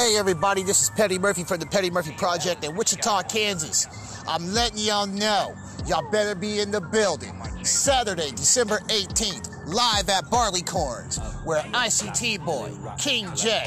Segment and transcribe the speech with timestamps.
[0.00, 3.86] Hey everybody, this is Petty Murphy from the Petty Murphy Project in Wichita, Kansas.
[4.26, 5.54] I'm letting y'all know,
[5.86, 7.34] y'all better be in the building.
[7.64, 13.62] Saturday, December 18th, live at Barleycorns, where ICT Boy, King J,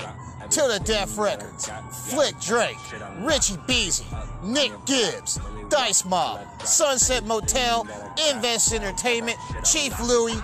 [0.49, 1.69] To the Death Records,
[2.09, 2.77] Flick Drake,
[3.20, 4.03] Richie Beezy,
[4.43, 5.39] Nick Gibbs,
[5.70, 7.87] Dice Mob, Sunset Motel,
[8.31, 10.41] Invest Entertainment, Chief Louie,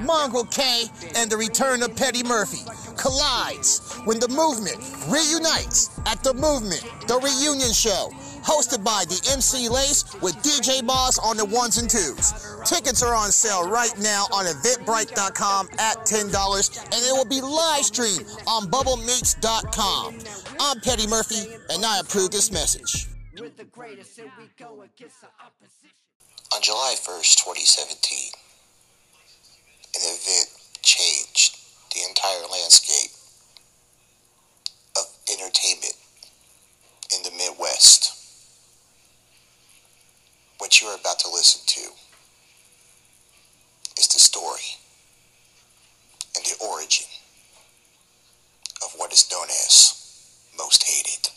[0.00, 0.84] Mongrel K,
[1.14, 2.64] and the return of Petty Murphy
[2.96, 4.78] collides when the movement
[5.08, 8.10] reunites at the movement, the reunion show,
[8.42, 12.32] hosted by the MC Lace with DJ Boss on the ones and twos.
[12.64, 17.84] Tickets are on sale right now on eventbrite.com at $10, and it will be live
[17.84, 20.18] streamed on bubblemeats.com.
[20.60, 23.08] I'm Petty Murphy, and I approve this message.
[26.54, 28.32] On July 1st, 2017,
[29.94, 30.48] an event
[30.82, 31.65] changed
[31.96, 33.10] the entire landscape
[34.98, 35.94] of entertainment
[37.14, 38.12] in the Midwest.
[40.58, 41.90] What you're about to listen to
[43.98, 44.76] is the story
[46.36, 47.06] and the origin
[48.82, 49.94] of what is known as
[50.58, 51.30] Most Hated.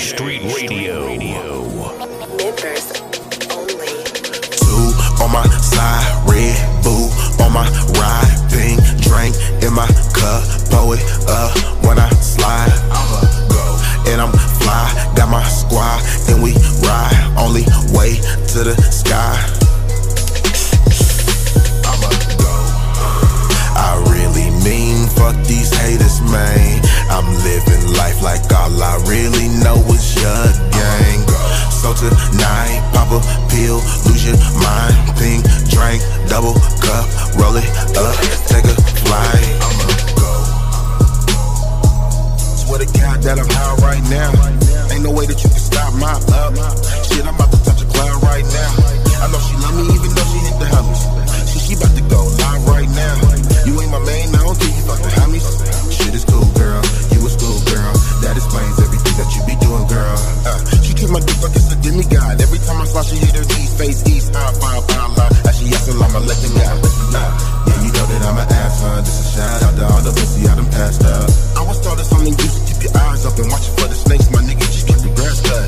[0.00, 1.14] Street Radio.
[2.38, 2.88] Members
[3.52, 3.92] only.
[4.56, 4.88] Two
[5.22, 7.12] on my side, Red Bull
[7.44, 7.68] on my
[8.00, 12.72] ride, pink drink in my cup, blow it up when I slide.
[12.90, 16.00] I'ma go and I'm fly, got my squad
[16.30, 19.59] and we ride, only way to the sky.
[25.20, 26.80] Fuck these haters, man.
[27.12, 31.20] I'm living life like all I really know is your gang.
[31.68, 33.20] So tonight, pop a
[33.52, 36.00] pill, lose your mind, pink drink,
[36.32, 38.16] double cup, roll it up,
[38.48, 39.48] take a flight.
[39.64, 39.86] I'ma
[40.16, 40.32] go.
[42.64, 44.30] Swear to God that I'm high right now.
[44.92, 46.52] Ain't no way that you can stop my up.
[47.08, 48.72] Shit, I'm about to touch a cloud right now.
[49.20, 51.02] I know she love me even though she hit the homies.
[51.52, 53.14] She, she about to go live right now.
[53.66, 55.46] You ain't my main, don't you fuck the homies.
[55.94, 56.82] Shit is cool, girl.
[57.14, 57.92] You a school girl.
[58.26, 60.18] That explains everything that you be doing, girl.
[60.42, 62.34] Uh, she treat my dick like it's a demigod.
[62.42, 65.34] Every time I slide, she hit her knees, face east, I find pound line.
[65.46, 66.66] As she yes, I'm a let guy.
[66.66, 67.30] Uh,
[67.70, 69.00] yeah, you know that I'm an ass, huh?
[69.06, 71.30] This a shout out to all the pussy I done passed up.
[71.54, 74.28] I was that something should keep your eyes up and watch it for the snakes,
[74.34, 74.66] my nigga.
[74.66, 75.66] Just keep your grass cut.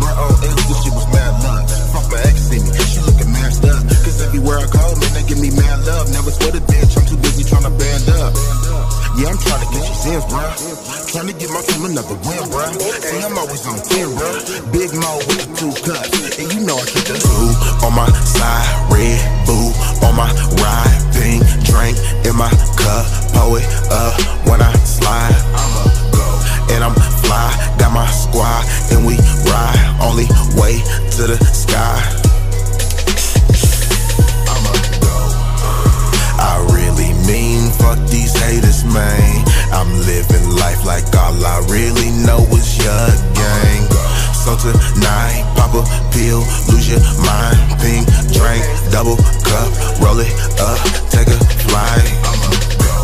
[0.00, 1.64] Bro, oh, else this shit was mad luck.
[1.92, 3.00] Fuck my ex see me, she.
[3.04, 3.13] Cause
[4.34, 6.10] everywhere I go, man, they give me mad love.
[6.10, 8.34] Never sweat a bitch, I'm too busy trying to band up.
[9.14, 10.50] Yeah, I'm trying to get you sins, bruh.
[11.14, 12.74] Trying to get my team another win, bruh.
[12.98, 14.34] See, I'm always on 10, bruh.
[14.74, 16.34] Big Mo with the two cuts.
[16.34, 17.46] And you know I keep the two
[17.86, 19.70] on my side, Red Bull
[20.02, 20.26] on my
[20.58, 21.94] ride, pink drink
[22.26, 23.06] in my cup,
[23.38, 24.18] pour it up
[24.50, 25.38] when I slide.
[25.54, 26.26] I'ma go
[26.74, 29.14] and I'm fly, got my squad and we
[29.46, 30.26] ride, only
[30.58, 30.82] way
[31.14, 32.02] to the sky.
[37.78, 39.44] Fuck these haters, man.
[39.72, 43.82] I'm living life like all I really know is your gang.
[44.32, 49.70] So tonight, pop a pill, lose your mind, pink drink, double cup,
[50.02, 50.78] roll it up,
[51.10, 52.12] take a flight.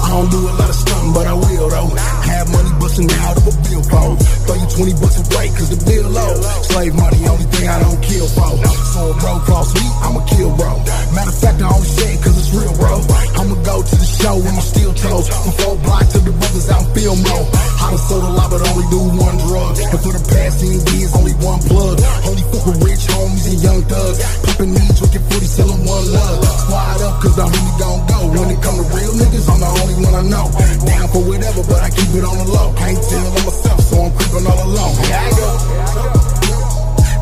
[0.04, 2.19] I don't do a lot of stunting, but I will though.
[2.30, 4.16] Have money busting out of a billfold.
[4.46, 6.34] Throw you 20 bucks a break, cause the bill low.
[6.70, 8.50] Slave money, only thing I don't kill for.
[8.94, 10.70] So a bro cross me, I'ma kill bro.
[11.14, 13.02] Matter of fact, I only say it cause it's real, bro.
[13.38, 15.26] I'ma go to the show with my steel toes.
[15.26, 17.37] From four block to the brothers out in Fillmo.
[17.81, 19.75] I done sold a lot, but only do one drug.
[19.81, 21.99] And for the past 10 years, only one plug.
[22.28, 24.19] Only fuck with rich homies and young thugs.
[24.46, 26.44] Popping these, drinking 40, selling one love.
[26.62, 28.19] Squad up, cause the homie gon' go.
[28.31, 30.46] When it come to real niggas, I'm the only one I know.
[30.87, 32.72] Down for whatever, but I keep it on the low.
[32.75, 34.94] Can't tell on myself, so I'm creeping all alone.
[35.05, 35.49] Here I go.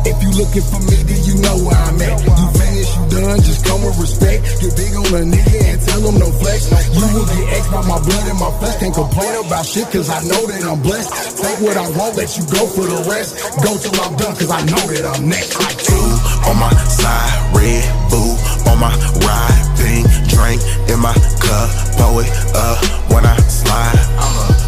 [0.09, 2.17] If you looking for me, then you know where I'm at.
[2.23, 4.41] You finished, you done, just come with respect.
[4.63, 6.71] Get big on a nigga and tell him no flex.
[6.95, 8.79] You will get X by my blood and my flesh.
[8.79, 11.11] Can't complain about shit cause I know that I'm blessed.
[11.37, 13.37] Take what I want, let you go for the rest.
[13.61, 15.55] Go till I'm done cause I know that I'm next.
[15.59, 16.09] I Two
[16.49, 18.33] on my side, red boo
[18.69, 18.93] on my
[19.23, 22.79] ride, pink drink in my cup, pour it up
[23.11, 23.99] when I slide.
[24.17, 24.58] I'ma go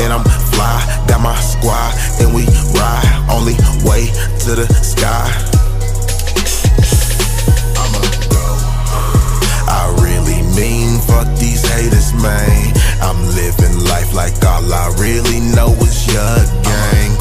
[0.00, 0.24] and I'm
[0.54, 3.54] fly, got my squad and we ride, only
[3.84, 4.10] way
[4.44, 5.28] to the sky.
[7.78, 8.46] I'ma go.
[9.70, 12.72] I really mean fuck these haters, man.
[13.00, 17.12] I'm living life like all I really know is your gang.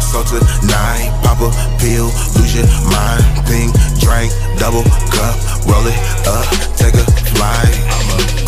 [0.00, 1.50] So tonight, pop a
[1.80, 5.36] pill, lose your mind, pink drink, double cup,
[5.66, 6.46] roll it up,
[6.76, 7.04] take a
[7.34, 8.41] flight.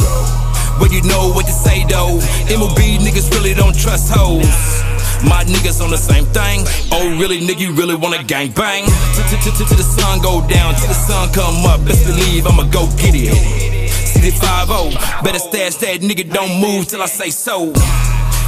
[0.78, 2.18] But you know what to say though.
[2.50, 4.82] MLB niggas really don't trust hoes.
[5.24, 6.64] My niggas on the same thing.
[6.92, 8.84] Oh, really, nigga, you really wanna gang bang?
[8.84, 11.84] Till the sun go down, till the sun come up.
[11.86, 13.32] Best believe I'ma go get it.
[13.90, 14.68] City 5
[15.24, 17.72] better stash that nigga, don't move till I say so.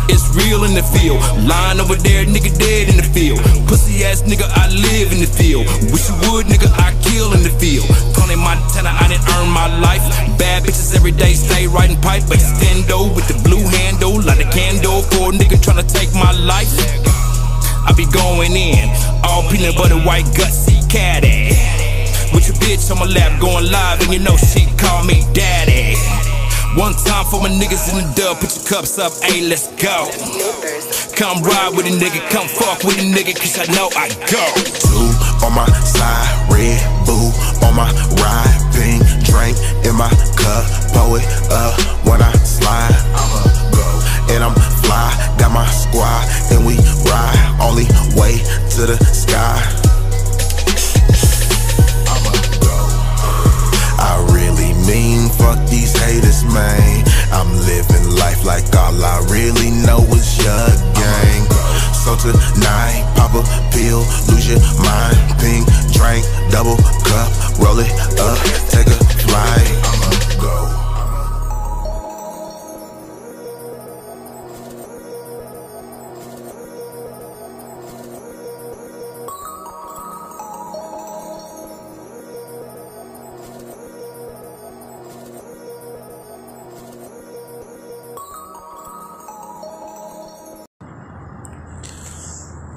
[0.09, 1.19] It's real in the field.
[1.43, 3.41] Lying over there, nigga dead in the field.
[3.67, 5.67] Pussy ass nigga, I live in the field.
[5.91, 7.87] Wish you would, nigga, I kill in the field.
[8.15, 10.05] Tony Montana, I didn't earn my life.
[10.39, 12.23] Bad bitches every day, stay riding pipe.
[12.29, 16.33] But extendo with the blue handle, like a candle for a nigga tryna take my
[16.47, 16.71] life.
[17.87, 18.91] I be going in,
[19.23, 21.55] all peanut butter, white gutsy caddy.
[22.35, 25.95] With your bitch on my lap, going live, and you know she call me daddy.
[26.77, 30.13] One time for my niggas in the dub, put your cups up, hey, let's go.
[31.17, 34.45] Come ride with a nigga, come fuck with a nigga, cause I know I go.
[34.85, 35.09] Two
[35.41, 36.77] on my side, red
[37.09, 37.33] boo
[37.65, 37.89] on my
[38.21, 39.57] ride, pink drink
[39.89, 42.93] in my cup, pour it up when I slide.
[43.17, 43.41] I'ma
[43.73, 43.89] go
[44.37, 44.53] and I'm
[44.85, 45.09] fly,
[45.41, 46.77] got my squad and we
[47.09, 47.89] ride, only
[48.21, 48.37] way
[48.77, 49.96] to the sky.
[55.39, 57.05] Fuck these haters, man.
[57.33, 61.43] I'm living life like all I really know is your gang.
[61.93, 63.43] So tonight, pop a
[63.73, 67.91] pill, lose your mind, pink drink, double cup, roll it
[68.21, 68.39] up,
[68.71, 69.69] take a flight.
[69.85, 70.11] I'ma
[70.41, 70.96] go.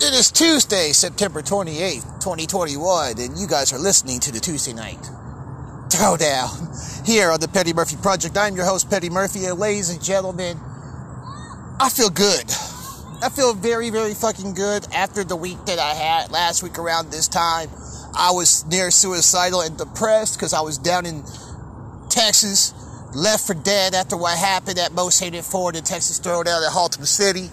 [0.10, 4.98] It is Tuesday, September 28th, 2021, and you guys are listening to the Tuesday Night
[5.90, 8.36] Throwdown here on the Petty Murphy Project.
[8.36, 10.58] I'm your host, Petty Murphy, and ladies and gentlemen,
[11.80, 12.44] I feel good.
[13.22, 17.12] I feel very, very fucking good after the week that I had last week around
[17.12, 17.70] this time.
[18.18, 21.24] I was near suicidal and depressed because I was down in
[22.10, 22.74] Texas,
[23.14, 27.06] left for dead after what happened at Most Hated Ford in Texas Throwdown at Haltom
[27.06, 27.52] City.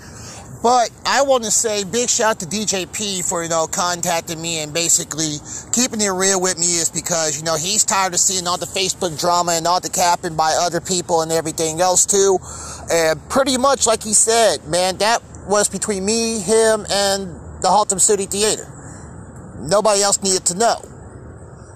[0.62, 4.60] But I want to say big shout out to DJP for, you know, contacting me
[4.60, 5.36] and basically
[5.72, 8.66] keeping it real with me is because, you know, he's tired of seeing all the
[8.66, 12.38] Facebook drama and all the capping by other people and everything else too.
[12.90, 17.28] And pretty much like he said, man, that was between me, him, and
[17.62, 18.66] the Haltom City Theater.
[19.60, 20.80] Nobody else needed to know.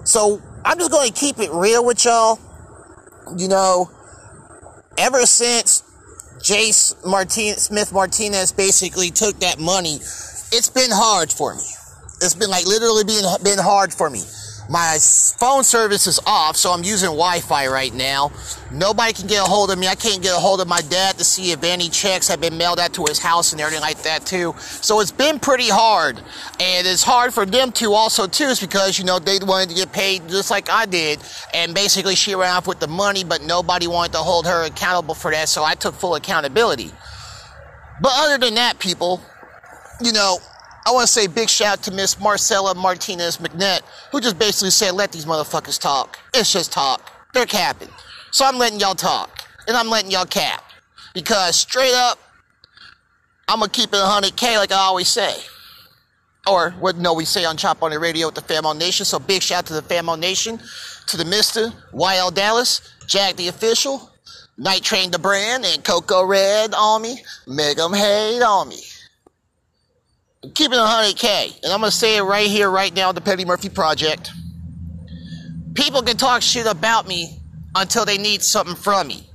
[0.05, 2.39] So I'm just going to keep it real with y'all.
[3.37, 3.91] You know,
[4.99, 5.85] ever since
[6.43, 9.97] Jace Martin Smith Martinez basically took that money,
[10.53, 11.63] it's been hard for me.
[12.23, 14.23] It's been like literally being been hard for me.
[14.69, 18.31] My phone service is off, so I'm using Wi-Fi right now.
[18.71, 19.89] Nobody can get a hold of me.
[19.89, 22.57] I can't get a hold of my dad to see if any checks have been
[22.57, 24.55] mailed out to his house and everything like that too.
[24.59, 26.19] So it's been pretty hard,
[26.61, 29.75] and it's hard for them too also too, is because you know they wanted to
[29.75, 31.19] get paid just like I did,
[31.53, 35.15] and basically she ran off with the money, but nobody wanted to hold her accountable
[35.15, 35.49] for that.
[35.49, 36.93] So I took full accountability.
[38.01, 39.21] But other than that, people,
[40.01, 40.39] you know,
[40.87, 44.71] I want to say big shout out to Miss Marcella Martinez McNett, who just basically
[44.71, 46.19] said, let these motherfuckers talk.
[46.35, 47.13] It's just talk.
[47.35, 47.91] They're capping.
[48.31, 49.45] So I'm letting y'all talk.
[49.69, 50.65] And I'm letting y'all cap.
[51.13, 52.19] Because straight up,
[53.47, 55.35] I'm going to keep it 100K like I always say.
[56.47, 59.05] Or what no we say on Chop on the Radio with the Famo Nation.
[59.05, 60.59] So big shout out to the Famo Nation,
[61.09, 64.11] to the Mister, YL Dallas, Jack the Official,
[64.57, 67.23] Night Train the Brand, and Coco Red on me.
[67.47, 68.83] Make hate on me
[70.43, 71.63] keep it 100K.
[71.63, 74.31] And I'm going to say it right here, right now, the Petty Murphy Project.
[75.75, 77.39] People can talk shit about me
[77.75, 79.27] until they need something from me.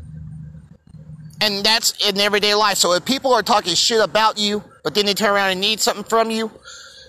[1.42, 2.78] And that's in everyday life.
[2.78, 5.80] So if people are talking shit about you, but then they turn around and need
[5.80, 6.52] something from you,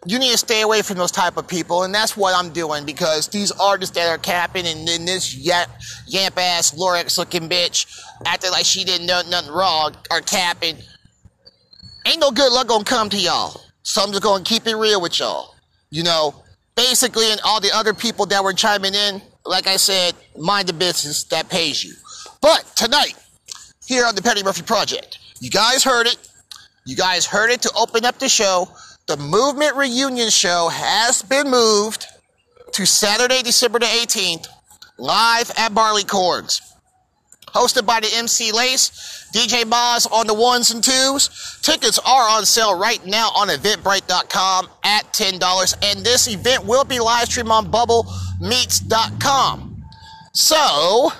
[0.06, 2.84] you need to stay away from those type of people, and that's what I'm doing
[2.84, 5.68] because these artists that are capping and then this yap,
[6.06, 10.76] yamp ass Lorex looking bitch acting like she didn't know nothing wrong are capping.
[12.06, 13.60] Ain't no good luck gonna come to y'all.
[13.86, 15.54] So I'm just gonna keep it real with y'all.
[15.90, 16.34] You know,
[16.74, 20.72] basically, and all the other people that were chiming in, like I said, mind the
[20.72, 21.94] business that pays you.
[22.42, 23.14] But tonight,
[23.86, 26.18] here on the Petty Murphy Project, you guys heard it.
[26.84, 28.68] You guys heard it to open up the show.
[29.06, 32.06] The Movement Reunion Show has been moved
[32.72, 34.48] to Saturday, December the 18th,
[34.98, 36.60] live at Barleycorns.
[37.56, 41.58] Hosted by the MC Lace, DJ Boz on the ones and twos.
[41.62, 46.98] Tickets are on sale right now on Eventbrite.com at $10, and this event will be
[46.98, 49.84] live streamed on BubbleMeets.com.
[50.34, 51.10] So,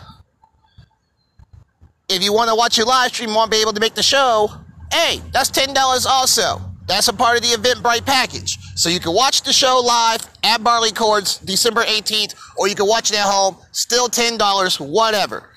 [2.11, 4.03] if you want to watch your live stream and won't be able to make the
[4.03, 4.51] show,
[4.93, 6.61] hey, that's $10 also.
[6.87, 8.59] That's a part of the Eventbrite package.
[8.75, 13.11] So you can watch the show live at Barleycorns December 18th, or you can watch
[13.11, 15.49] it at home, still $10, whatever.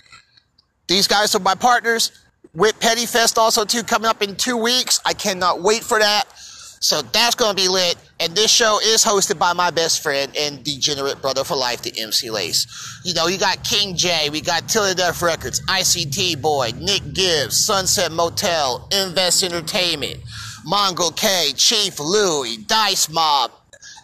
[0.90, 2.12] These guys are my partners
[2.56, 5.00] with Petty Fest also too coming up in two weeks.
[5.06, 6.26] I cannot wait for that.
[6.82, 7.96] So that's to be lit.
[8.20, 11.94] And this show is hosted by my best friend and degenerate brother for life, the
[11.96, 12.66] MC Lace.
[13.06, 17.14] You know, you got King J, we got Till the Death Records, ICT Boy, Nick
[17.14, 20.20] Gibbs, Sunset Motel, Invest Entertainment,
[20.66, 23.52] Mongo K, Chief Louie, Dice Mob,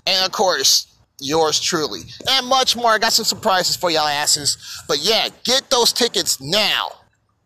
[0.06, 2.02] and of course, yours truly.
[2.30, 2.92] And much more.
[2.92, 4.58] I got some surprises for y'all asses.
[4.88, 6.90] But yeah, get those tickets now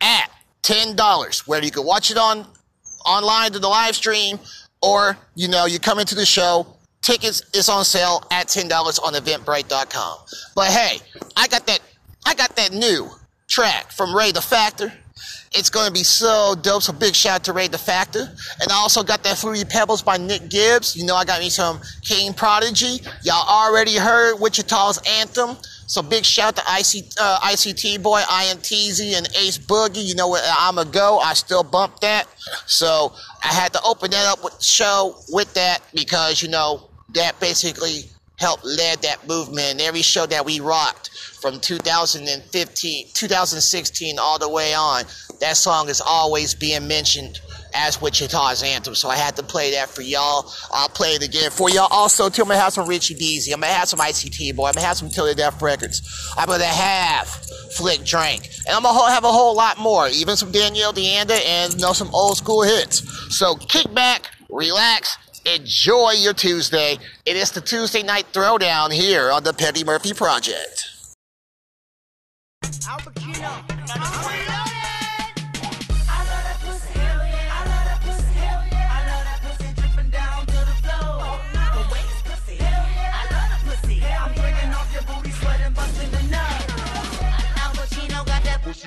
[0.02, 0.30] at
[0.64, 2.46] $10, where you can watch it on
[3.06, 4.40] online to the live stream
[4.82, 6.66] or you know you come into the show
[7.02, 8.72] tickets is on sale at $10
[9.04, 10.18] on eventbrite.com
[10.56, 11.00] but hey
[11.36, 11.80] i got that
[12.26, 13.10] i got that new
[13.48, 14.94] track from ray the factor
[15.52, 18.72] it's going to be so dope so big shout out to ray the factor and
[18.72, 21.80] i also got that fruity pebbles by nick gibbs you know i got me some
[22.04, 25.58] king prodigy y'all already heard wichita's anthem
[25.90, 30.06] so big shout to IC, uh, ICT boy, INTZ, and Ace Boogie.
[30.06, 31.18] You know where I'm a go.
[31.18, 32.28] I still bump that.
[32.68, 33.12] So
[33.44, 38.02] I had to open that up with show with that because, you know, that basically
[38.36, 39.82] helped lead that movement.
[39.82, 45.06] Every show that we rocked from 2015, 2016 all the way on,
[45.40, 47.40] that song is always being mentioned
[47.74, 48.96] as Wichita's anthem.
[48.96, 50.52] So I had to play that for y'all.
[50.72, 51.88] I'll play it again for y'all.
[51.92, 53.52] Also, too, I'm gonna have some Richie Beezy.
[53.52, 54.68] I'm gonna have some ICT Boy.
[54.68, 56.02] I'm gonna have some Till Death Records.
[56.38, 58.50] I'm gonna have Flick Drink.
[58.68, 60.08] And I'm gonna have a whole lot more.
[60.10, 63.04] Even some Danielle Deanda and you know some old school hits.
[63.38, 66.98] So kick back, relax, enjoy your Tuesday.
[67.26, 70.86] It is the Tuesday night throwdown here on the Petty Murphy Project.
[72.88, 73.00] Al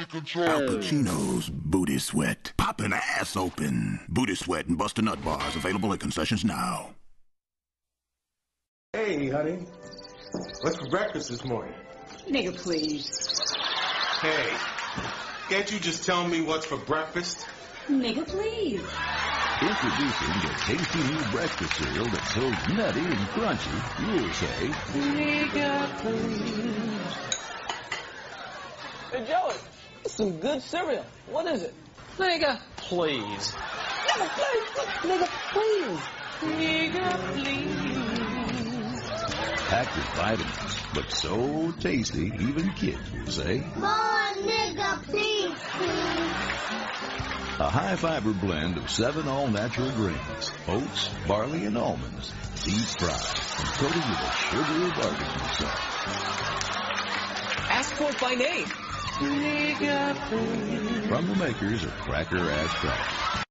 [0.06, 2.52] Pacino's Booty Sweat.
[2.56, 4.00] Popping ass open.
[4.08, 6.94] Booty Sweat and Buster Nut Bars available at concessions now.
[8.92, 9.58] Hey, honey.
[10.62, 11.74] What's for breakfast this morning?
[12.28, 13.54] Nigga, please.
[14.20, 14.50] Hey,
[15.48, 17.46] can't you just tell me what's for breakfast?
[17.88, 18.82] Nigga, please.
[19.62, 22.40] Introducing the tasty new breakfast cereal that's so
[22.74, 24.68] nutty and crunchy, you'll say,
[24.98, 26.82] Nigga, please.
[29.12, 29.54] Hey, Joey,
[30.12, 31.04] it's some good cereal.
[31.30, 31.74] What is it?
[32.18, 32.60] Nigga.
[32.76, 33.54] Please.
[34.04, 34.68] Nigga, please.
[35.02, 36.00] Nigga, please.
[36.42, 39.00] Nigga, please.
[39.68, 46.32] packed with vitamins, but so tasty, even kids will say, More nigga, please, please.
[47.58, 52.32] a high fiber blend of seven all natural grains, oats, barley, and almonds,
[52.64, 56.68] deep fried and coated with a sugary barbecue sauce.
[57.70, 58.91] Ask for by name.
[61.08, 63.41] From the makers of Cracker Ass Crackers.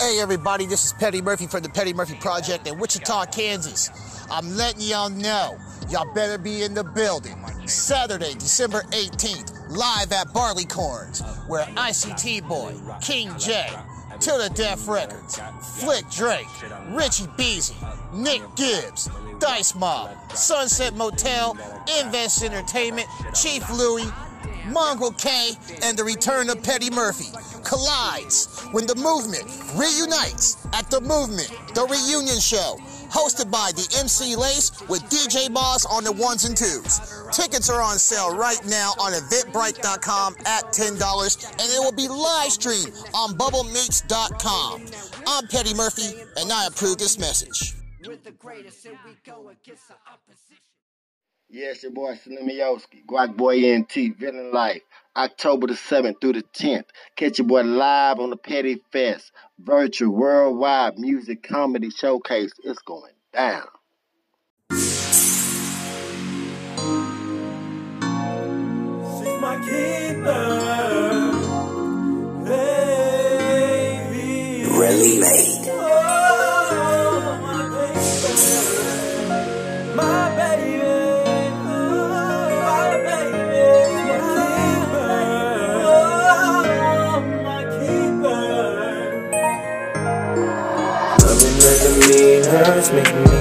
[0.00, 3.90] Hey everybody, this is Petty Murphy from the Petty Murphy Project in Wichita, Kansas.
[4.30, 5.58] I'm letting y'all know,
[5.90, 7.36] y'all better be in the building.
[7.66, 13.68] Saturday, December 18th, live at Barleycorns, where ICT Boy, King J,
[14.20, 15.38] Till the Death Records,
[15.78, 16.46] Flick Drake,
[16.88, 17.76] Richie Beezy,
[18.14, 21.58] Nick Gibbs, Dice Mob, Sunset Motel,
[22.00, 24.10] Invest Entertainment, Chief Louie,
[24.72, 27.32] Mongrel K, and the return of Petty Murphy
[27.64, 32.76] collides when the movement reunites at the movement, the reunion show,
[33.10, 37.00] hosted by the MC Lace with DJ Boss on the ones and twos.
[37.32, 42.52] Tickets are on sale right now on eventbrite.com at $10, and it will be live
[42.52, 44.86] streamed on bubblemeats.com.
[45.26, 47.74] I'm Petty Murphy, and I approve this message.
[51.52, 54.82] Yes, your boy Slimioski, Guac Boy NT, Villain Life,
[55.16, 56.84] October the 7th through the 10th.
[57.16, 62.52] Catch your boy live on the Petty Fest, virtual worldwide music comedy showcase.
[62.62, 63.66] It's going down.
[64.70, 64.86] She's
[69.40, 71.32] my keeper,
[72.44, 74.20] baby.
[74.70, 75.59] Really late.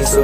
[0.10, 0.16] She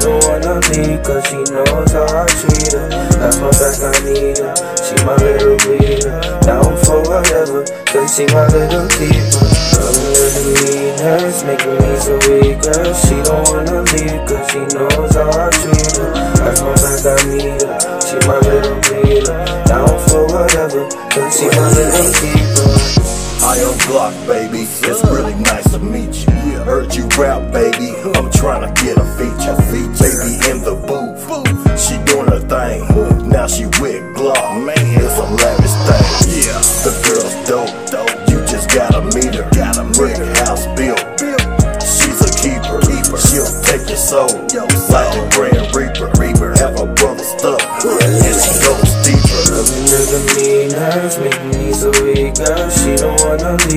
[0.00, 2.88] don't wanna leave, cause she knows how I treat her.
[3.20, 4.56] That's my back, I need her.
[4.80, 6.16] She my little bleeder.
[6.40, 9.44] Down for whatever, cause she my little keeper.
[9.76, 12.94] Loving demeanor, making me so eager.
[13.04, 16.12] She don't wanna leave, cause she knows how I treat her.
[16.40, 18.00] That's my back, I need her.
[18.00, 19.44] She my little bleeder.
[19.68, 23.09] Down for whatever, cause she my little keeper.
[23.50, 24.62] I am Glock, baby.
[24.62, 26.30] It's really nice to meet you.
[26.62, 27.90] Heard you rap, baby.
[28.14, 29.58] I'm trying to get a feature.
[29.98, 31.18] Baby in the booth.
[31.74, 32.86] She doing her thing.
[33.28, 34.54] Now she with Glock.
[34.62, 36.06] Man, it's a lavish thing.
[36.30, 37.74] Yeah, the girl's dope.
[38.30, 39.42] You just gotta meet her.
[39.50, 40.14] Gotta Brick
[40.46, 41.02] house built.
[41.82, 42.78] She's a keeper.
[43.18, 44.30] She'll take your soul.
[44.94, 46.06] Like the Grand Reaper.
[46.22, 46.54] Reaper.
[46.62, 47.58] Have a brother stuck.
[47.82, 49.42] And she goes deeper.
[49.58, 51.59] Loving her demeanor, making me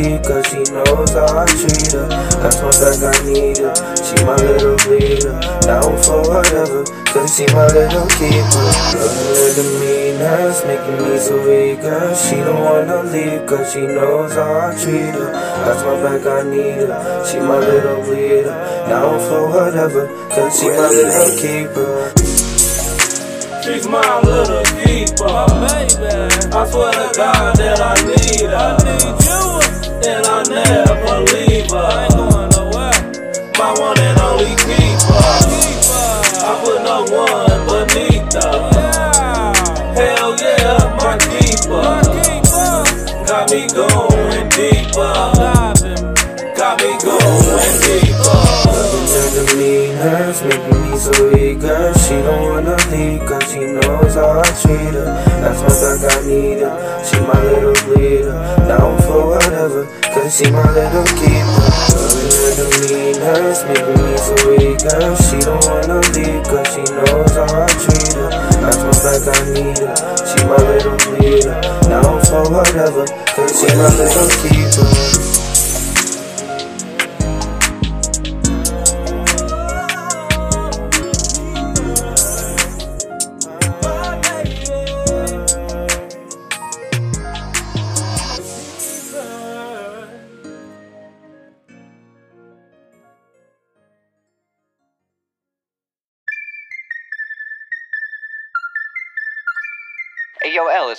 [0.03, 2.07] leave, cause she knows how I treat her.
[2.43, 3.73] That's my back, I need her.
[3.95, 5.39] She my little bleeder.
[5.63, 8.67] Down for whatever, cause she my little keeper.
[8.99, 12.15] Loving her demeanor, making me so eager.
[12.15, 15.31] She don't wanna leave, cause she knows how I treat her.
[15.65, 17.25] That's my back, I need her.
[17.25, 18.51] She my little bleeder.
[18.89, 22.13] Down for whatever, cause she my little keeper.
[23.63, 26.33] She's my little keeper, my baby.
[26.51, 28.55] I swear to God that I need her.
[28.55, 29.72] I need you,
[30.05, 31.77] and I never leave her.
[31.77, 32.97] I ain't going nowhere.
[33.57, 35.21] My one and only keeper.
[36.43, 38.55] I put no one beneath her.
[39.95, 42.03] Hell yeah, my keeper.
[43.27, 45.13] Got me going deeper.
[46.57, 48.41] Got me going deeper.
[48.67, 50.72] Loving her demeanor, making me
[51.03, 51.91] so eager.
[51.99, 55.11] She don't wanna leave, cause she knows how I treat her.
[55.43, 56.71] That's my back, I need her.
[57.03, 58.39] She my little bleeder.
[58.71, 59.83] Down for whatever,
[60.15, 61.67] cause she my little keeper.
[61.99, 65.03] Loving her demeanor, making me so eager.
[65.27, 68.29] She don't wanna leave, cause she knows how I treat her.
[68.63, 69.95] That's my back, I need her.
[70.23, 71.59] She my little bleeder.
[71.91, 73.03] Down for whatever,
[73.35, 75.32] cause she my little keeper.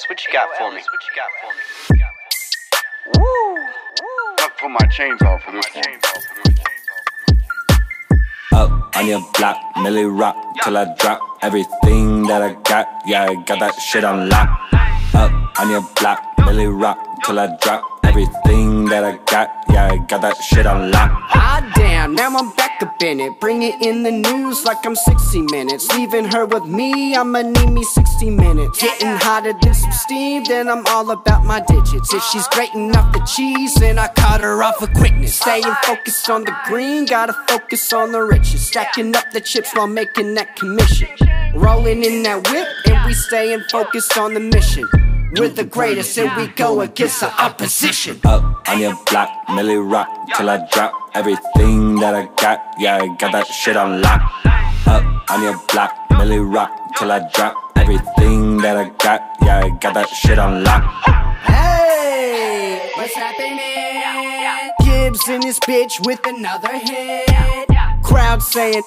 [0.05, 0.77] Hey what you got for me?
[0.77, 2.03] What you got for me?
[4.39, 5.85] I put my chains off for this one.
[8.53, 12.87] Up on your block, Milly rock till I drop everything that I got.
[13.07, 14.49] Yeah, I got that shit on lock.
[15.15, 19.51] Up on your block, Milly rock till I drop everything that I got.
[19.71, 21.11] Yeah, I got that shit on lock.
[21.35, 23.41] Ah, damn, now I'm back up in it.
[23.41, 25.89] Bring it in the news like I'm 60 minutes.
[25.97, 28.81] Leaving her with me, I'ma need me 60 minutes.
[28.81, 32.13] Getting hotter than some steam, then I'm all about my digits.
[32.13, 35.35] If she's grating off the cheese, then I cut her off with quickness.
[35.35, 38.67] Staying focused on the green, gotta focus on the riches.
[38.67, 41.09] Stacking up the chips while making that commission.
[41.55, 44.85] Rolling in that whip, and we staying focused on the mission.
[45.37, 48.21] We're the greatest, and we go against the opposition.
[48.25, 52.63] Up on your block, Milly rock till I drop everything that I got.
[52.79, 54.23] Yeah, I got that shit on lock.
[54.87, 59.23] Up on your block, Milly rock till I drop everything that I got.
[59.43, 60.85] Yeah, I got that shit on lock.
[61.43, 63.59] Hey, what's happening?
[64.85, 67.29] Gibbs in this bitch with another hit.
[68.05, 68.83] Crowd saying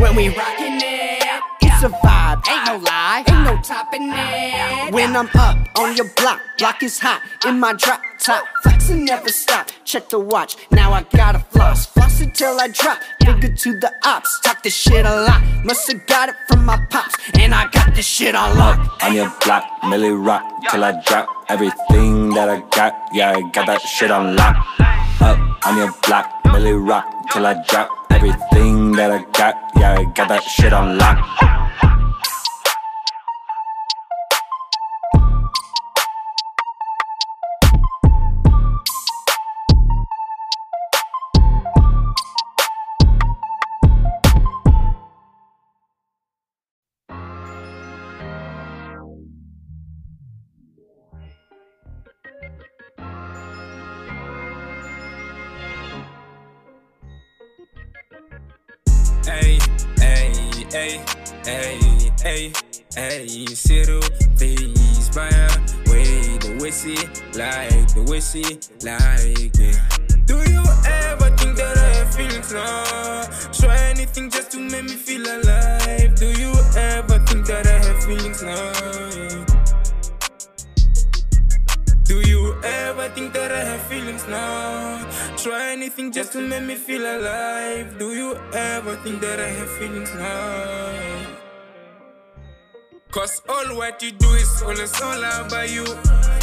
[0.00, 1.22] when we rockin' it.
[1.62, 4.92] It's a vibe, ain't no lie, ain't topping it.
[4.92, 8.44] When I'm up on your block, block is hot in my drop top.
[8.62, 9.70] Flexing never stop.
[9.84, 11.86] Check the watch, now I gotta floss.
[11.86, 12.98] Floss it till I drop.
[13.24, 15.42] Figure to the ops, talk this shit a lot.
[15.64, 19.02] Musta got it from my pops, and I got this shit on lock.
[19.02, 22.94] On your block, Milly rock till I drop everything that I got.
[23.12, 24.56] Yeah, I got that shit on lock.
[25.20, 29.54] Up on your block, Milly rock till I drop everything that I got.
[29.76, 31.65] Yeah, I got that shit on lock.
[63.44, 64.00] Ciro,
[64.38, 65.28] please buy
[65.92, 66.96] way the whiskey,
[67.36, 69.76] like the whiskey, like it.
[70.24, 73.28] Do you ever think that I have feelings now?
[73.52, 76.14] Try anything just to make me feel alive.
[76.16, 78.72] Do you ever think that I have feelings now?
[82.04, 85.06] Do you ever think that I have feelings now?
[85.36, 87.98] Try anything just to make me feel alive.
[87.98, 91.45] Do you ever think that I have feelings now?
[93.10, 95.84] Cause all what you do is always all about you.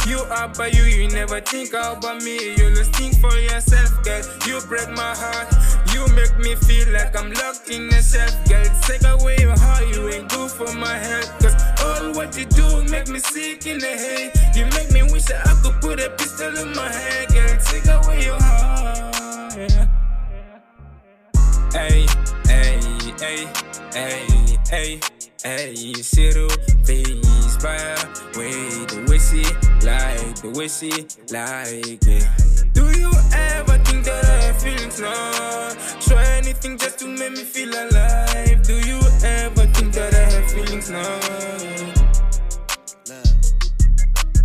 [0.08, 2.36] You are by you, you never think about me.
[2.56, 4.22] You just think for yourself, girl.
[4.46, 5.54] You break my heart.
[5.94, 8.64] You make me feel like I'm locked in a self, girl.
[8.82, 11.30] Take away your heart, you ain't good for my health.
[11.40, 14.32] Cause all what you do make me sick in the head.
[14.56, 17.58] You make me wish that I could put a pistol in my head, girl.
[17.64, 19.54] Take away your heart.
[19.56, 19.88] yeah.
[21.72, 22.06] Hey,
[22.46, 22.80] hey,
[23.20, 23.48] hey,
[23.92, 25.00] hey, hey,
[25.44, 26.48] hey, Ciro,
[26.84, 27.94] please buy
[28.36, 29.44] way the whiskey,
[29.86, 32.72] like the whiskey, like it.
[32.72, 35.74] Do you ever think that I have feelings now?
[36.00, 38.62] Try anything just to make me feel alive.
[38.62, 41.20] Do you ever think that I have feelings now?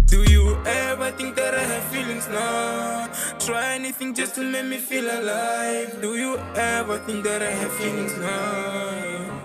[0.08, 3.10] Do you ever think that I have feelings now?
[3.40, 6.02] Try anything just to make me feel alive.
[6.02, 9.39] Do you ever think that I have feelings now?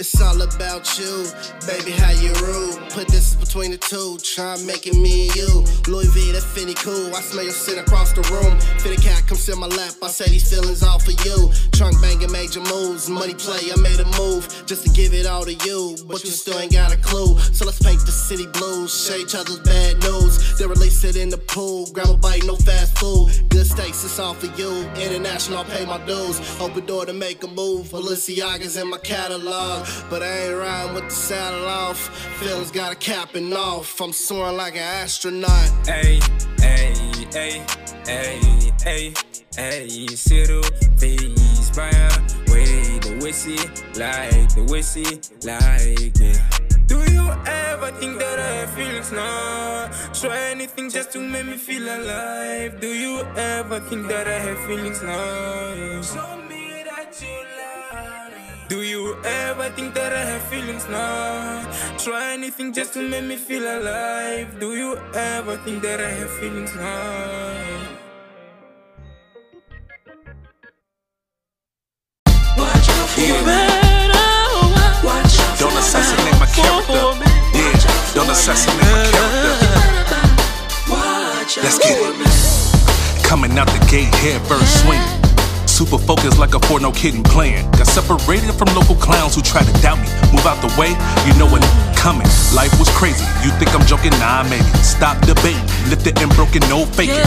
[0.00, 1.28] It's all about you,
[1.68, 1.90] baby.
[1.90, 2.72] How you rule?
[2.88, 5.64] Put this between the two, try it me and you.
[5.92, 7.14] Louis V, that Finny cool.
[7.14, 8.58] I smell your scent across the room.
[8.80, 9.92] Finny cat comes in my lap.
[10.02, 11.52] I say these feelings all for you.
[11.72, 13.60] Trunk banging major moves, money play.
[13.70, 16.72] I made a move just to give it all to you, but you still ain't
[16.72, 17.36] got a clue.
[17.52, 20.58] So let's paint the city blues, share each other's bad news.
[20.58, 21.92] Then release it in the pool.
[21.92, 23.28] Grab a bite, no fast food.
[23.50, 24.72] Good steaks, it's all for you.
[24.96, 26.40] International, I pay my dues.
[26.58, 27.92] Open door to make a move.
[27.92, 29.86] Balenciaga's in my catalog.
[30.08, 31.98] But I ain't riding with the saddle off.
[32.38, 34.00] Feelings got a capping off.
[34.00, 35.70] I'm soaring like an astronaut.
[35.86, 36.20] Hey,
[36.58, 36.94] hey,
[37.32, 37.64] hey,
[38.06, 39.14] hey, hey,
[39.56, 40.62] hey, Ciro,
[40.98, 41.90] please buy
[42.48, 43.58] way the whiskey,
[43.98, 46.60] like the whiskey, like it.
[46.86, 49.90] Do you ever think that I have feelings now?
[50.12, 52.80] Try anything just to make me feel alive.
[52.80, 56.39] Do you ever think that I have feelings now?
[58.70, 61.66] Do you ever think that I have feelings now?
[61.98, 64.60] Try anything just to make me feel alive.
[64.60, 67.90] Do you ever think that I have feelings now?
[72.56, 74.14] Watch your feel better.
[75.58, 77.18] Don't assassinate my character.
[77.58, 77.74] Yeah,
[78.14, 79.80] don't assassinate my character.
[81.60, 83.24] Let's get it.
[83.24, 85.19] Coming out the gate, head first swing.
[85.80, 87.64] Super focused like a four, no kidding plan.
[87.72, 90.12] Got separated from local clowns who try to doubt me.
[90.28, 90.92] Move out the way,
[91.24, 91.64] you know when
[91.96, 92.28] coming.
[92.52, 93.24] Life was crazy.
[93.40, 94.12] You think I'm joking?
[94.20, 94.60] Nah, maybe.
[94.84, 95.64] Stop debating.
[95.88, 97.24] Lifted and broken, no faking.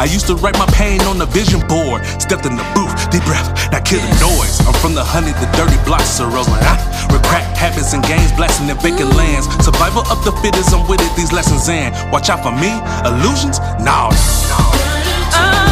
[0.00, 2.00] I used to write my pain on the vision board.
[2.16, 4.64] Stepped in the booth, deep breath, now kill the noise.
[4.64, 6.64] I'm from the honey, the dirty blocks, so rolling.
[6.64, 6.80] Ah,
[7.28, 9.44] crack habits and games, blasting in vacant lands.
[9.60, 11.92] Survival of the fittest, I'm with it, these lessons in.
[12.08, 12.72] Watch out for me,
[13.04, 13.60] illusions?
[13.84, 14.08] Nah.
[14.08, 15.67] No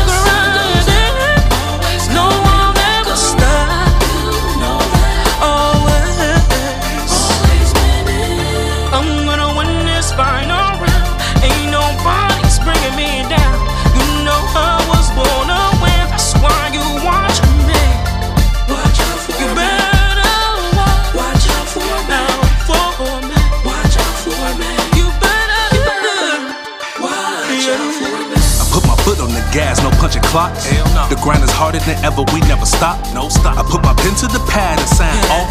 [29.56, 30.68] gas, no punching clocks.
[30.68, 31.08] Hell no.
[31.08, 33.00] The grind is harder than ever, we never stop.
[33.16, 33.56] No stop.
[33.56, 35.48] I put my pen to the pad and sign off.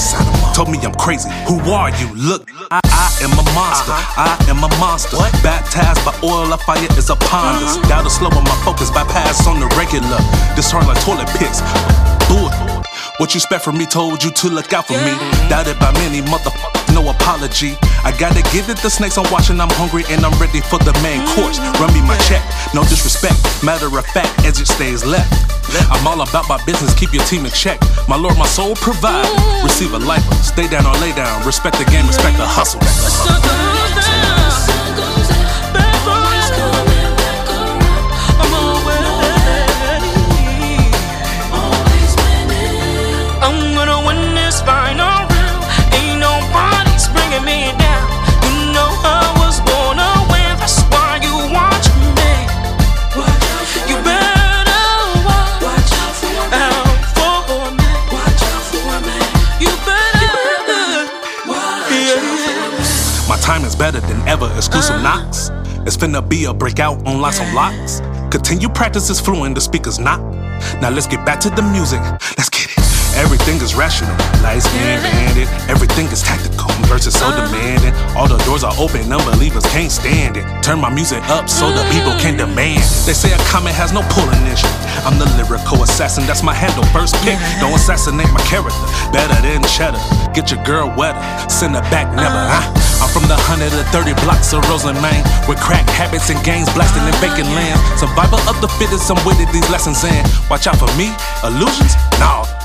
[0.54, 1.26] Told me I'm crazy.
[1.50, 2.14] Who are you?
[2.14, 3.98] Look, I, I, am a monster.
[3.98, 4.30] Uh-huh.
[4.30, 5.18] I am a monster.
[5.18, 5.34] What?
[5.42, 7.82] Baptized by oil of fire is upon us.
[7.82, 7.90] Mm-hmm.
[7.90, 10.22] Gotta slow on my focus, bypass on the regular.
[10.54, 11.66] This hard like toilet picks.
[12.30, 12.54] Bull.
[13.18, 15.18] What you expect from me told you to look out for me.
[15.50, 17.76] Doubted by many, motherfuckers, no apology.
[18.08, 20.96] I gotta give it the snakes I'm watching, I'm hungry and I'm ready for the
[21.04, 21.36] main mm.
[21.36, 21.60] course.
[21.78, 22.42] Run me my check,
[22.74, 23.36] no disrespect.
[23.62, 25.28] Matter of fact, as it stays left.
[25.92, 27.82] I'm all about my business, keep your team in check.
[28.08, 29.28] My lord, my soul provide.
[29.28, 29.64] Mm.
[29.64, 31.46] Receive a life, stay down or lay down.
[31.46, 32.80] Respect the game, respect the hustle.
[64.36, 64.52] Ever.
[64.58, 65.24] Exclusive uh-huh.
[65.24, 65.50] knocks.
[65.88, 68.02] It's finna be a breakout on lots of locks.
[68.32, 70.20] Continue practice is fluent, the speakers not.
[70.82, 72.02] Now let's get back to the music.
[72.38, 72.76] Let's get it.
[73.16, 74.12] Everything is rational.
[74.44, 75.48] Lights being banded.
[75.72, 76.68] Everything is tactical.
[76.92, 77.48] Verses so uh-huh.
[77.48, 77.94] demanding.
[78.18, 79.08] All the doors are open.
[79.08, 80.44] Unbelievers can't stand it.
[80.62, 82.44] Turn my music up so the people can mm.
[82.44, 82.84] demand.
[82.84, 83.06] it.
[83.08, 84.68] They say a comment has no pulling issue.
[85.08, 86.28] I'm the lyrical assassin.
[86.28, 86.84] That's my handle.
[86.92, 87.40] First pick.
[87.64, 88.84] Don't assassinate my character.
[89.16, 90.02] Better than cheddar.
[90.36, 91.22] Get your girl wetter.
[91.48, 92.36] Send her back never.
[92.36, 92.74] Uh-huh.
[92.76, 92.85] Huh?
[93.16, 93.80] From the 130
[94.28, 97.80] blocks of Roseland, Maine, with crack habits and gangs blasting in vacant land.
[97.98, 100.26] Survival of the fittest, I'm with it, these lessons in.
[100.50, 101.96] Watch out for me, illusions?
[102.20, 102.65] No.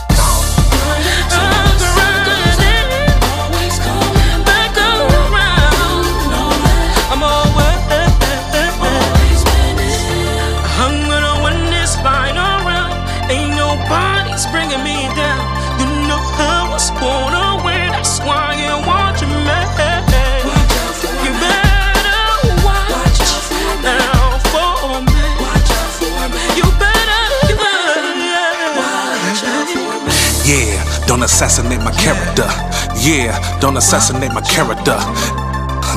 [31.21, 32.49] Don't assassinate my character.
[32.97, 34.97] Yeah, don't assassinate my character.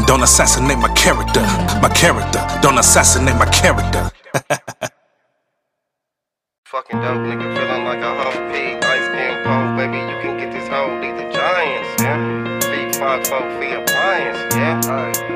[0.06, 1.40] Don't assassinate my character.
[1.82, 2.46] My character.
[2.62, 4.12] Don't assassinate my character.
[6.66, 8.84] Fucking dope nigga feeling like a pig.
[8.84, 11.00] Ice skin cold, baby, you can get this hoe.
[11.00, 12.60] These the giants, yeah.
[12.60, 15.33] Feet five four feet appliance, yeah.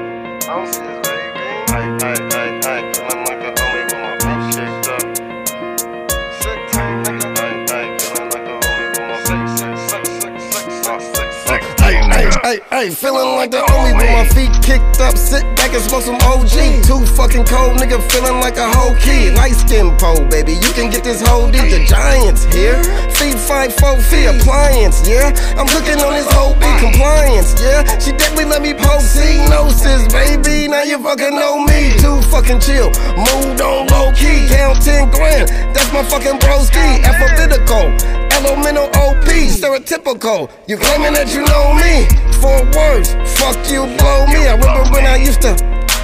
[12.78, 16.22] Hey, feeling like the only with my feet kicked up, sit back and smoke some
[16.22, 16.86] OG.
[16.86, 19.34] Too fucking cold, nigga, feeling like a whole kid.
[19.34, 21.74] Light skin pole, baby, you can get this whole deep.
[21.74, 22.78] The Giants here,
[23.18, 25.34] feet five, four feet appliance, yeah.
[25.58, 27.82] I'm looking on this whole big compliance, yeah.
[27.98, 29.02] She definitely let me poke
[29.50, 30.68] Gnosis, baby.
[30.68, 31.98] Now you fucking know me.
[31.98, 34.46] Too fucking chill, moved on low key.
[34.54, 37.02] Count 10 grand, that's my fucking broski.
[37.02, 38.27] Alphabetical.
[38.48, 40.50] Elemental OP, stereotypical.
[40.68, 42.08] You claiming that you know me?
[42.40, 44.48] Four words, fuck you, blow me.
[44.48, 45.52] I remember when I used to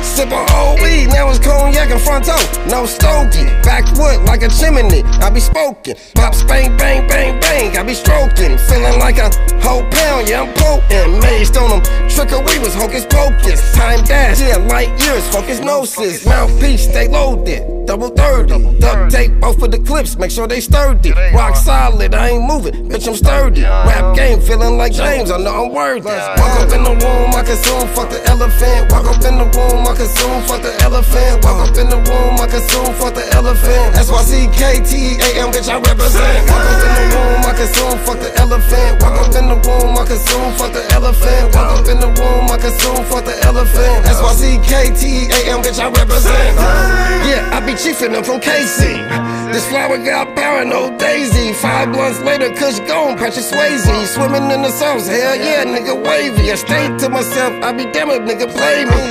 [0.03, 1.07] sip on OE.
[1.07, 2.35] Now it's cognac and fronto,
[2.67, 3.47] no stogie.
[3.63, 5.95] Backwood like a chimney, I be spoken.
[6.15, 7.77] Pop, bang, bang, bang, bang.
[7.77, 9.31] I be stroking, feeling like a
[9.63, 10.27] whole pound.
[10.27, 11.23] Yeah, I'm potent.
[11.23, 13.63] Mazed on them, trickery was hocus pocus.
[13.71, 16.25] Time dash, yeah, light years, focus gnosis.
[16.25, 17.82] Mouthpiece, stay loaded.
[17.85, 21.11] Double 30, duct tape both of the clips, make sure they sturdy.
[21.35, 23.63] Rock solid, I ain't moving, bitch, I'm sturdy.
[23.63, 26.07] Rap game, feeling like James, I know I'm worthy.
[26.07, 28.91] Walk up in the room, I consume, fuck the elephant.
[28.91, 31.43] Walk up in the room, I consume, fuck the elephant.
[31.43, 33.99] Walk up in the room, I consume, fuck the elephant.
[33.99, 36.49] S-Y-C-K-T-A-M, bitch, I represent.
[36.49, 38.91] Walk up in the room, I consume, fuck the elephant.
[39.03, 41.51] Walk up in the room, I consume, fuck the elephant.
[41.51, 44.07] Walk up in the room, I consume, fuck the elephant.
[44.07, 46.55] S-Y-C-K-T-A-M, bitch, I represent.
[47.27, 49.01] Yeah, I be chiefin' them from KC.
[49.51, 51.53] This flower got parano daisy.
[51.53, 54.07] Five blunts later, Kush gone, Patrick Swayze.
[54.07, 56.51] Swimming in the sauce, hell yeah, nigga wavy.
[56.51, 59.03] I stay to myself, I be damn if nigga play me.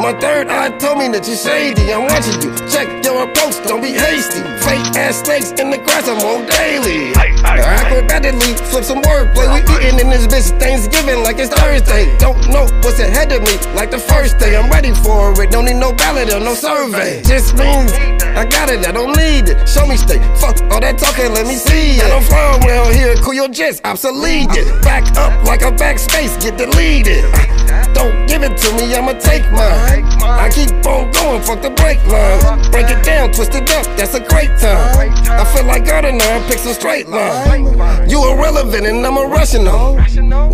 [0.00, 1.92] My third eye told me that you shady.
[1.92, 4.40] I'm watching you, check your approach, don't be hasty.
[4.60, 7.12] Fake ass snakes in the grass, I'm on daily.
[7.42, 9.48] Acrobatically, flip some wordplay.
[9.52, 12.16] We eating in this bitch Thanksgiving like it's Thursday.
[12.18, 14.56] Don't know what's ahead of me, like the first day.
[14.56, 17.22] I'm ready for it, don't need no ballot or no survey.
[17.22, 17.90] Just means
[18.38, 19.68] I got it, I don't need it.
[19.68, 20.18] Show me stay.
[20.38, 22.04] Fuck all that talking, let me see it.
[22.04, 24.82] I don't fly around here, cool your jets, obsolete it.
[24.82, 27.24] Back up like a backspace, get deleted.
[27.94, 30.04] Don't give it to me, I'ma take mine.
[30.22, 32.70] I keep on going, fuck the brake line.
[32.70, 35.10] Break it down, twist it up, that's a great time.
[35.28, 37.64] I feel like Gardner, pick some straight line.
[38.08, 39.96] You irrelevant and I'm irrational.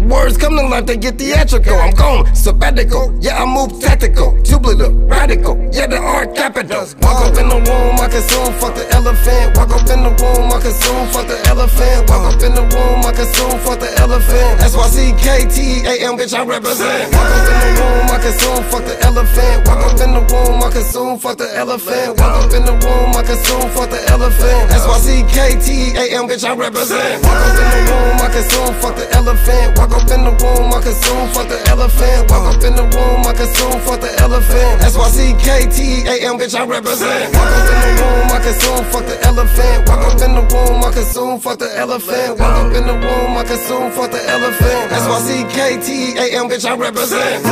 [0.09, 1.75] Words come to life, they get theatrical.
[1.75, 3.17] I'm gone, sabbatical.
[3.21, 5.57] Yeah, I move tactical, tubular, radical.
[5.73, 6.87] Yeah, the art capital.
[7.01, 9.57] Walk up in the room, I consume, fuck the elephant.
[9.57, 12.11] Walk up in the room, I consume, fuck the elephant.
[12.11, 14.61] Walk up in the room, I consume, fuck the elephant.
[14.61, 17.14] S Y C K T A M, bitch, I represent.
[17.15, 19.57] Walk up in the room, I consume, fuck the elephant.
[19.67, 22.19] Walk up in the room, I consume, fuck the elephant.
[22.19, 24.63] Walk up in the room, I consume, fuck the elephant.
[24.75, 27.23] S Y C K T A M, bitch, I represent.
[27.23, 29.79] Walk up in the room, I consume, fuck the elephant.
[29.79, 32.31] Walk up in the room, I consume, fuck the elephant.
[32.31, 34.83] Walk up in the room, I consume, fuck the elephant.
[34.83, 35.79] S Y C K T
[36.11, 37.31] A M, bitch, I represent.
[37.35, 39.79] Walk up in the room, I consume, fuck the elephant.
[39.87, 42.39] Walk up in the room, I consume, fuck the elephant.
[42.41, 44.83] Walk up in the room, I consume, fuck the elephant.
[44.91, 47.04] S Y C K T A M, bitch, I represent.
[47.07, 47.45] Yeah,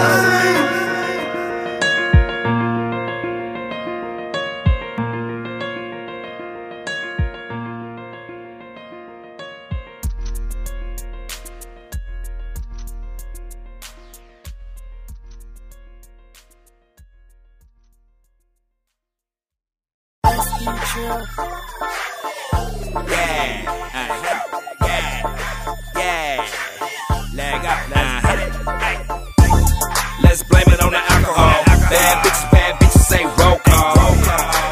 [31.92, 34.16] Bad bitches, bad bitches say roll call.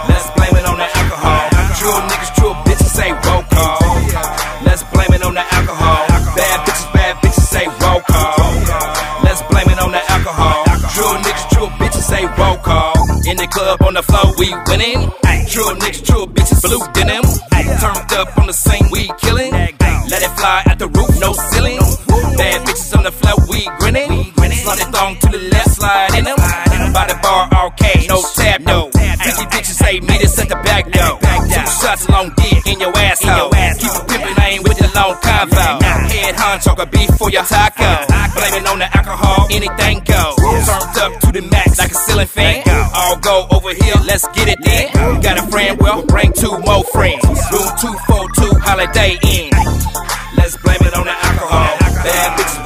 [0.08, 1.52] Let's blame it on the alcohol.
[1.76, 3.76] True niggas, true bitches say roll call.
[4.64, 6.08] Let's blame it on the alcohol.
[6.32, 8.40] Bad bitches, bad bitches say roll call.
[9.22, 10.64] Let's blame it on the alcohol.
[10.96, 12.96] True niggas, true bitches say roll call.
[13.28, 15.12] In the club on the floor, we winning.
[15.44, 17.24] True niggas, true bitches, blue denim.
[17.84, 19.52] Turned up on the scene, we killing.
[19.52, 21.80] Let it fly at the roof, no ceiling.
[22.40, 24.32] Bad bitches on the floor, we grinning.
[24.64, 25.69] Slide it thong to the left,
[28.64, 29.24] no tap, no.
[29.24, 31.18] 50 bitches say meet us at the back door.
[31.20, 33.50] Two shots long dick in your asshole.
[33.50, 35.82] Keep it pimpin', I ain't with the long convo.
[36.10, 38.06] Head honcho, got beef for your taco.
[38.34, 40.36] Blame it on the alcohol, anything goes.
[40.66, 42.62] Turned up to the max like a ceiling fan.
[42.94, 45.20] All go over here, let's get it then.
[45.20, 47.24] Got a friend, well, bring two more friends.
[47.52, 49.50] Room 242, Holiday Inn.
[50.36, 51.76] Let's blame it on the alcohol.
[52.04, 52.64] Bad bitches,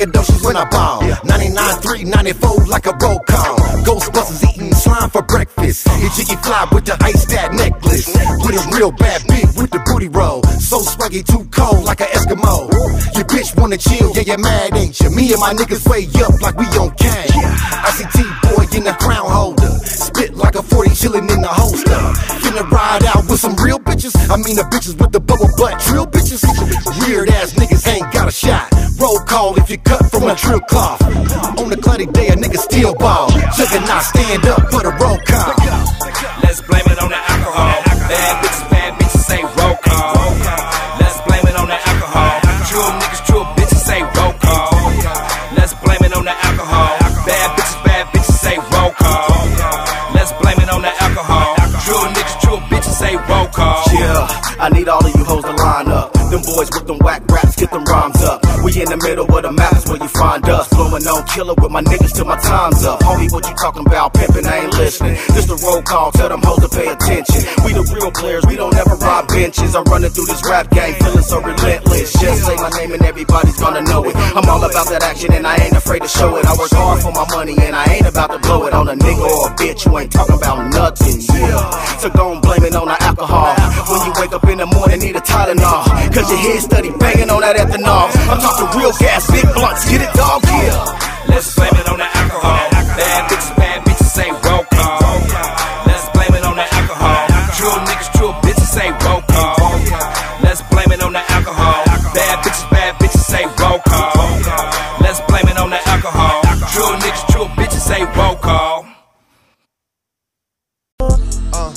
[0.00, 1.02] So swaggadocious when I ball.
[1.24, 3.56] 99, 3, 94 like a roll call.
[3.84, 5.88] Ghostbusters eating slime for breakfast.
[5.88, 8.08] Hit Jiggy fly with the ice that necklace.
[8.40, 10.42] With a real bad big with the booty roll.
[10.56, 12.72] So swaggy, too cold like an Eskimo.
[13.14, 15.10] Your bitch wanna chill, yeah, you're mad, ain't you?
[15.10, 17.28] Me and my niggas way up like we on cash.
[17.28, 19.68] ICT boy in the crown holder.
[19.84, 22.00] Spit like a 40 chillin' in the holster.
[22.40, 24.12] Finna ride out with some real bitches.
[24.28, 26.42] I mean the bitches with the bubble butt drill bitches.
[27.06, 28.66] Weird ass niggas ain't got a shot.
[28.98, 31.00] Roll call if you cut from a drill cloth.
[31.58, 33.30] On the cloudy day, a nigga still ball.
[33.56, 35.59] Juggernaut stand up for the roll call.
[54.60, 56.12] I need all of you hoes to line up.
[56.12, 58.49] Them boys with them whack raps, get them rhymes up.
[58.64, 60.68] We in the middle of the is where you find us.
[60.68, 63.00] Blowing on killer with my niggas till my time's up.
[63.00, 64.14] Homie, what you talking about?
[64.14, 65.14] Pimpin', I ain't listening.
[65.32, 67.40] This the roll call, tell them hoes to pay attention.
[67.64, 69.74] We the real players, we don't ever rob benches.
[69.74, 72.12] I'm running through this rap game, feeling so relentless.
[72.20, 74.14] Just say my name and everybody's gonna know it.
[74.16, 76.44] I'm all about that action and I ain't afraid to show it.
[76.44, 78.96] I work hard for my money and I ain't about to blow it on a
[78.96, 79.86] nigga or a bitch.
[79.86, 81.70] You ain't talking about nothing, yeah.
[81.96, 83.54] So gon' blame it on the alcohol.
[83.88, 85.84] When you wake up in the morning, need a Tylenol.
[86.12, 88.10] Cause your head steady banging on that ethanol.
[88.28, 91.10] I'm talking real gas, big blunts, get it, dog, yeah.
[91.28, 92.68] Let's blame it on the alcohol.
[92.96, 95.20] Bad bitches, bad bitches say roll call.
[95.86, 97.28] Let's blame it on the alcohol.
[97.54, 99.56] True niggas, true bitches say roll call.
[100.42, 101.84] Let's blame it on the alcohol.
[102.14, 104.12] Bad bitches, bad bitches say roll call.
[105.00, 106.42] Let's blame it on the alcohol.
[106.72, 108.36] True niggas, true bitches say roll uh.
[108.46, 108.86] call.
[111.52, 111.74] Uh.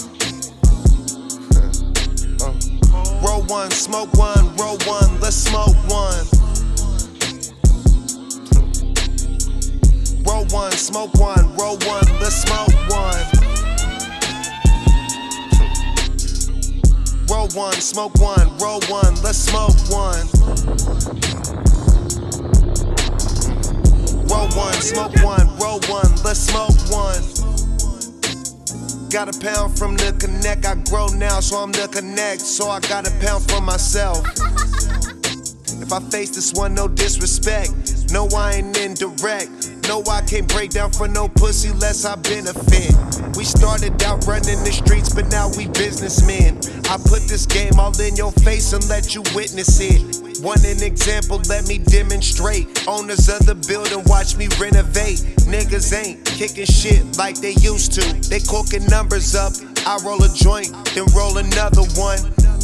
[3.25, 5.72] Roll one, smoke one, roll one, let's smoke
[10.53, 13.25] one, smoke one, roll one, let's smoke one.
[17.27, 20.27] Roll one, smoke one, roll one, let's smoke one.
[24.29, 27.23] Roll one, smoke one, roll one, let's smoke one.
[29.09, 32.79] Got a pound from the connect, I grow now, so I'm the connect, so I
[32.81, 34.23] got a pound for myself.
[35.81, 37.92] If I face this one, no disrespect.
[38.13, 39.89] No, I ain't indirect.
[39.89, 42.93] No, I can't break down for no pussy less I benefit.
[43.35, 46.59] We started out running the streets, but now we businessmen.
[46.93, 50.43] I put this game all in your face and let you witness it.
[50.43, 52.87] One an example, let me demonstrate.
[52.87, 55.25] Owners of the building watch me renovate.
[55.49, 58.05] Niggas ain't kicking shit like they used to.
[58.29, 59.53] They cooking numbers up.
[59.87, 62.19] I roll a joint, then roll another one.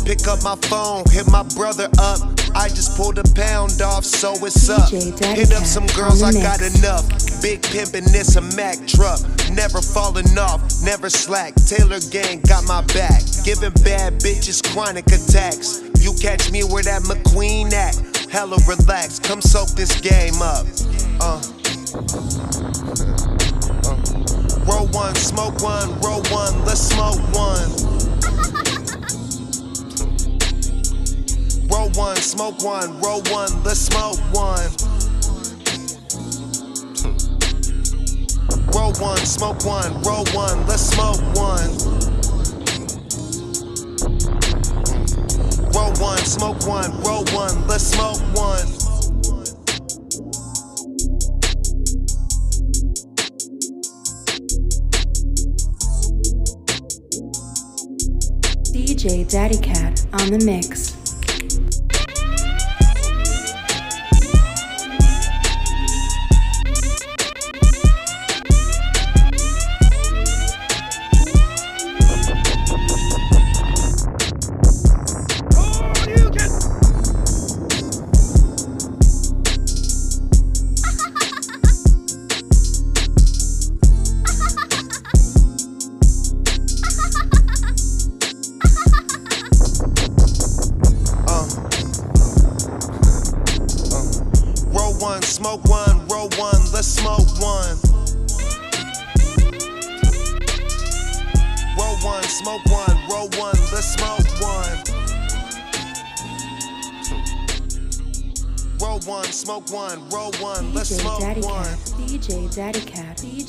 [0.06, 2.39] Pick up my phone, hit my brother up.
[2.56, 4.90] I just pulled a pound off, so it's up.
[4.90, 7.08] Hit up some girls, I got enough.
[7.42, 9.20] Big pimpin', this a Mack truck.
[9.52, 11.56] Never falling off, never slack.
[11.68, 13.22] Taylor gang got my back.
[13.44, 15.82] Giving bad bitches chronic attacks.
[16.00, 17.96] You catch me where that McQueen at.
[18.30, 20.66] Hella relax, come soak this game up.
[21.20, 21.42] Uh.
[21.42, 21.60] uh.
[24.66, 27.70] Roll one, smoke one, roll one, let's smoke one.
[31.72, 34.70] Roll one, smoke one, roll one, let's smoke one.
[38.74, 41.70] Roll one, smoke one, roll one, let's smoke one.
[45.72, 48.66] Roll one, smoke one, roll one, let's smoke one.
[58.74, 60.99] DJ Daddy Cat on the mix.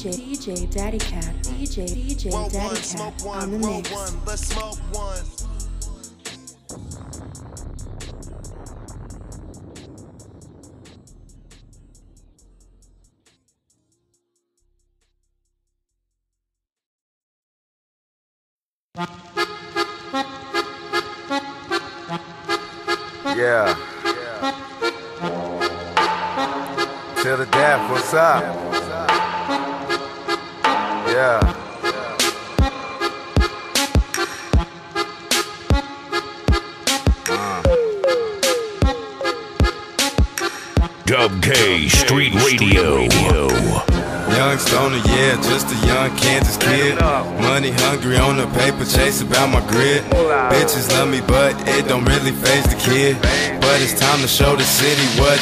[0.01, 3.90] DJ DJ Daddy Cat, DJ DJ Daddy Cat on the mix.
[4.26, 4.78] let's smoke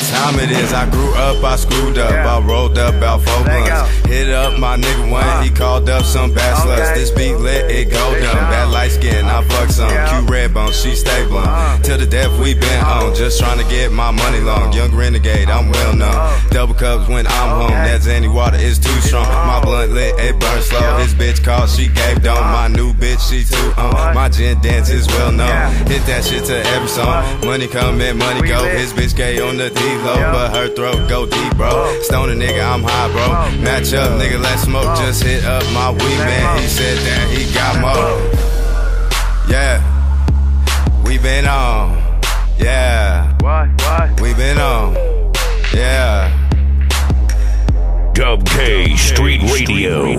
[0.07, 0.73] time it is.
[0.73, 4.08] I grew up, I screwed up, I rolled up about four blunts.
[4.29, 6.95] Hit up my nigga one, he called up some bad sluts.
[6.95, 8.37] This beat lit, it go dumb.
[8.53, 9.89] Bad light skin, I fuck some.
[9.89, 11.83] Q red bone, she stay blunt.
[11.83, 14.71] Till the death we been on, just trying to get my money long.
[14.75, 16.51] Young renegade, I'm well known.
[16.51, 19.25] Double cups when I'm home, that Zanny water is too strong.
[19.25, 20.99] My blunt lit, it burn slow.
[20.99, 22.37] His bitch called, she gave dome.
[22.37, 24.09] My new bitch, she too uh-huh.
[24.09, 24.15] on.
[24.15, 25.73] My gin dance is well known.
[25.89, 27.25] Hit that shit to every song.
[27.47, 28.63] Money come in, money go.
[28.77, 31.99] His bitch gay on the D-low, but her throat go deep, bro.
[32.03, 33.63] Stoner nigga, I'm high, bro.
[33.65, 34.97] Match up, nigga, let's smoke.
[34.99, 36.61] Just hit up my weed man.
[36.61, 38.19] He said that he got more.
[39.49, 39.81] Yeah,
[41.05, 41.97] we been on.
[42.59, 44.21] Yeah, what, what?
[44.21, 44.95] We been on.
[45.73, 46.35] Yeah.
[48.13, 50.17] Dub K Street Radio.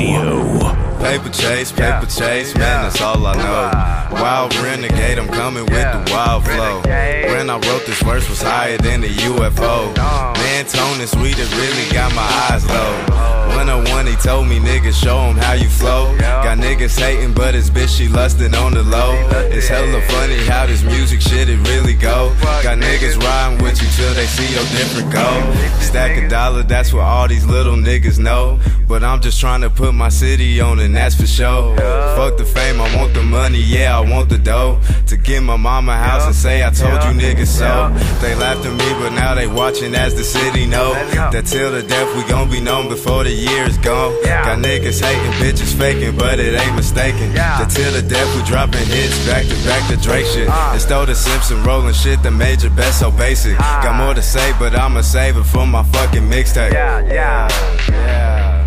[1.00, 4.22] Paper chase, paper chase, man, that's all I know.
[4.22, 6.82] Wild renegade, I'm coming with the wild flow.
[6.82, 9.96] When I wrote this verse was higher than the UFO.
[9.96, 13.49] Man, Tone is sweet, it really got my eyes low.
[13.60, 16.18] 101, he told me, niggas, show him how you flow.
[16.18, 19.12] Got niggas hating, but his bitch, she lustin' on the low.
[19.52, 22.34] It's hella funny how this music shit, it really go.
[22.64, 25.82] Got niggas riding with you till they see your different goal.
[25.82, 28.60] Stack a dollar, that's what all these little niggas know.
[28.88, 31.76] But I'm just trying to put my city on the that's for sure.
[32.16, 34.80] Fuck the fame, I want the money, yeah, I want the dough.
[35.08, 37.90] To get my mama house and say I told you niggas so.
[38.22, 40.94] They laughed at me, but now they watching as the city know.
[41.32, 44.14] That till the death we gon' be known before the year's gone.
[44.24, 47.34] Got niggas hating, bitches faking, but it ain't mistaken.
[47.34, 50.48] That till the death we dropping hits back to back to Drake shit.
[50.50, 50.70] Uh.
[50.74, 53.60] And stole the Simpson rolling shit, the major best so basic.
[53.60, 53.84] Uh.
[53.84, 56.72] Got more to say, but I'ma save it for my fucking mixtape.
[56.74, 57.48] Yeah, yeah,
[57.90, 58.66] yeah.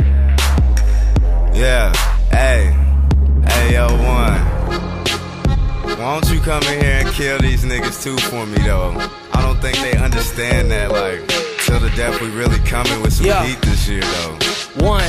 [1.54, 1.92] Yeah,
[2.30, 2.74] hey,
[3.46, 4.40] hey, yo, one.
[5.98, 8.90] Why don't you come in here and kill these niggas too for me though?
[9.34, 10.90] I don't think they understand that.
[10.90, 11.20] Like,
[11.64, 13.44] till the death, we really coming with some Yeah.
[13.44, 14.38] heat this year though.
[14.78, 15.04] One,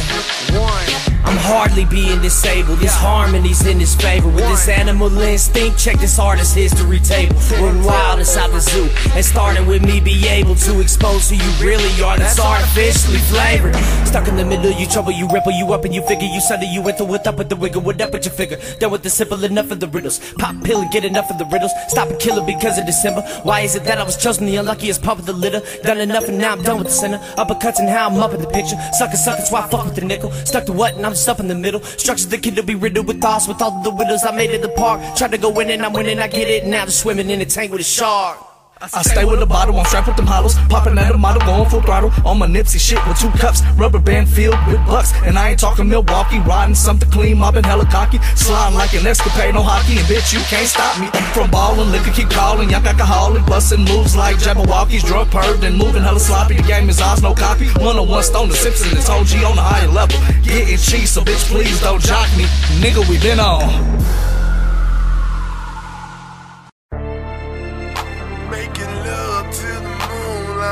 [0.59, 1.12] one.
[1.26, 2.80] I'm hardly being disabled.
[2.80, 4.28] This harmony's in his favor.
[4.28, 7.36] With this animal instinct, check this artist history table.
[7.61, 8.89] Run wild inside the zoo.
[9.15, 12.17] And starting with me, be able to expose who you really are.
[12.17, 13.76] That's artificially flavored.
[14.05, 16.28] Stuck in the middle, you trouble, you ripple, you up and you figure.
[16.28, 18.59] You sunder, you enter with up with the wiggle, with up with your figure.
[18.80, 20.19] Done with the simple enough of the riddles.
[20.34, 21.71] Pop pill and get enough of the riddles.
[21.88, 23.21] Stop and kill it because of December.
[23.43, 25.61] Why is it that I was chosen the unluckiest pup of the litter?
[25.84, 27.17] Done enough and now I'm done with the sinner.
[27.38, 28.76] Uppercuts and how I'm up in the picture.
[28.93, 30.32] Sucker, sucker, that's why I fuck with the nickel.
[30.45, 31.82] Stuck to what and I'm stuck in the middle.
[31.82, 34.61] Structures the kid to be riddled with thoughts with all the widows I made at
[34.61, 35.01] the park.
[35.16, 36.66] Tried to go in and I'm winning, I get it.
[36.66, 38.53] Now they're swimming in a tank with a shark.
[38.91, 40.55] I stay with a bottle, I'm strapped with them hollows.
[40.67, 42.11] Popping at a model, going full throttle.
[42.25, 45.13] On my Nipsey shit with two cups, rubber band filled with bucks.
[45.23, 48.19] And I ain't talking Milwaukee, riding something clean, mobbing hella cocky.
[48.36, 51.07] Sliding like an escapade, no hockey, and bitch, you can't stop me.
[51.31, 56.03] From ballin', liquor keep calling, young alcoholic, bustin' moves like Jabberwockies, drug perved and moving
[56.03, 56.55] hella sloppy.
[56.55, 57.67] The game is ours, no copy.
[57.79, 60.19] One on one stone, the Simpson is OG on a higher level.
[60.43, 62.43] Getting cheese, so bitch, please don't jock me.
[62.84, 64.32] Nigga, we been on.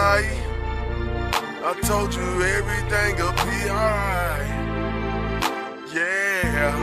[0.03, 4.49] I told you everything'll be alright.
[5.93, 6.73] Yeah,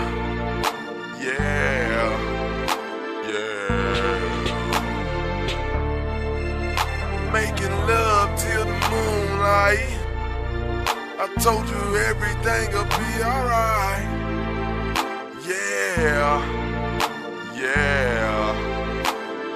[1.21, 2.11] yeah,
[3.27, 3.59] yeah.
[7.33, 9.99] Making love till the moonlight.
[11.19, 14.09] I told you everything'll be alright.
[15.45, 16.39] Yeah,
[17.57, 18.55] yeah.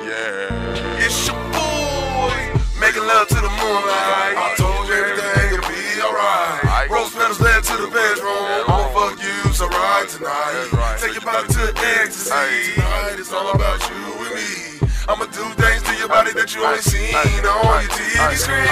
[0.09, 0.99] Yeah.
[0.99, 1.72] It's your boy.
[2.83, 4.35] Making love to the moonlight.
[4.35, 6.91] I told you everything'll be alright.
[6.91, 8.67] Rose petals led to the bedroom.
[8.67, 10.99] I'ma fuck you so right tonight.
[10.99, 11.63] Take your body to
[12.03, 12.75] ecstasy.
[12.75, 14.83] Tonight it's all about you and me.
[15.07, 18.67] I'ma do things to your body that you only seen on your TV screen.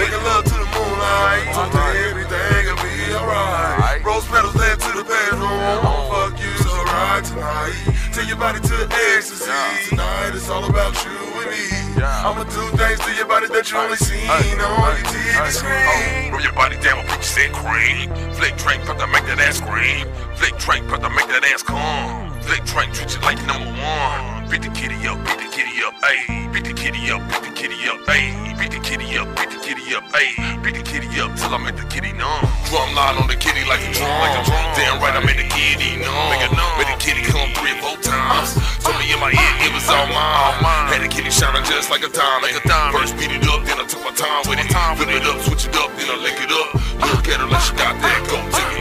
[0.00, 1.52] Making love to the moonlight.
[1.52, 4.00] Told you everything'll be alright.
[4.00, 5.52] Rose petals led to the bedroom.
[5.84, 7.76] I'ma fuck you so right tonight.
[8.16, 9.52] Take your body to ecstasy.
[9.92, 11.79] Tonight it's all about you and me.
[12.00, 16.32] I'ma do things to your body that you only seen on your TV screen.
[16.32, 18.08] Roll your body down with peaches and cream.
[18.40, 20.08] Flick drink, put to make that ass scream.
[20.40, 22.32] Flick drink, put to make that ass come.
[22.40, 24.48] Flick drink, treat you like number one.
[24.48, 26.48] Beat the kitty up, beat the kitty up, ayy.
[26.48, 28.32] Beat the kitty up, beat the kitty up, ayy.
[28.56, 30.40] Beat the kitty up, beat the kitty up, ayy.
[30.64, 32.48] Beat the kitty up till I make the kitty numb.
[32.72, 34.64] Drum line on the kitty like a drum, like a drum.
[34.72, 36.32] Damn right, I made the kitty numb.
[36.32, 36.89] Make it numb.
[37.00, 38.52] Kitty come three or four times.
[38.84, 40.92] Told me in my ear it was all mine.
[40.92, 42.52] Had the kitty shining just like a diamond.
[42.60, 42.92] A.
[42.92, 44.68] First beat it up, then I took my time with it.
[44.68, 46.74] Flip it up, switch it up, then I lick it up.
[47.00, 48.60] Look at her like she got that go to me.
[48.60, 48.79] You can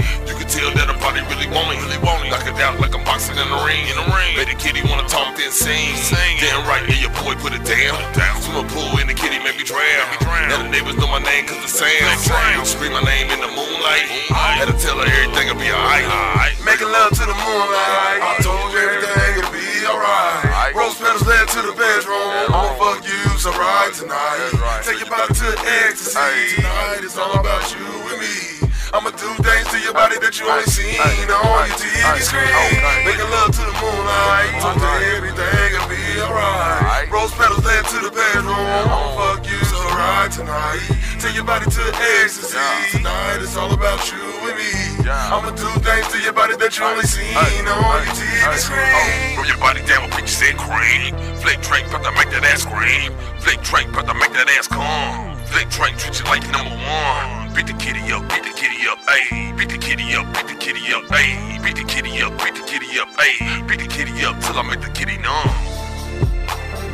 [0.50, 1.80] tell that her body really want it.
[1.86, 2.34] Really want it.
[2.34, 3.86] Knock it out like I'm boxing in the ring.
[3.86, 4.34] In the ring.
[4.34, 5.94] Made the kitty wanna talk then sing.
[5.96, 6.42] Sing.
[6.42, 8.02] Damn right, yeah, your boy put it down.
[8.18, 8.34] down.
[8.42, 10.10] Swim a pool in the kitty made me drown.
[10.50, 12.66] Now the neighbors know my name cause the sound.
[12.66, 14.10] Scream my name in the moonlight.
[14.34, 16.58] Had to tell her everything'll be alright.
[16.66, 18.20] Making love to the moonlight.
[18.26, 20.74] I told you everything'll be alright.
[20.74, 22.50] Rose petals led to the bedroom.
[22.50, 24.50] I'ma fuck you so right tonight.
[24.82, 25.50] Take your body to
[25.86, 26.58] ecstasy.
[26.58, 28.49] Tonight it's all about you and me.
[28.90, 32.74] I'ma do things to your body that you only seen on your TV screen.
[33.06, 34.50] Making love to the moonlight.
[34.66, 37.06] Told you everything'll be alright.
[37.14, 38.50] Rose petals led to the bedroom.
[38.50, 40.82] I'ma fuck you so right tonight.
[41.22, 41.84] Take your body to
[42.26, 42.58] ecstasy.
[42.98, 45.06] Tonight it's all about you and me.
[45.06, 48.90] I'ma do things to your body that you only seen on your TV screen.
[48.90, 51.14] Oh, Roll your body down with peaches and cream.
[51.46, 53.14] Flick drink, put to make that ass scream.
[53.38, 55.29] Flick drink, put to make that ass come.
[55.50, 57.54] Flick drink, treat you like number one.
[57.56, 59.58] Beat the kitty up, beat the kitty up, ayy.
[59.58, 61.64] Beat the kitty up, beat the kitty up, ayy.
[61.64, 63.68] Beat the kitty up, beat the kitty up, ayy.
[63.68, 65.50] Beat the kitty up till I make the kitty numb.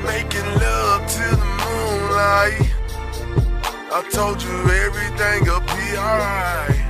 [0.06, 2.72] Making love to the moonlight.
[3.92, 6.84] I told you everything'll be alright.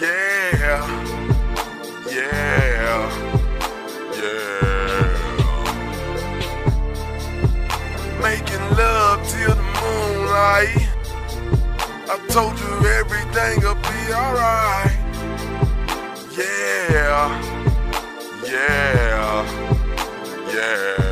[0.00, 0.82] Yeah,
[2.10, 3.34] yeah, yeah.
[8.20, 9.63] Making love till the
[10.34, 10.88] moonlight.
[12.10, 14.98] I told you everything'll be alright.
[16.36, 17.40] Yeah.
[18.44, 19.44] Yeah.
[20.52, 21.03] Yeah.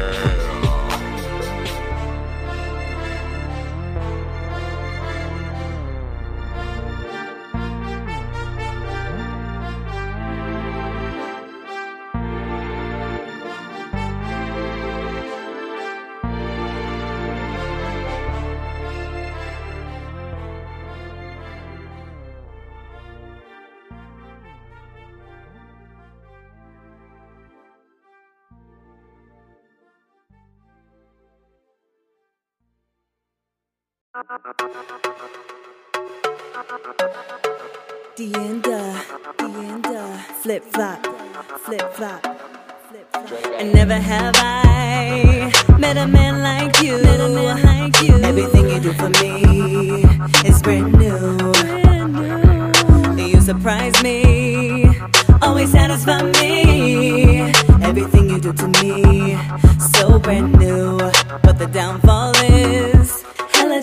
[38.15, 38.93] Deenda,
[39.39, 41.07] Deenda, uh, uh, flip flop,
[41.65, 42.21] flip flop.
[42.91, 43.43] flip flop.
[43.59, 47.03] And never have I met a man like you.
[47.03, 48.15] Met a man like you.
[48.17, 50.05] Everything you do for me
[50.47, 51.53] is brand new.
[51.55, 53.25] brand new.
[53.25, 54.91] You surprise me,
[55.41, 57.51] always satisfy me.
[57.81, 59.39] Everything you do to me,
[59.79, 60.99] so brand new.
[61.43, 63.25] But the downfall is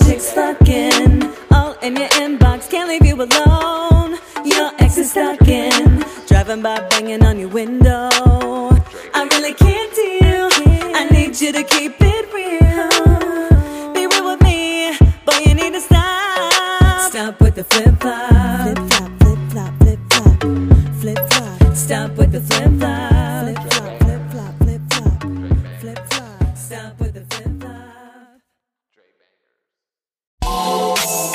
[0.05, 2.69] chicks fucking all in your inbox.
[2.69, 4.17] Can't leave you alone.
[4.45, 8.09] Your ex is stuck in driving by, banging on your window.
[9.13, 10.49] I really can't deal.
[10.95, 13.93] I need you to keep it real.
[13.93, 15.39] Be real with me, boy.
[15.45, 17.11] You need to stop.
[17.11, 18.29] Stop with the flip flop.
[18.63, 20.43] Flip flop, flip flop, flip flop,
[20.99, 21.75] flip flop.
[21.75, 22.41] Stop with the.
[22.41, 23.78] Flip flop, flip flop,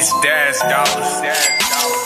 [0.07, 1.13] It's Daz Dollars.
[1.23, 2.05] Daz Dollars.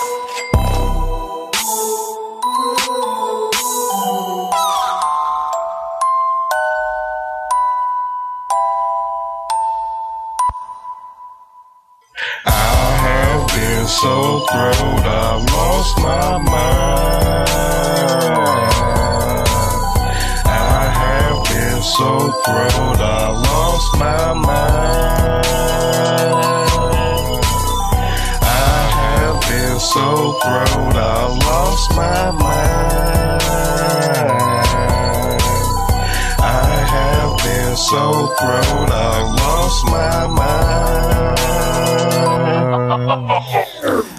[12.47, 12.49] I
[13.03, 17.49] have been so thrilled I lost my mind.
[20.47, 24.69] I have been so thrilled I lost my mind.
[29.79, 33.43] Have so thrilled I lost my mind.
[36.41, 40.27] I have been so thrilled I lost my
[43.21, 43.38] mind.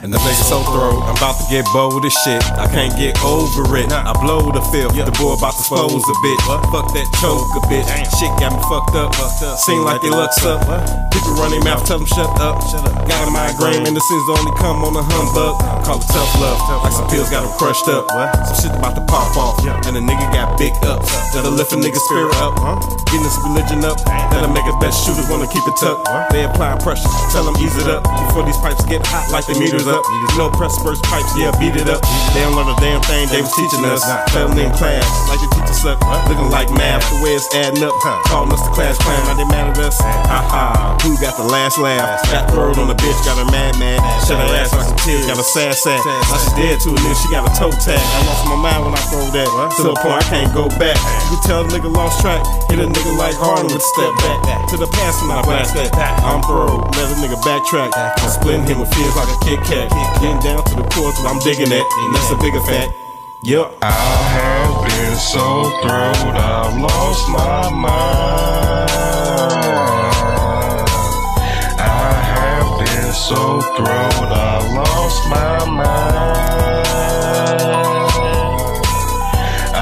[0.10, 2.42] And the nigga so throw, I'm about to get bold as shit.
[2.58, 3.94] I can't get over it.
[3.94, 6.38] I blow the fifth, the boy about to expose a bit.
[6.74, 7.86] Fuck that choke a bitch.
[8.18, 9.14] Shit got me fucked up.
[9.62, 10.66] Seem like they looks up.
[11.14, 12.58] People run their mouth, tell them shut up.
[13.06, 15.62] Got a migraine, and the sins only come on a humbug.
[15.86, 16.58] Call it tough love.
[16.82, 18.10] Like some pills got them crushed up.
[18.50, 19.62] Some shit about to pop off.
[19.86, 21.14] And the nigga got big ups.
[21.38, 22.58] That'll lift a nigga spirit up.
[23.14, 24.02] Getting this religion up.
[24.34, 26.10] That'll make us best shooters wanna keep it tucked.
[26.34, 28.02] They apply pressure, tell them ease it up.
[28.26, 29.99] Before these pipes get hot like the meters up.
[30.38, 32.00] No press burst pipes, yeah, beat it up.
[32.32, 34.06] They don't learn a damn thing they was teaching us.
[34.32, 36.00] Failing in class, like the teacher suck.
[36.32, 37.94] Looking like math, the way it's adding up.
[38.32, 40.00] Calling us the class clown, now they mad at us.
[40.00, 42.24] Ha ha, who got the last laugh?
[42.32, 44.00] Got thrown on the bitch, got her mad mad.
[44.24, 46.00] Shut her ass like some tears, got a sad sack.
[46.06, 48.00] Now she dead to a nigga, she got a toe tag.
[48.00, 49.48] I lost my mind when I throw that.
[49.76, 50.96] To the point I can't go back.
[51.28, 52.40] You can tell the nigga lost track.
[52.72, 54.40] Hit a nigga like Harlem with a step back.
[54.72, 55.92] To the past when I blast that.
[56.24, 57.92] I'm throw, let a nigga backtrack.
[57.98, 59.89] I'm splitting him with fears like a Kit Kat.
[60.22, 61.86] Getting down to the core I'm digging that.
[62.00, 62.92] And that's a bigger fact.
[63.42, 63.78] Yup.
[63.82, 68.90] I have been so thrilled I've lost my mind.
[71.80, 76.04] I have been so thrilled I lost my mind.
[79.74, 79.78] I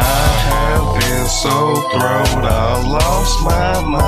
[0.53, 4.07] have been so thrilled I lost my mind.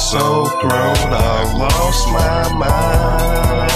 [0.00, 3.70] So thrilled I lost my mind.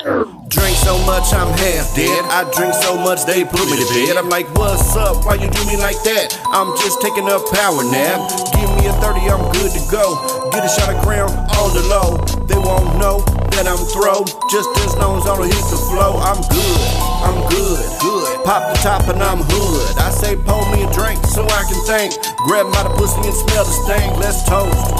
[0.48, 2.24] Drink so much, I'm half dead.
[2.30, 4.16] I drink so much, they put me to bed.
[4.16, 5.26] I'm like, what's up?
[5.26, 6.38] Why you do me like that?
[6.46, 8.30] I'm just taking a power nap.
[8.54, 10.50] Give me a 30, I'm good to go.
[10.52, 12.16] Get a shot of crown on the low.
[12.46, 14.24] They won't know that I'm throw.
[14.50, 16.80] Just as long as I don't hit the flow, I'm good.
[17.22, 18.26] I'm good, good.
[18.44, 19.98] Pop the top and I'm hood.
[19.98, 22.16] I say, pour me a drink so I can think.
[22.48, 24.10] Grab my pussy and smell the stank.
[24.18, 24.90] Let's toast.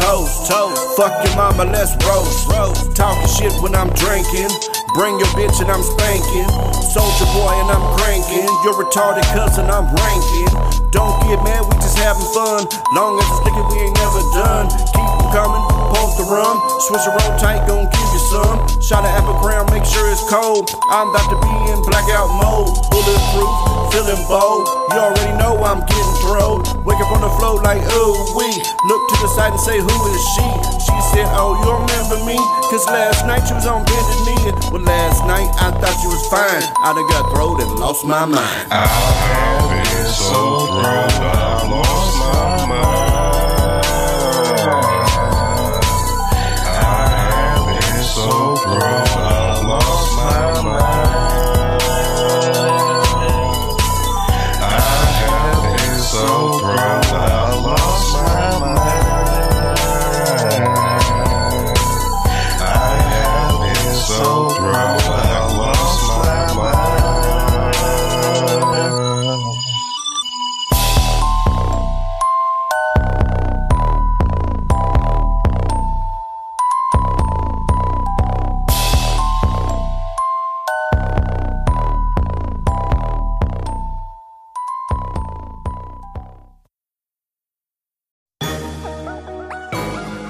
[0.00, 0.80] Toast, toast.
[0.96, 2.48] Fuck your mama, let's roast.
[2.50, 2.94] roast.
[2.96, 4.50] Talking shit when I'm drinking.
[4.94, 6.46] Bring your bitch and I'm spanking.
[6.94, 8.46] Soldier boy and I'm cranking.
[8.62, 10.50] You're retarded cousin, I'm ranking.
[10.94, 12.62] Don't get mad, we just having fun.
[12.94, 14.66] Long as it's liquor, we ain't never done.
[14.94, 16.58] Keep 'em coming, pump the rum.
[16.82, 18.58] Switch the roll tight, gon' give you some.
[18.82, 20.68] Shot of apple crown, make sure it's cold.
[20.90, 22.74] I'm about to be in blackout mode.
[22.90, 23.50] Bulletproof,
[23.94, 24.66] feeling bold.
[24.90, 26.66] You already know I'm getting throwed.
[26.82, 28.58] Wake up on the floor like ooh wee.
[28.90, 30.46] Look to the side and say, who is she?
[30.82, 32.36] She said, oh, you remember me?
[32.68, 34.50] Cause last night you was on bended knee.
[34.74, 36.64] Well, last night I thought you was fine.
[36.82, 38.66] I done got throwed and lost my mind.
[38.70, 43.03] I have been so grown, I lost my mind.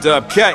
[0.05, 0.53] Dub K.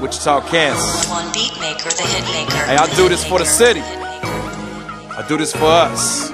[0.00, 1.10] Wichita, Kansas.
[1.10, 2.64] One beat maker, the hit maker.
[2.64, 3.82] Hey, I do this for the city.
[3.82, 6.30] I do this for us.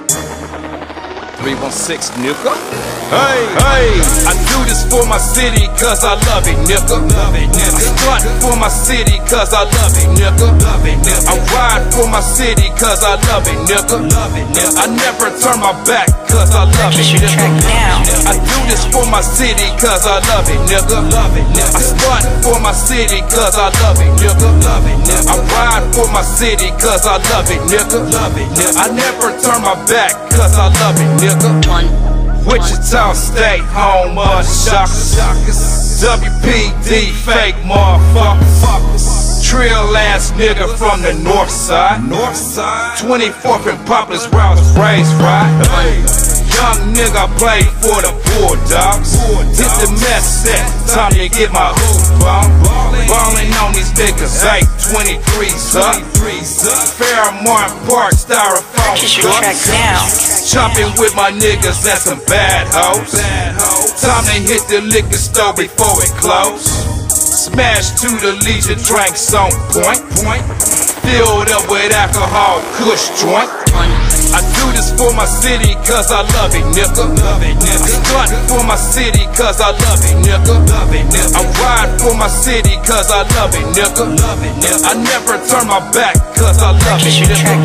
[1.41, 3.00] 316 nigga.
[3.11, 3.91] Hey, hey,
[4.23, 6.95] I do this for my city cause I love it, nigga.
[7.11, 7.75] Love it, nigga.
[7.75, 10.47] I stunt for my city cause I love it, nigga.
[10.63, 11.27] Love it, nigga.
[11.27, 13.99] I ride for my city cause I love it, nigga.
[13.99, 14.79] Love it, nigga.
[14.79, 18.31] I never turn my back cause I love it, nigga.
[18.31, 21.03] I do this for my city cause I love it, nigga.
[21.11, 21.67] Love it, nigga.
[21.67, 24.47] I stunt for my city cause I love it, nigga.
[24.63, 25.27] Love it, nigga.
[25.27, 28.07] I ride for my city cause I love it, nigga.
[28.07, 28.79] Love it, nigga.
[28.79, 32.10] I never turn my back cause I love it, nigga.
[32.45, 35.15] Wichita State, home of the shockers.
[36.01, 39.43] WPD, fake motherfuckers.
[39.47, 42.03] Trill ass nigga from the north side.
[42.09, 42.97] North side.
[42.97, 46.30] 24th and Poplar's where I was raised, right?
[46.61, 49.17] Young nigga play for the Bulldogs.
[49.57, 50.61] Hit the mess set,
[50.93, 52.45] time to get my hoop on.
[53.09, 55.97] Ballin' on these niggas, 823s up.
[57.01, 60.53] Fairmount Park, styrofoam cups.
[60.53, 63.09] Chopping with my niggas, that's some bad hoes.
[63.97, 66.69] Time to hit the liquor store before it close.
[67.09, 69.97] Smash to the Legion, drinks on point.
[70.21, 70.45] Point.
[71.09, 73.49] Filled up with alcohol, kush joint.
[74.31, 77.03] I do this for my city cause I love it, nigga.
[77.19, 77.83] Love it, nigga.
[77.83, 80.55] I stunt for my city cause I love it, nigga.
[80.71, 81.35] Love it, nigga.
[81.35, 84.07] I ride for my city cause I love it, nigga.
[84.07, 84.87] Love it, nigga.
[84.87, 87.59] I never turn my back cause I love it, nigga.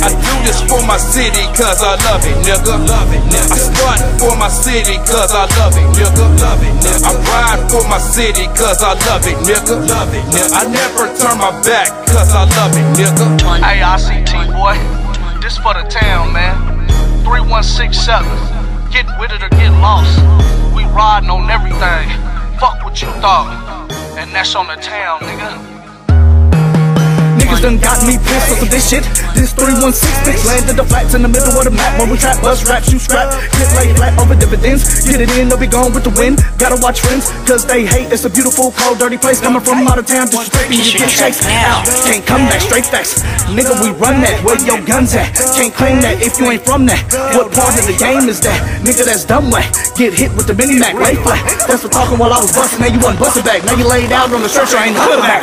[0.00, 2.80] I do this for my city cause I love it, nigga.
[2.80, 3.52] Love it, nigga.
[3.52, 6.24] I stunt for my city cause I love it, nigga.
[6.40, 7.04] Love it, nigga.
[7.04, 9.76] I ride for my city cause I love it, nigga.
[9.84, 10.48] Love it, nigga.
[10.56, 13.36] I never turn my back cause I love it, nigga.
[13.60, 14.99] Hey, ICT boy, this
[15.62, 16.56] for the town, man.
[17.24, 18.26] 3167.
[18.90, 20.18] Get with it or get lost.
[20.74, 22.08] We riding on everything.
[22.58, 23.88] Fuck what you thought.
[24.18, 25.69] And that's on the town, nigga.
[27.50, 29.02] Niggas done got me pissed off of this shit.
[29.34, 31.98] This 316 bitch landed the flats in the middle of the map.
[31.98, 33.26] When we trap, bust rap, shoot scrap.
[33.58, 34.86] Get laid flat over dividends.
[35.02, 36.38] Get it in, they'll be gone with the wind.
[36.62, 38.14] Gotta watch friends, cause they hate.
[38.14, 39.42] It's a beautiful, cold, dirty place.
[39.42, 41.82] Coming from out of town, disrespecting you get chased out.
[42.06, 43.18] Can't come back, straight facts.
[43.50, 44.38] Nigga, we run that.
[44.46, 45.34] Where your guns at?
[45.58, 47.02] Can't claim that if you ain't from that.
[47.34, 48.62] What part of the game is that?
[48.86, 49.66] Nigga, that's dumb way.
[49.98, 51.42] Get hit with the mini Mac, lay flat.
[51.66, 52.78] That's for talking while I was busting.
[52.78, 53.66] Now you wasn't busting back.
[53.66, 55.42] Now you laid out on the stretcher, ain't the hood back.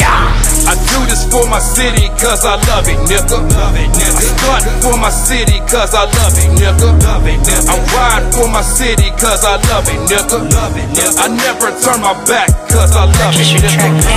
[0.68, 3.40] I do this for my city cause I love it, nigga.
[3.40, 4.20] Love it, nigga.
[4.52, 6.92] I for my city cause I love it, nigga.
[7.08, 7.72] Love it, nigga.
[7.72, 10.44] I ride for my city cause I love it, nigga.
[10.44, 11.24] Love it, nigga.
[11.24, 14.12] I never turn my back cause I love it, nigga.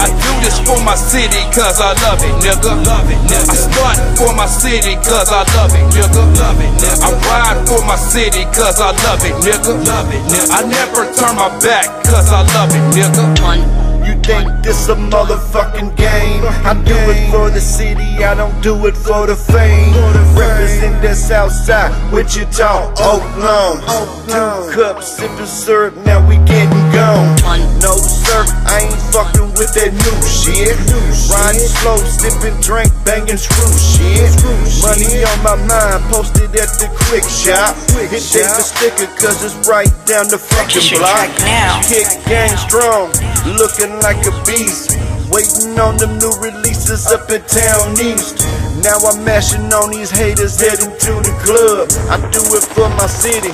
[0.00, 2.80] I do this for my city cause I love it, nigga.
[2.80, 3.52] Love it, nigga.
[3.52, 6.24] I stunt for my city cause I love it, nigga.
[6.40, 6.96] Love it, nigga.
[7.04, 9.76] I ride for my city cause I love it, nigga.
[9.84, 10.48] Love it, nigga.
[10.48, 13.79] I never turn my back cause I love it, nigga.
[14.06, 16.42] You think this a motherfucking game?
[16.64, 19.94] I do it for the city, I don't do it for the fame.
[20.36, 23.82] Represent the south side, Wichita, Oakland.
[24.26, 27.36] Two cups, sipping syrup, now we getting gone.
[27.80, 30.76] No sir, I ain't fucking with that new shit.
[31.28, 34.30] Riding slow, sipping drink, banging screw shit.
[34.80, 37.76] Money on my mind, posted at the quick shop.
[37.96, 41.28] Hit the sticker, cause it's right down the fucking block.
[41.84, 43.12] Kick gang strong,
[43.56, 44.98] looking like a beast.
[45.30, 48.44] Waiting on them new releases up in Towne East.
[48.82, 51.88] Now I'm mashing on these haters heading to the club.
[52.10, 53.52] I do it for my city.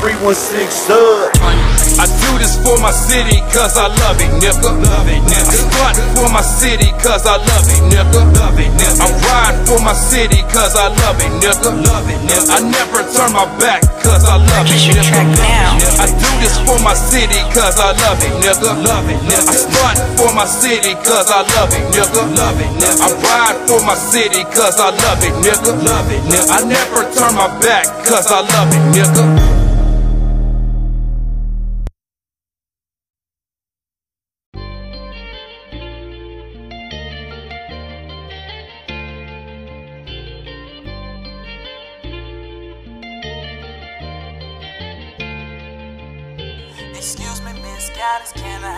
[0.00, 1.73] 316 sub.
[1.98, 4.66] I do this for my city cause I love it, nigga.
[4.66, 5.46] Love it, nigga.
[5.46, 8.22] I stunt for my city cause I love it, nigga.
[8.34, 9.00] Love it, nigga.
[9.00, 11.70] I ride for my city cause I love it, nigga.
[11.70, 12.50] Love it, nigga.
[12.50, 15.74] I never turn my back cause I love it, nigga.
[16.02, 16.06] I
[16.44, 18.74] this for my city, cause I love it, nigga.
[18.84, 19.48] Love it, nigga.
[19.48, 22.22] I stunt for my city, cause I love it, nigga.
[22.36, 23.00] Love it, nigga.
[23.00, 25.72] I ride for my city, cause I love it, nigga.
[25.84, 26.52] Love it, nigga.
[26.52, 29.63] I never turn my back, cause I love it, nigga.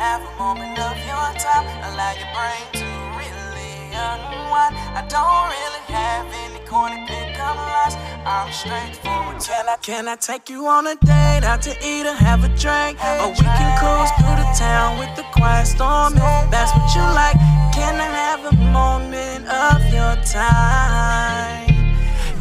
[0.07, 1.67] Have a moment of your time?
[1.89, 2.89] Allow your brain to
[3.19, 4.75] really unwind.
[4.95, 7.97] I don't really have any corny pickup lines.
[8.25, 9.43] I'm straightforward.
[9.43, 12.51] Can I, can I take you on a date out to eat or have a
[12.65, 12.95] drink?
[13.23, 16.15] Or we can cruise through the town with the quiet storm.
[16.15, 17.37] If that's what you like,
[17.75, 21.66] can I have a moment of your time?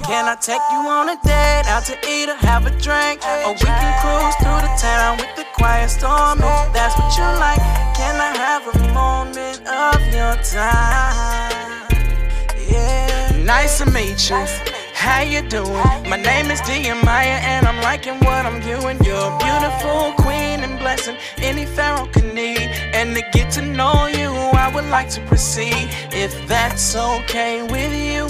[0.05, 3.25] Can I take you on a date out to eat or have a drink?
[3.25, 6.37] Or we can cruise through the town with the quiet storm.
[6.37, 7.57] If that's what you like,
[7.97, 11.89] can I have a moment of your time?
[12.69, 13.43] Yeah.
[13.43, 14.45] Nice to meet you.
[14.93, 15.73] How you doing?
[16.07, 16.61] My name is
[17.03, 18.97] Maya and I'm liking what I'm doing.
[19.03, 20.34] You're a beautiful queen
[20.85, 22.69] blessing any pharaoh can need.
[22.93, 24.29] And to get to know you,
[24.65, 25.89] I would like to proceed
[26.25, 28.23] if that's okay with you.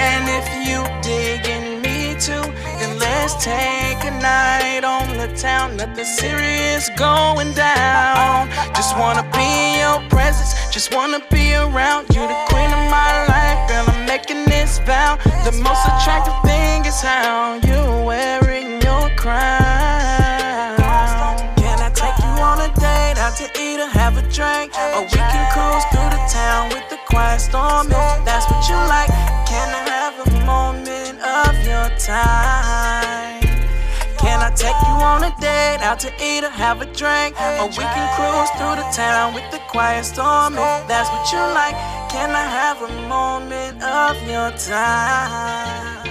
[0.00, 2.46] And if you dig in me too,
[2.78, 5.76] then let's take a night on the town.
[5.76, 8.48] Nothing serious going down.
[8.78, 13.12] Just wanna be in your presence, just wanna be around you, the queen of my
[13.34, 13.60] life.
[13.68, 15.18] Girl, I'm making this vow.
[15.48, 20.03] The most attractive thing is how you're wearing your crown.
[24.04, 24.68] Have a drink?
[24.96, 27.86] Or we can cruise through the town with the quiet storm.
[27.88, 29.08] If that's what you like,
[29.48, 33.40] can I have a moment of your time?
[34.20, 37.32] Can I take you on a date out to eat or have a drink?
[37.60, 40.52] Or we can cruise through the town with the quiet storm.
[40.52, 41.76] If that's what you like,
[42.12, 46.04] can I have a moment of your time?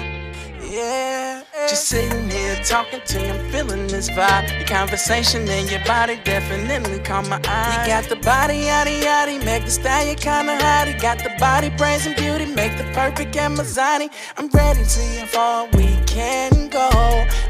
[0.65, 1.42] Yeah.
[1.53, 4.49] Just sitting here talking to you, I'm feeling this vibe.
[4.57, 7.83] Your conversation and your body definitely caught my eye.
[7.83, 10.99] You got the body, yaddy yaddy, make the style you're kinda hottie.
[10.99, 14.09] Got the body, brains, and beauty, make the perfect Amazoni.
[14.35, 16.89] I'm ready to see how far we can go.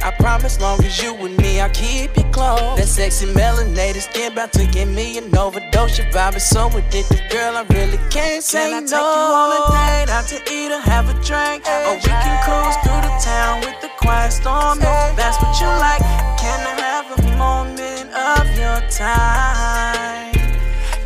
[0.04, 2.78] I promise, long as you with me, I'll keep you close.
[2.78, 5.98] That sexy melanated skin about to give me an overdose.
[5.98, 8.86] Your vibe is so addictive, girl, I really can't say Can I no.
[8.86, 11.64] take you on a date out to eat or have a drink?
[11.66, 14.80] Or we can cruise through the town with the quiet storm.
[14.80, 16.02] That's what you like,
[16.40, 20.34] can I have a moment of your time?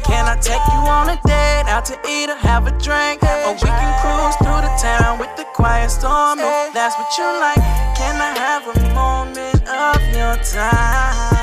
[0.04, 3.22] Can I take you on a date out to eat or have a drink?
[3.24, 6.40] Or we can cruise through the town with the quiet storm.
[6.40, 7.62] If that's what you like,
[7.98, 11.37] can I have a moment of your time?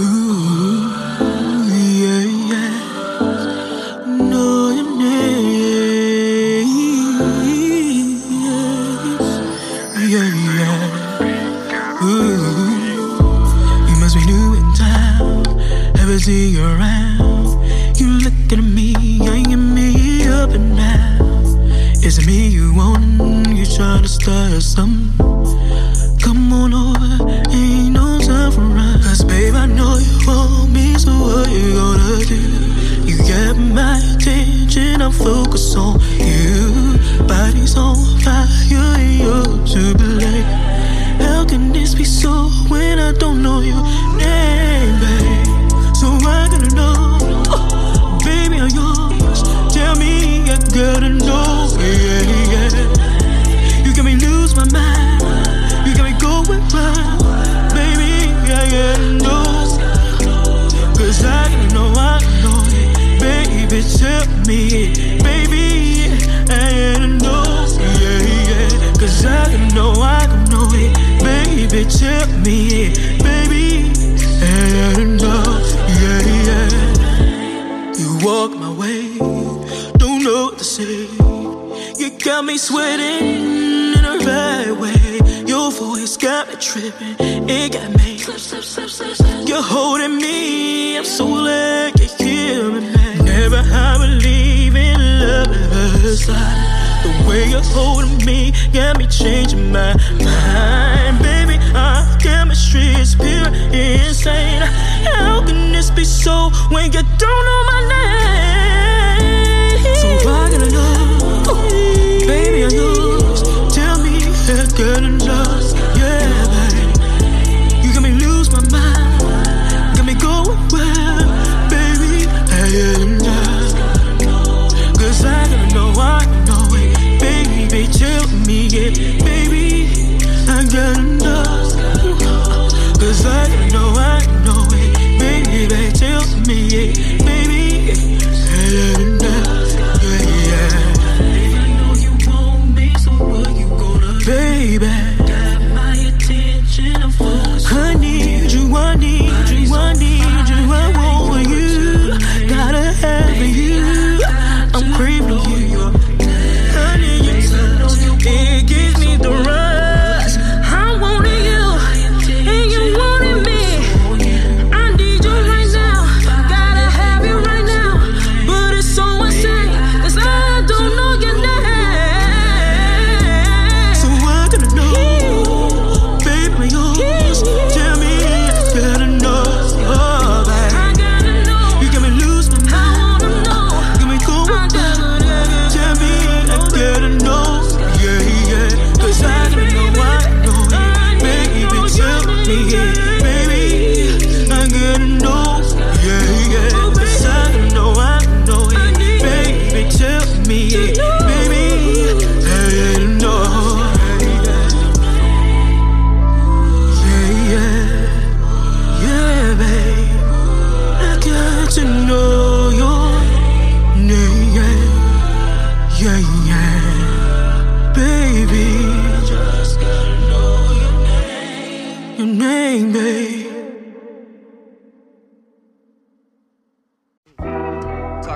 [0.00, 0.37] Ooh.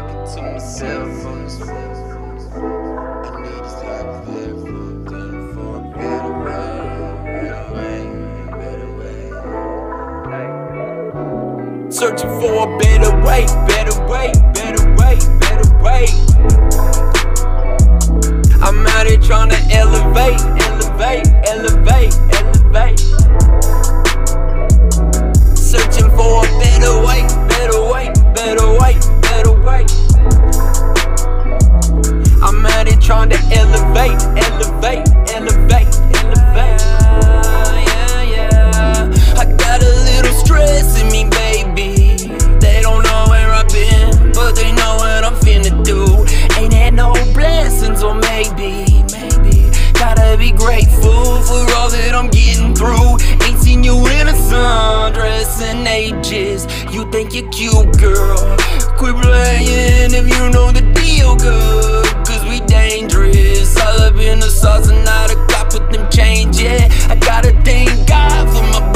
[0.03, 1.93] Talking to myself on this phone.
[11.93, 16.07] Searching for a better way, better way, better way, better way.
[18.61, 22.32] I'm out here trying to elevate, elevate, elevate.
[33.13, 35.07] Trying to elevate, elevate,
[35.37, 36.81] elevate, elevate.
[37.85, 39.37] Yeah, yeah.
[39.37, 42.17] I got a little stress in me, baby.
[42.59, 46.25] They don't know where I've been, but they know what I'm finna do.
[46.59, 49.69] Ain't had no blessings, or maybe, maybe.
[49.93, 53.21] Gotta be grateful for all that I'm getting through.
[53.45, 56.65] Ain't seen you in a sundress in ages.
[56.91, 58.57] You think you're cute, girl.
[58.97, 62.02] Quit playing if you know the deal good.
[62.89, 63.77] Dangerous.
[63.81, 66.89] All up in the sauce and not a cop with them change, yeah.
[67.09, 68.92] I gotta thank God for my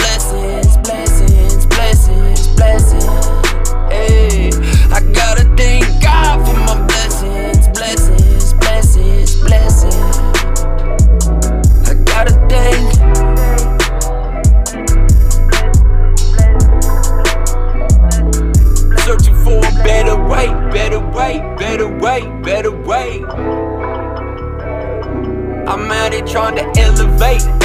[26.36, 27.55] trying to elevate,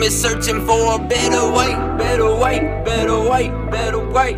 [0.00, 4.34] Hey, they got me searching for a better way, better way, better way, better way.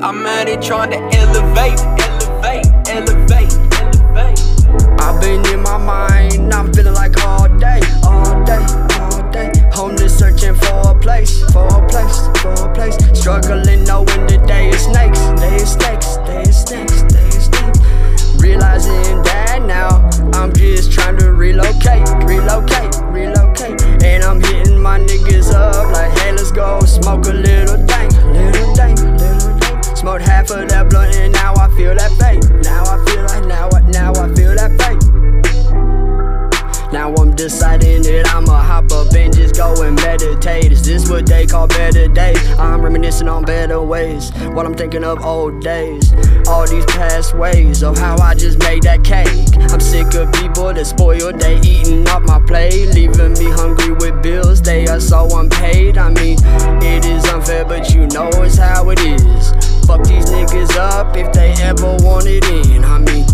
[0.00, 4.38] I'm out here trying to elevate, elevate, elevate, elevate.
[5.00, 8.64] I've been in my mind, I'm feeling like all day, all day,
[9.00, 9.52] all day.
[9.72, 12.96] Homeless searching for a place, for a place, for a place.
[13.18, 18.40] Struggling knowing the day is snakes, day is snakes, day is snakes, day is snakes.
[18.40, 22.89] Realizing that now, I'm just trying to relocate, relocate,
[23.20, 23.82] relocate.
[24.02, 28.74] And I'm hitting my niggas up like, hey, let's go smoke a little dank, little
[28.74, 29.96] dank, little dank.
[29.96, 33.09] Smoked half of that blunt and now I feel that fate, now I
[37.40, 40.72] deciding that I'ma hop up and just go and meditate.
[40.72, 42.36] Is this what they call better days?
[42.58, 46.12] I'm reminiscing on better ways while I'm thinking of old days.
[46.46, 49.48] All these past ways of how I just made that cake.
[49.72, 54.22] I'm sick of people that spoil, they eating off my plate, leaving me hungry with
[54.22, 54.60] bills.
[54.60, 55.96] They are so unpaid.
[55.96, 56.36] I mean,
[56.82, 59.52] it is unfair, but you know it's how it is.
[59.86, 62.84] Fuck these niggas up if they ever want it in.
[62.84, 63.24] I mean,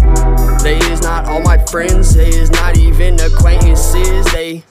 [0.67, 4.27] they is not all my friends, they is not even acquaintances.
[4.33, 4.65] They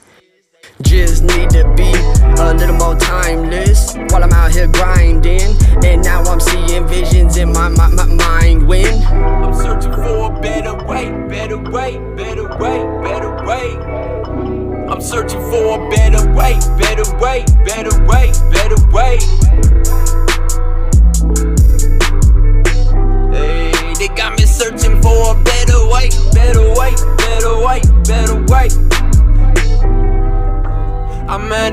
[0.82, 1.90] just need to be
[2.38, 5.56] a little more timeless while I'm out here grinding.
[5.82, 10.40] And now I'm seeing visions in my, my, my mind when I'm searching for a
[10.42, 13.66] better way, better way, better way, better way.
[14.90, 19.75] I'm searching for a better way, better way, better way, better way.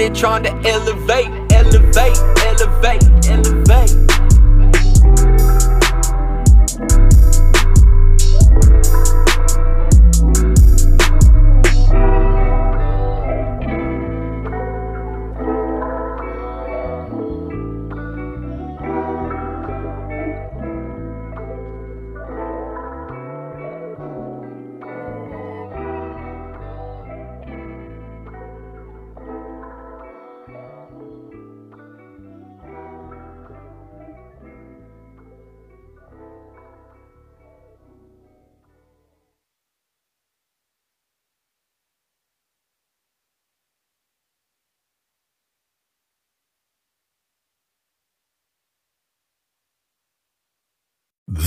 [0.02, 2.18] I'm trying to elevate, elevate,
[2.48, 4.13] elevate, elevate.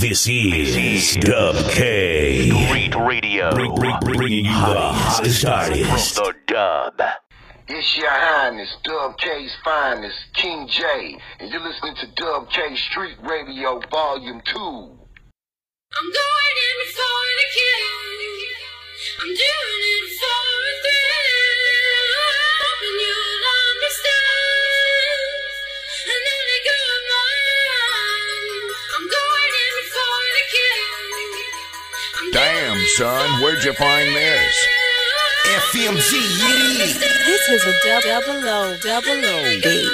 [0.07, 2.49] This is Dub K.
[2.67, 3.51] Street Radio.
[3.51, 6.17] Bring, bring, bringing you the hottest artists.
[6.17, 7.01] From the dub.
[7.67, 13.17] It's your highness, Dub K's finest, King J, and you're listening to Dub K Street
[13.21, 14.55] Radio Volume 2.
[14.55, 18.47] I'm going in for the kill.
[19.19, 19.96] I'm doing it
[32.37, 34.67] Damn, son, where'd you find this?
[35.73, 36.11] FMG,
[37.25, 39.89] This is a double O, double O beat.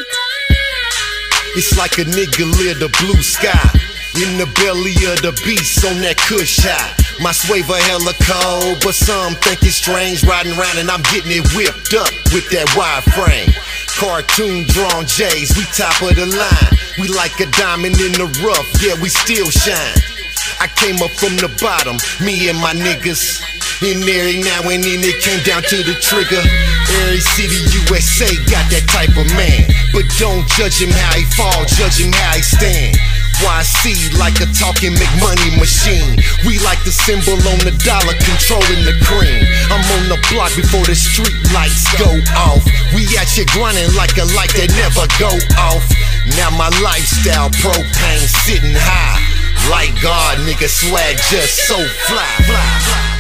[1.56, 3.72] It's like a nigga lit the blue sky.
[4.20, 6.92] In the belly of the beast on that kush high.
[7.24, 11.48] My swaver hella cold, but some think it's strange riding around and I'm getting it
[11.56, 13.56] whipped up with that wide frame.
[13.96, 16.74] Cartoon drawn J's, we top of the line.
[17.00, 20.13] We like a diamond in the rough, yeah, we still shine.
[20.60, 23.42] I came up from the bottom, me and my niggas.
[23.84, 26.40] In every now and then it came down to the trigger.
[27.04, 29.68] Every city USA got that type of man.
[29.92, 32.96] But don't judge him how he fall, judge him how he stand.
[33.44, 36.16] YC like a talking McMoney machine.
[36.48, 39.44] We like the symbol on the dollar controlling the cream.
[39.68, 42.08] I'm on the block before the street lights go
[42.40, 42.64] off.
[42.96, 45.84] We at you grinding like a light that never go off.
[46.40, 49.33] Now my lifestyle propane sitting high.
[49.70, 52.26] Like God, nigga swag just so fly.
[52.46, 53.13] fly,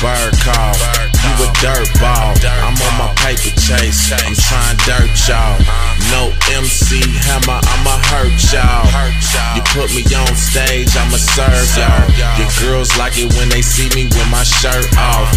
[0.00, 0.74] bird call.
[1.24, 2.34] You a dirt ball.
[2.44, 4.12] I'm on my paper chase.
[4.12, 5.56] I'm trying dirt y'all.
[6.12, 8.86] No MC hammer, I'ma hurt y'all.
[9.56, 12.04] You put me on stage, I'ma serve y'all.
[12.38, 15.32] Your girls like it when they see me with my shirt off.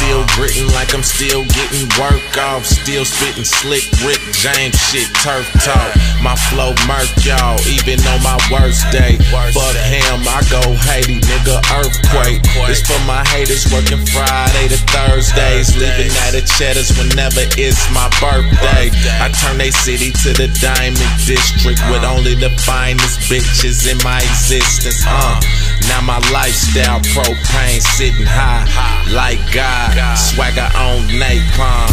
[0.00, 2.64] Still gritting like I'm still getting work off.
[2.64, 5.92] Still spitting slick Rick James shit, turf talk.
[6.24, 9.20] My flow murk y'all, even on my worst day.
[9.28, 12.40] Fuck him, I go Haiti, nigga, earthquake.
[12.72, 15.76] It's for my haters working Friday to Thursdays.
[15.76, 18.88] Leaving out of cheddars whenever it's my birthday.
[19.20, 24.16] I turn they city to the diamond district with only the finest bitches in my
[24.24, 25.04] existence.
[25.04, 25.36] Uh,
[25.90, 28.64] now my lifestyle propane sitting high
[29.12, 30.16] like God.
[30.16, 31.89] Swagger on napalm.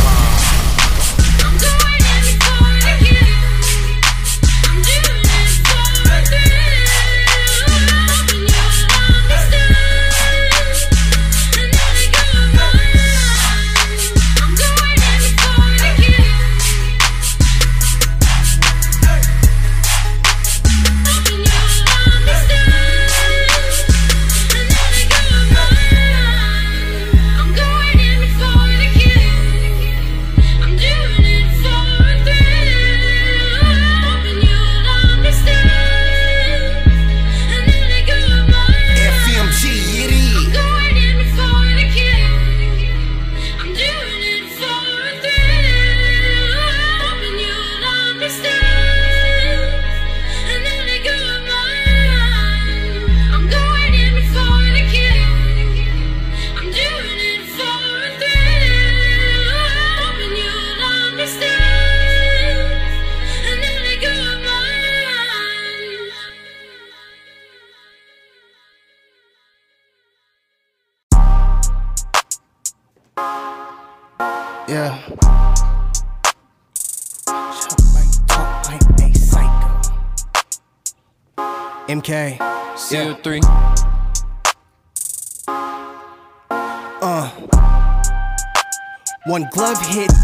[89.86, 90.17] Hit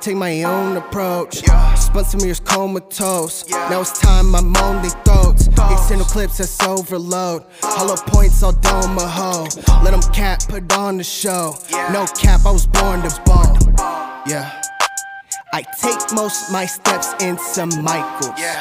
[0.00, 1.36] take my own approach.
[1.76, 3.44] Spent some years comatose.
[3.48, 3.68] Yeah.
[3.68, 5.48] Now it's time I moan their throats.
[5.48, 7.44] External clips that's overload.
[7.62, 9.46] Hollow points all dome a hoe.
[9.82, 11.54] Let them cap, put on the show.
[11.92, 13.56] No cap, I was born to ball.
[14.26, 14.60] Yeah.
[15.52, 18.38] I take most my steps in some Michaels.
[18.38, 18.60] Yeah.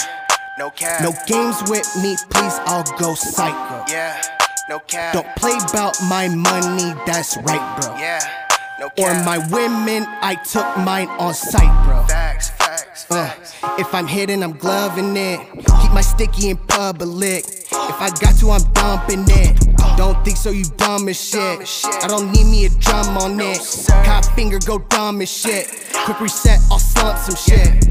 [0.57, 1.01] No cap.
[1.01, 3.85] No games with me, please, I'll go psycho.
[3.87, 4.21] Yeah.
[4.69, 5.13] No cap.
[5.13, 7.95] Don't play about my money, that's right, bro.
[7.95, 8.48] Yeah.
[8.79, 8.85] No.
[8.97, 12.01] Or my women, I took mine on sight, bro.
[12.03, 13.61] Facts, facts, facts.
[13.61, 15.41] Uh, if I'm hitting, I'm gloving it.
[15.81, 17.43] Keep my sticky in public.
[17.45, 19.59] If I got to, I'm dumping it.
[19.97, 21.59] Don't think so, you dumb as shit.
[22.01, 23.59] I don't need me a drum on it.
[24.05, 25.67] Cop finger, go dumb as shit.
[26.05, 27.85] Quick reset, I'll slump some shit.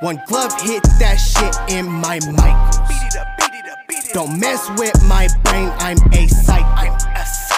[0.00, 4.12] One glove hit that shit in my mic.
[4.12, 7.57] Don't mess with my brain, I'm a psycho.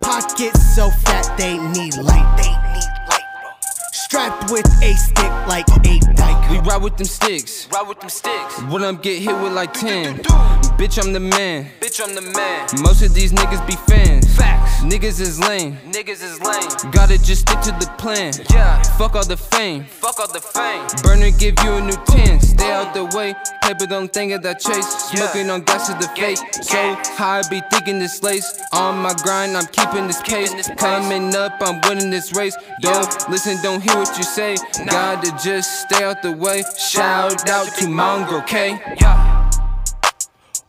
[0.00, 2.36] Pockets so fat they need light.
[2.36, 2.77] They.
[4.08, 6.50] Strapped with a stick like a dyke.
[6.50, 7.68] We ride with them sticks.
[7.70, 8.62] Ride with them sticks.
[8.70, 10.20] When I'm get hit with like 10.
[10.78, 11.66] Bitch, I'm the man.
[11.78, 12.66] Bitch, I'm the man.
[12.80, 14.24] Most of these niggas be fans.
[14.34, 14.80] Facts.
[14.82, 15.76] Niggas is lame.
[15.84, 16.90] Niggas is lame.
[16.90, 18.32] Gotta just stick to the plan.
[18.48, 18.82] Yeah.
[18.96, 19.84] Fuck all the fame.
[19.84, 20.86] Fuck all the fame.
[21.02, 22.40] Burner give you a new 10.
[22.40, 23.34] Stay out the way.
[23.62, 24.88] Paper don't think of that chase.
[25.10, 26.38] Smoking on gas is the fake.
[26.62, 28.58] So high, I be thinking this lace.
[28.72, 30.70] On my grind, I'm keeping this pace.
[30.78, 32.56] Coming up, I'm winning this race.
[32.80, 34.56] Don't listen, don't hear what you say.
[34.86, 36.62] Gotta just stay out the way.
[36.78, 38.78] Shout out to Mongrel K.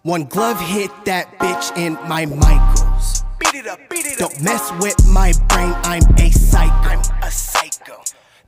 [0.02, 3.24] One glove hit that bitch in my Michaels.
[3.40, 4.32] Beat it up, beat it up.
[4.32, 6.74] Don't mess with my brain, I'm a psycho.
[6.74, 8.02] I'm a psycho.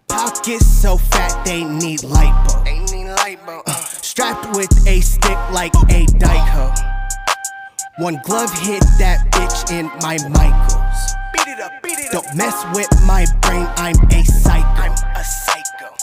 [0.08, 2.66] Pockets so fat they need lipo.
[2.66, 3.62] They need lipo.
[3.68, 3.72] Uh,
[4.02, 6.74] strapped with a stick like a Dyko.
[8.00, 11.11] One glove hit that bitch in my Michaels.
[11.52, 12.24] Beat it up, beat it up.
[12.24, 14.64] Don't mess with my brain, I'm a psycho.
[14.64, 15.94] I'm a psycho.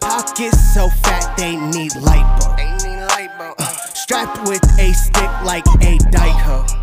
[0.00, 2.56] Pockets so fat they need lipo.
[2.56, 3.52] They need lipo.
[3.58, 3.64] Uh,
[3.94, 6.68] strapped with a stick like a Dyko.
[6.68, 6.81] Dub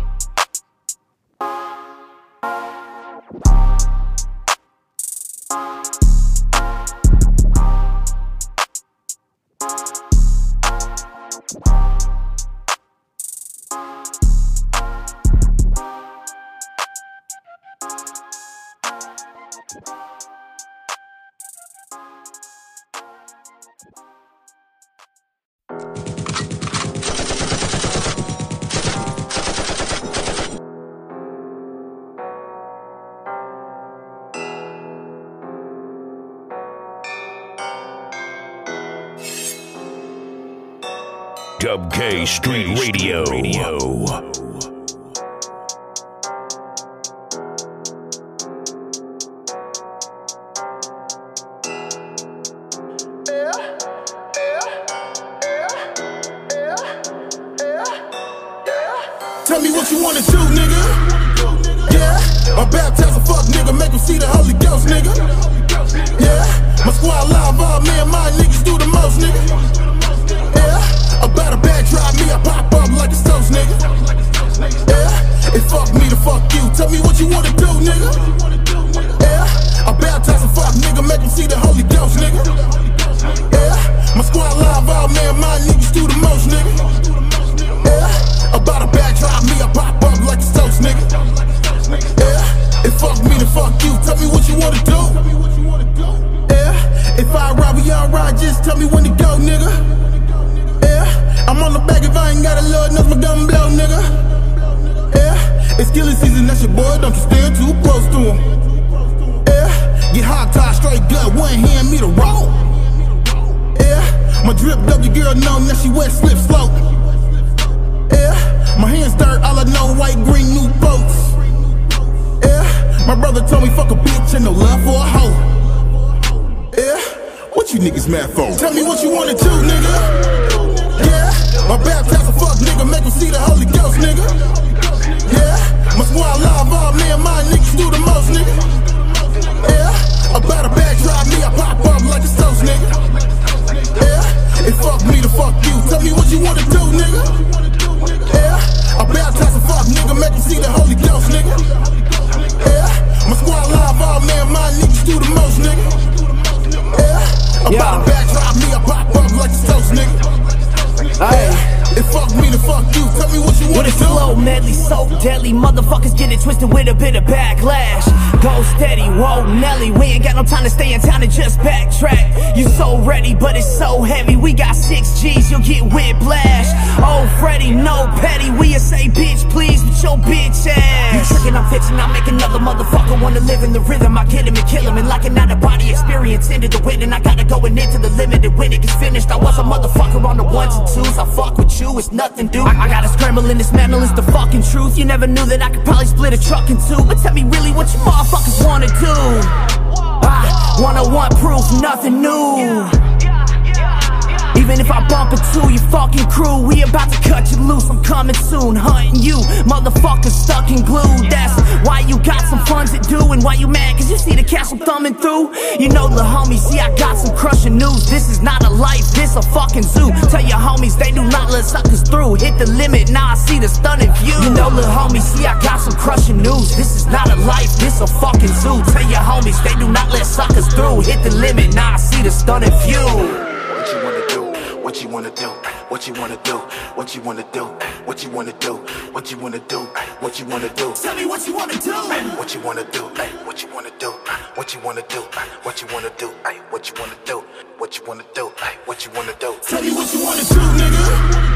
[223.30, 224.34] I see the stunning view.
[224.42, 226.74] You know the homies, see I got some crushing news.
[226.76, 228.82] This is not a life, this a fucking zoo.
[228.90, 231.02] Tell your homies they do not let suckers through.
[231.02, 232.98] Hit the limit, now I see the stunning view.
[232.98, 234.42] What you wanna do?
[234.82, 235.46] What you wanna do?
[235.90, 236.56] What you wanna do?
[236.98, 237.66] What you wanna do?
[238.04, 238.74] What you wanna do?
[239.12, 239.78] What you wanna do?
[240.18, 240.92] What you wanna do.
[240.94, 241.92] Tell me what you wanna do.
[242.36, 243.02] What you wanna do?
[243.46, 244.10] What you wanna do?
[244.56, 245.22] What you wanna do?
[245.62, 246.34] What you wanna do?
[246.42, 247.44] What you wanna do?
[247.78, 248.50] What you wanna do?
[248.86, 249.54] What you wanna do?
[249.62, 251.49] Tell me what you wanna do, nigga.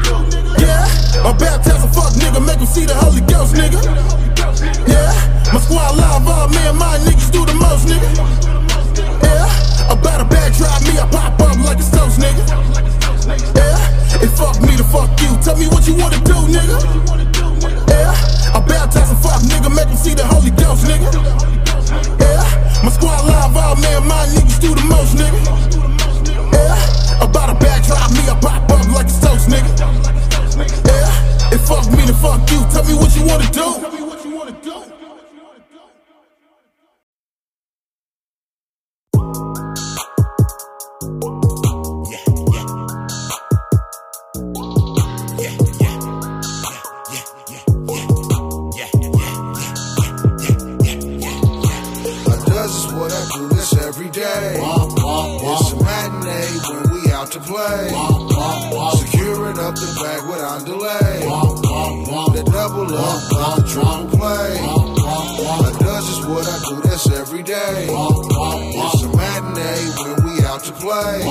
[0.59, 0.85] Yeah,
[1.25, 3.79] I baptize a fuck nigga, make him see the Holy Ghost, nigga.
[4.87, 5.11] Yeah,
[5.53, 8.09] my squad live, all man, my niggas do the most, nigga.
[9.23, 12.43] Yeah, about a backdrop me, I pop up like a toast, nigga.
[13.55, 15.35] Yeah, it fuck me to fuck you.
[15.43, 16.77] Tell me what you wanna do, nigga.
[17.89, 21.09] Yeah, I baptize a fuck nigga, make him see the Holy Ghost, nigga.
[22.19, 22.43] Yeah,
[22.83, 25.39] my squad live, all man, my niggas do the most, nigga.
[26.53, 30.24] Yeah, about a backdrop me, I pop up like a toast, nigga.
[30.57, 32.59] Yeah, it fuck me to fuck you.
[32.71, 33.61] Tell me what you wanna do.
[52.27, 54.55] I does is what I do this every day.
[54.57, 59.14] It's a matinee when we out to play.
[59.45, 61.21] Securing up the bag without delay.
[62.33, 63.21] The double up,
[63.69, 64.57] triple play.
[64.57, 67.85] I does is what I do this every day.
[67.85, 71.21] It's a matinee when we out to play.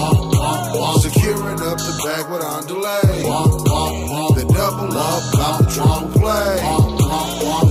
[1.02, 3.26] Securing up the bag without delay.
[4.38, 5.22] The double up,
[5.74, 6.62] triple play.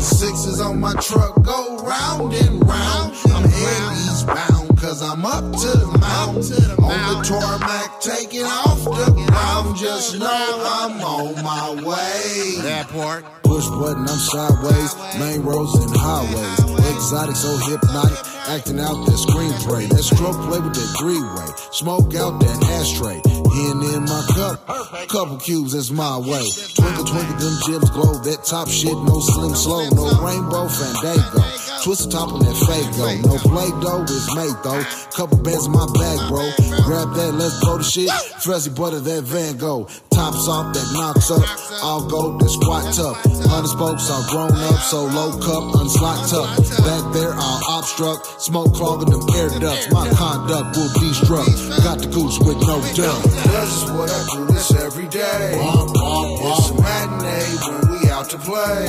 [0.01, 3.15] Sixes on my truck go round and round.
[3.31, 6.83] I'm heading eastbound, cause I'm up to the mountain.
[6.83, 9.72] On the tarmac, taking off the ground.
[10.03, 12.59] Just know I'm on my way.
[12.63, 13.23] That part.
[13.43, 14.91] Push button, I'm sideways.
[15.17, 16.59] Main roads and highways.
[16.91, 18.19] Exotic, so hypnotic.
[18.51, 19.87] Acting out that screenplay.
[19.87, 21.47] That stroke play with that three way.
[21.71, 23.21] Smoke out that ashtray.
[23.23, 24.67] In in my cup.
[25.07, 26.51] Couple cubes, that's my way.
[26.75, 28.19] Twinkle, twinkle, them gems glow.
[28.27, 29.87] That top shit, no slim slow.
[29.87, 31.47] No rainbow fandango.
[31.83, 33.23] Twist the top on that Fago.
[33.27, 34.83] No play dough is made though.
[35.11, 36.47] Couple bands in my bag, bro.
[36.87, 38.09] Grab that, let's blow the shit.
[38.39, 39.87] Fuzzy butter, that Van Gogh.
[40.13, 41.41] Tops off, that knocks up.
[41.81, 43.17] All gold, that squat up.
[43.49, 46.53] Hundred spokes are grown up, so low cup, unslot up.
[46.85, 48.41] Back there, all obstruct.
[48.41, 49.89] Smoke clogging them air ducts.
[49.91, 51.81] My conduct will destruct.
[51.83, 53.21] Got the goose with no duck.
[53.25, 55.57] This is what I do this every day.
[55.57, 58.85] It's a matinee when we out to play.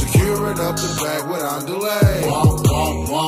[0.00, 2.24] Securing up the bag without delay.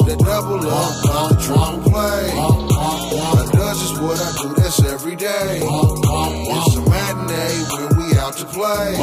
[0.09, 2.78] The double up, triple play.
[3.17, 5.61] I does is what I do this every day.
[5.63, 8.95] It's a matinee when we out to play.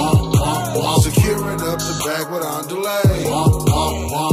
[1.01, 3.23] Securing up the bag without delay.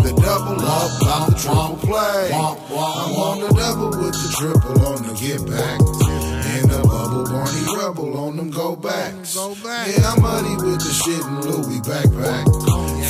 [0.03, 2.33] The double up, not the triple play.
[2.33, 5.81] I'm on the double with the triple on the get back.
[6.53, 9.37] In the bubble, Barney Rubble on them go backs.
[9.37, 12.45] Yeah, I'm muddy with the shit in Louis backpack.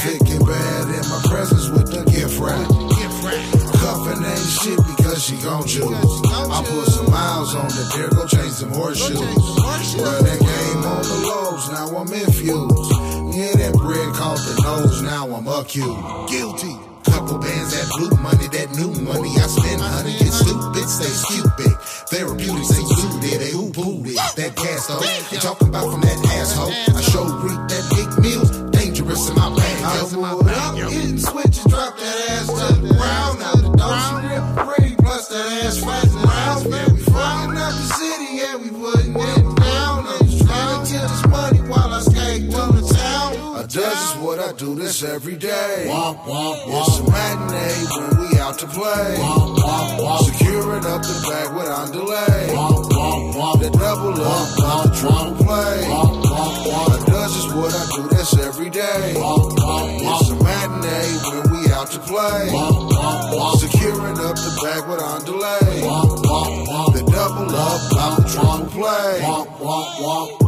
[0.03, 3.62] Thick and bad in my presence with the gift wrap.
[3.93, 5.85] Cuffin' ain't shit because she gon' choose.
[5.85, 9.21] I put some miles on the there, go change some horseshoes.
[9.21, 12.89] Run that game on the lows, now I'm infused.
[13.37, 16.33] Yeah, that bread caught the nose, now I'm accused.
[16.33, 16.73] Guilty.
[17.05, 19.29] Couple bands, that blue money, that new money.
[19.37, 21.77] I spend honey, get stupid, stay stupid.
[22.09, 23.69] Therapeutic, say suited, they who
[24.09, 24.17] it.
[24.41, 26.73] That gas though, you talking about from that asshole.
[26.97, 29.85] I show reap that big meals, dangerous in my bag.
[29.85, 32.72] I pulled up, hitting switches, drop that ass
[46.13, 46.21] day.
[46.27, 49.17] Walk, walk, It's a matinee when we out to play.
[50.25, 52.47] Securing up the bag without delay.
[53.63, 55.85] The double up, not the triple play.
[55.85, 59.15] I does is what I do this every day.
[59.17, 62.49] It's a matinee when we out to play.
[63.59, 65.81] Securing up the bag without delay.
[66.93, 69.21] The double up, not the triple play.
[69.23, 70.42] Your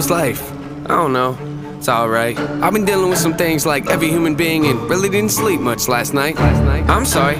[0.00, 0.50] How's life?
[0.86, 1.36] I don't know.
[1.76, 2.38] It's alright.
[2.38, 5.88] I've been dealing with some things like every human being and really didn't sleep much
[5.88, 6.36] last night.
[6.36, 6.88] Last night?
[6.88, 7.34] I'm sorry.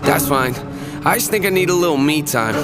[0.00, 0.54] That's fine.
[1.04, 2.54] I just think I need a little me time.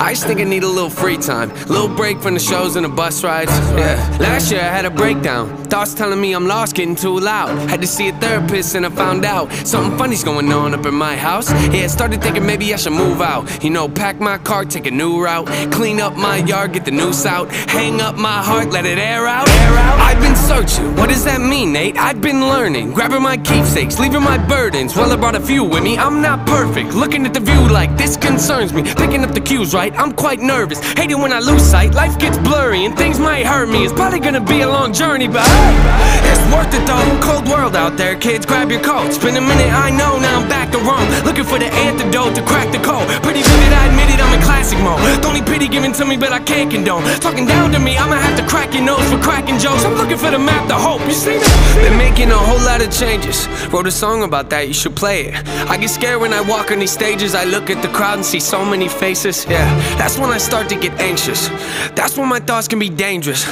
[0.00, 1.50] I just think I need a little free time.
[1.66, 3.50] Little break from the shows and the bus rides.
[3.76, 4.16] Yeah.
[4.18, 5.54] Last year I had a breakdown.
[5.64, 7.50] Thoughts telling me I'm lost, getting too loud.
[7.68, 10.94] Had to see a therapist and I found out something funny's going on up in
[10.94, 11.52] my house.
[11.70, 13.62] Yeah, started thinking maybe I should move out.
[13.62, 15.46] You know, pack my car, take a new route.
[15.70, 17.52] Clean up my yard, get the noose out.
[17.52, 19.50] Hang up my heart, let it air out.
[19.50, 20.00] Air out.
[20.00, 20.96] I've been searching.
[20.96, 21.98] What does that mean, Nate?
[21.98, 22.94] I've been learning.
[22.94, 24.96] Grabbing my keepsakes, leaving my burdens.
[24.96, 25.98] Well, I brought a few with me.
[25.98, 26.94] I'm not perfect.
[26.94, 28.82] Looking at the view like this concerns me.
[28.82, 29.89] Picking up the cues right.
[29.96, 30.80] I'm quite nervous.
[30.94, 31.94] Hate it when I lose sight.
[31.94, 33.84] Life gets blurry and things might hurt me.
[33.84, 37.02] It's probably gonna be a long journey, but hey, worth it though.
[37.22, 38.44] Cold world out there, kids.
[38.44, 39.18] Grab your coats.
[39.18, 40.18] Been a minute, I know.
[40.18, 41.08] Now I'm back to Rome.
[41.24, 43.06] Looking for the antidote to crack the code.
[43.22, 44.20] Pretty vivid, I admit it.
[44.20, 45.00] I'm in classic mode.
[45.22, 47.04] The only pity given to me, but I can't condone.
[47.20, 49.84] Talking down to me, I'ma have to crack your nose for cracking jokes.
[49.84, 51.00] I'm looking for the map to hope.
[51.06, 51.82] You see that?
[51.82, 53.48] Been making a whole lot of changes.
[53.72, 54.68] Wrote a song about that.
[54.68, 55.34] You should play it.
[55.70, 57.34] I get scared when I walk on these stages.
[57.34, 59.46] I look at the crowd and see so many faces.
[59.48, 59.66] Yeah,
[59.96, 61.48] that's when I start to get anxious.
[61.94, 63.44] That's when my thoughts can be dangerous.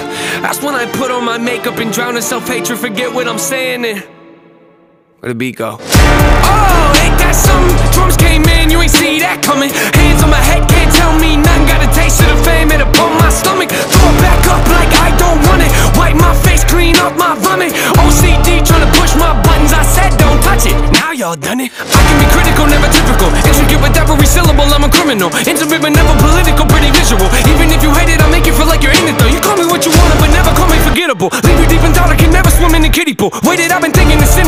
[0.43, 2.79] That's when I put on my makeup and drown in self-hatred.
[2.89, 5.77] Forget what I'm saying where the beat go?
[5.79, 7.77] Oh, ain't that something?
[7.93, 9.69] Drums came in, you ain't see that coming.
[9.69, 10.65] Hands on my head,
[10.99, 11.67] tell me nothing.
[11.71, 13.71] Got a taste of the fame, it upon my stomach.
[13.71, 15.71] Throw it back up like I don't want it.
[15.95, 17.73] Wipe my face clean off my vomit.
[18.03, 19.73] OCD trying to push my buttons.
[19.73, 20.75] I said don't touch it.
[20.91, 21.71] Now y'all done it.
[21.79, 23.31] I can be critical, never typical.
[23.47, 25.31] Intricate with every syllable, I'm a criminal.
[25.47, 27.29] Intimate but never political, pretty visual.
[27.47, 29.31] Even if you hate it, I make you feel like you're in it though.
[29.31, 31.31] You call me what you want, but never call me forgettable.
[31.47, 33.31] Leave you deep in thought, I can never swim in the kiddie pool.
[33.47, 34.48] Waited, I've been thinking the cinematic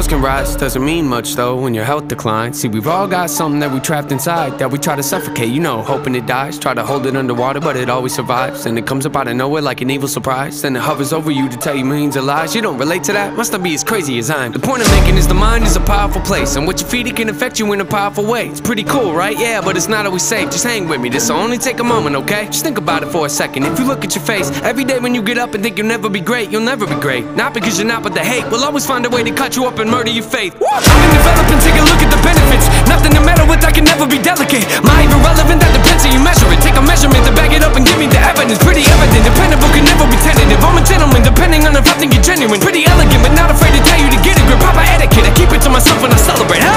[0.00, 2.60] sales can rise, doesn't mean much though when your health declines.
[2.60, 5.60] See, we've all got something that we trapped inside that we try to suffocate, you
[5.60, 6.58] know, hoping it dies.
[6.58, 8.64] Try to hold it underwater, but it always survives.
[8.66, 10.62] And it comes up out of nowhere like an evil surprise.
[10.62, 12.54] Then it hovers over you to tell you millions of lies.
[12.54, 13.34] You don't relate to that?
[13.34, 14.52] Must not be as crazy as I'm.
[14.52, 17.06] The point I'm making is the mind is a powerful place, and what you feed
[17.06, 18.48] it can affect you in a powerful way.
[18.48, 19.38] It's pretty cool, right?
[19.38, 20.50] Yeah, but it's not always safe.
[20.50, 22.46] Just hang with me, this'll only take a moment, okay?
[22.46, 23.64] Just think about it for a second.
[23.64, 25.88] If you look at your face every day when you get up and think you'll
[25.88, 27.26] never be great, you'll never be great.
[27.42, 29.66] Not because you're not, but the hate will always find a way to cut you
[29.66, 30.54] up and murder your faith.
[30.54, 32.69] I've been developing, take a look at the benefits.
[32.90, 34.66] Nothing to meddle with, I can never be delicate.
[34.82, 36.58] My irrelevant, that depends how you measure it.
[36.58, 38.58] Take a measurement to back it up and give me the evidence.
[38.58, 40.58] Pretty evident, dependable can never be tentative.
[40.58, 42.58] I'm a gentleman, depending on if I think you're genuine.
[42.58, 44.58] Pretty elegant, but not afraid to tell you to get a grip.
[44.58, 46.60] Proper etiquette, I keep it to myself when I celebrate.
[46.60, 46.74] Huh?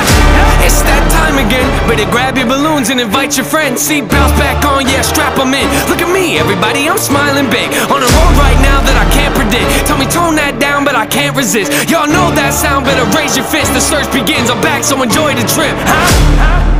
[0.61, 1.65] It's that time again.
[1.89, 3.81] Better grab your balloons and invite your friends.
[3.81, 5.65] Seat bounce back on, yeah, strap them in.
[5.89, 7.73] Look at me, everybody, I'm smiling big.
[7.89, 9.65] On a road right now that I can't predict.
[9.89, 11.73] Tell me tone that down, but I can't resist.
[11.89, 13.73] Y'all know that sound, better raise your fist.
[13.73, 15.73] The search begins, I'm back, so enjoy the trip.
[15.89, 16.02] Huh?
[16.03, 16.72] Sweat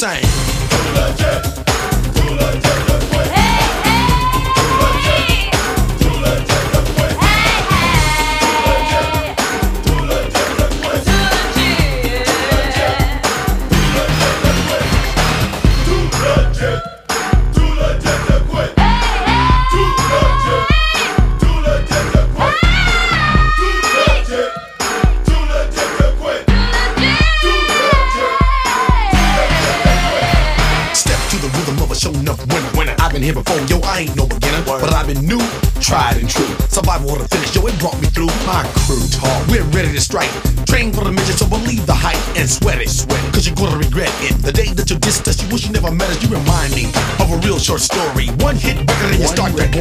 [0.00, 0.41] too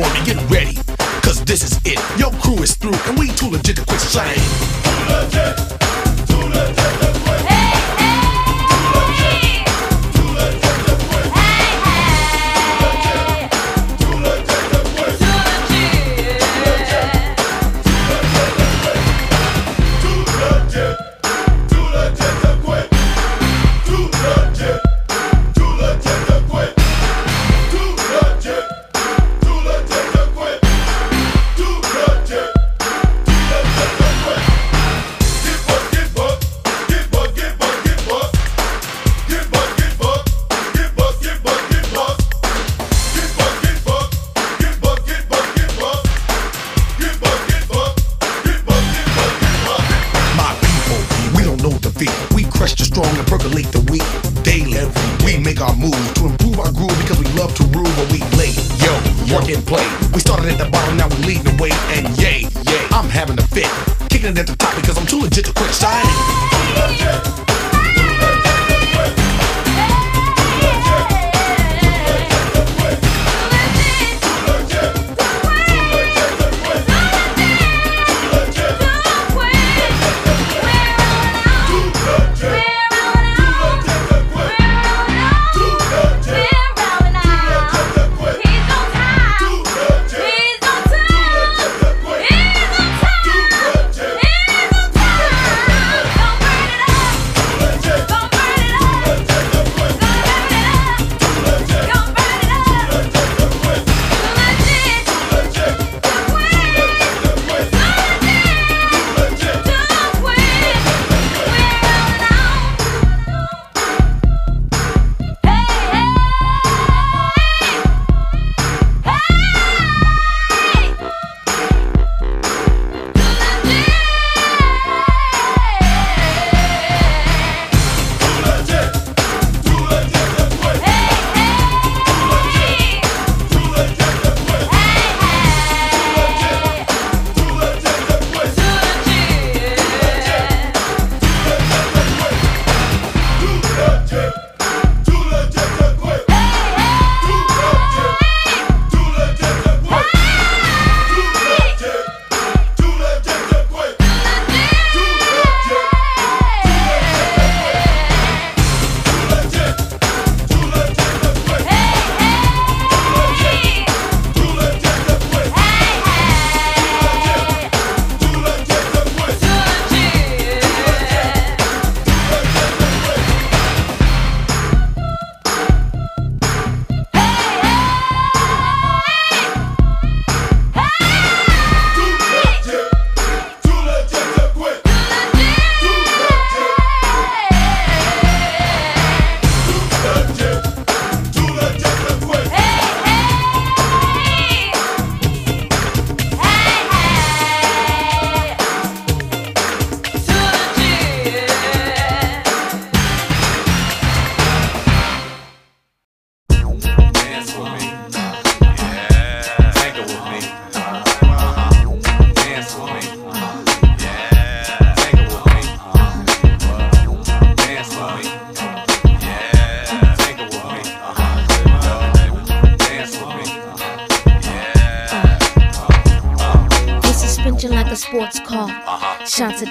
[0.03, 0.75] and get ready.
[1.21, 1.99] Cause this is it.
[2.19, 4.35] Your crew is through, and we too legit to quit shame.
[4.83, 5.80] Too legit,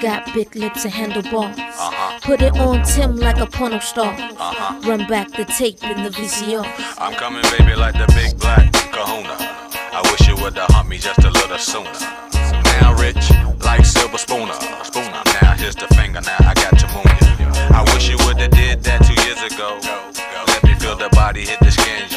[0.01, 1.59] got big lips and handlebars.
[1.59, 2.19] Uh-huh.
[2.23, 4.15] Put it on Tim like a porno star.
[4.15, 4.89] Uh-huh.
[4.89, 6.65] Run back the tape in the VCR.
[6.99, 9.37] I'm coming, baby, like the big black kahuna.
[9.93, 11.93] I wish you would've humped me just a little sooner.
[12.81, 14.57] Now rich, like silver spooner.
[14.85, 15.23] Spooner.
[15.43, 17.49] Now here's the finger, now I got to move you.
[17.69, 19.77] I wish you would've did that two years ago.
[20.49, 22.09] Let me feel the body hit the skin,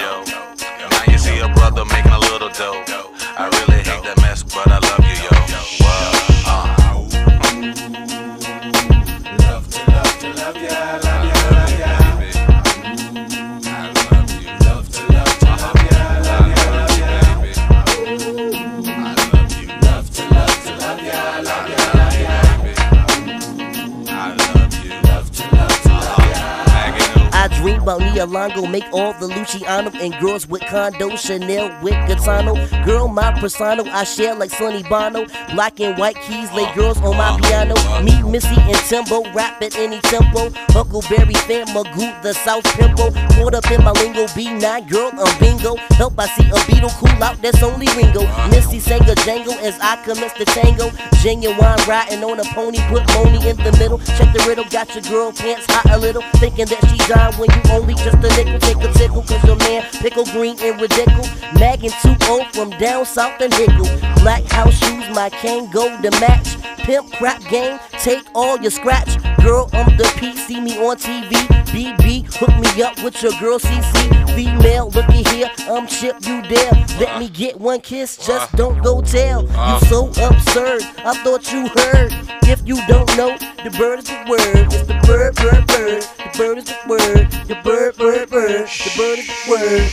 [28.33, 28.65] Longo.
[28.65, 31.15] Make all the Luciano and girls with condo.
[31.15, 32.55] Chanel with Gaetano.
[32.83, 35.25] Girl, my persona, I share like Sonny Bono.
[35.53, 37.75] Black and white keys, lay girls on my piano.
[38.01, 40.49] Me, Missy, and Timbo, rap at any tempo.
[40.73, 43.11] Huckleberry fan, Magoo, the South Pimple.
[43.35, 45.75] Caught up in my lingo, B9, girl, I'm bingo.
[45.95, 48.25] Help, I see a beetle cool out, that's only Ringo.
[48.49, 50.89] Missy sang a jangle as I commence the tango.
[51.21, 53.99] Ginuwine riding on a pony, put Moni in the middle.
[54.17, 56.23] Check the riddle, got your girl pants hot a little.
[56.41, 58.59] Thinking that she dying when you only just a nickel.
[58.59, 61.29] Take a tickle, cause your man pickle green and ridiculous.
[61.59, 62.15] Mag and 2
[62.53, 63.87] from down south and Hickle.
[64.21, 66.57] Black house shoes, my cane go to match.
[66.85, 69.15] Pimp crap game, take all your scratch.
[69.41, 71.31] Girl, I'm the P, see me on TV.
[71.71, 74.35] BB, hook me up with your girl CC.
[74.35, 76.71] Female, looky here, I'm Chip, you dare.
[76.99, 79.43] Let me get one kiss, just don't go tell.
[79.43, 82.11] You so absurd, I thought you heard.
[82.43, 84.73] If you don't know, the bird is the word.
[84.73, 86.03] It's the bird, bird, bird.
[86.03, 87.31] The bird is the word.
[87.47, 88.67] The bird, bird, bird.
[88.67, 89.89] The bird is the word.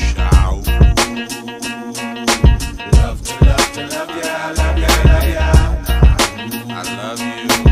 [6.73, 7.70] I love you.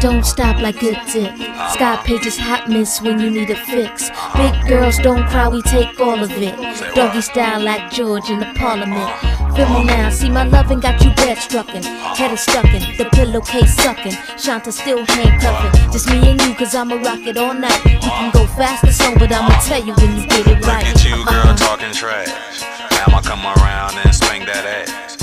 [0.00, 1.32] Don't stop like good dick.
[1.72, 4.10] Scott Page's hot miss when you need a fix.
[4.34, 6.56] Big girls don't cry, we take all of it.
[6.94, 9.10] Doggy style like George in the parliament.
[9.54, 11.84] Feel me now, see my loving got you bed struckin'.
[12.16, 14.16] Head is stuckin', the pillowcase suckin'.
[14.38, 15.92] Shanta still handcuffin'.
[15.92, 17.84] Just me and you, cause I'ma rock it all night.
[17.84, 20.86] You can go fast or slow, but I'ma tell you when you get it right.
[20.86, 21.56] Look at you, girl, uh-huh.
[21.56, 22.62] talking trash.
[22.90, 25.19] Now I'ma come around and swing that ass.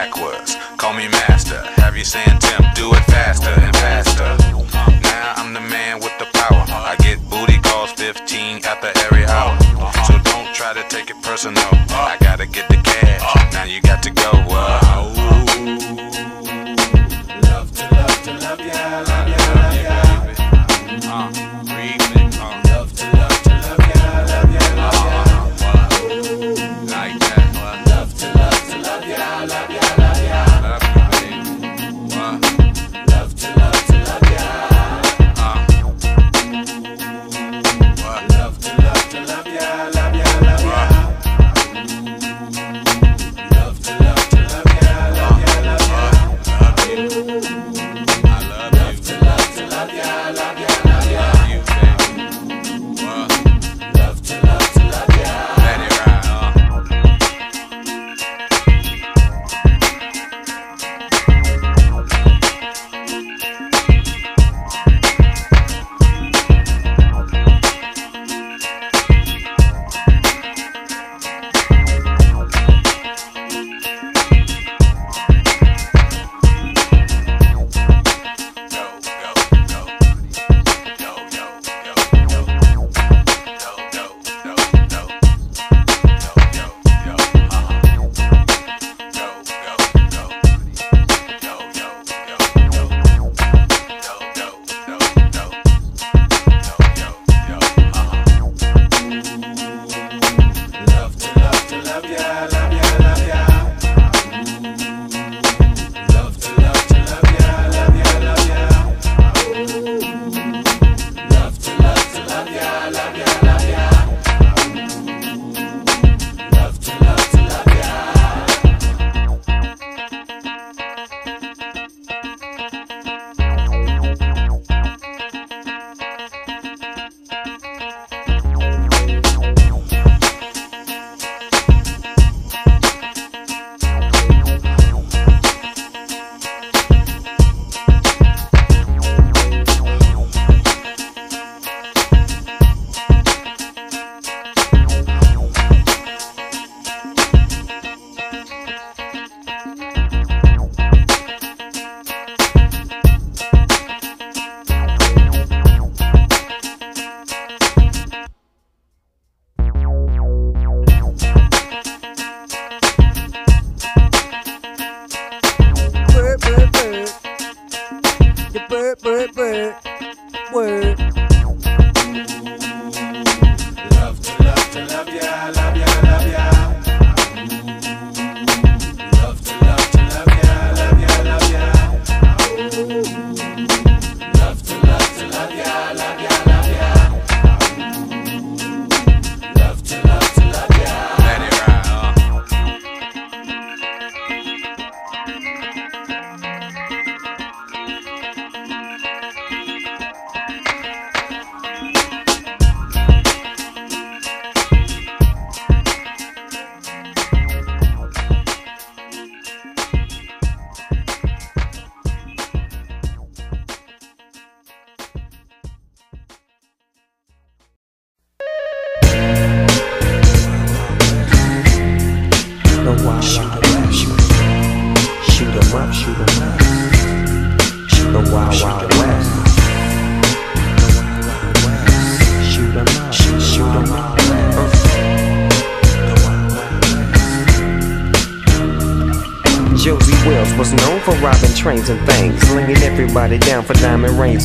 [0.00, 0.56] Backwards.
[0.78, 1.60] Call me master.
[1.82, 4.30] Have you saying, Tim, do it faster and faster.
[5.02, 6.64] Now I'm the man with the power.
[6.92, 9.54] I get booty calls 15 after every hour.
[10.06, 11.70] So don't try to take it personal.
[11.90, 13.52] I gotta get the cash.
[13.52, 14.39] Now you got to go.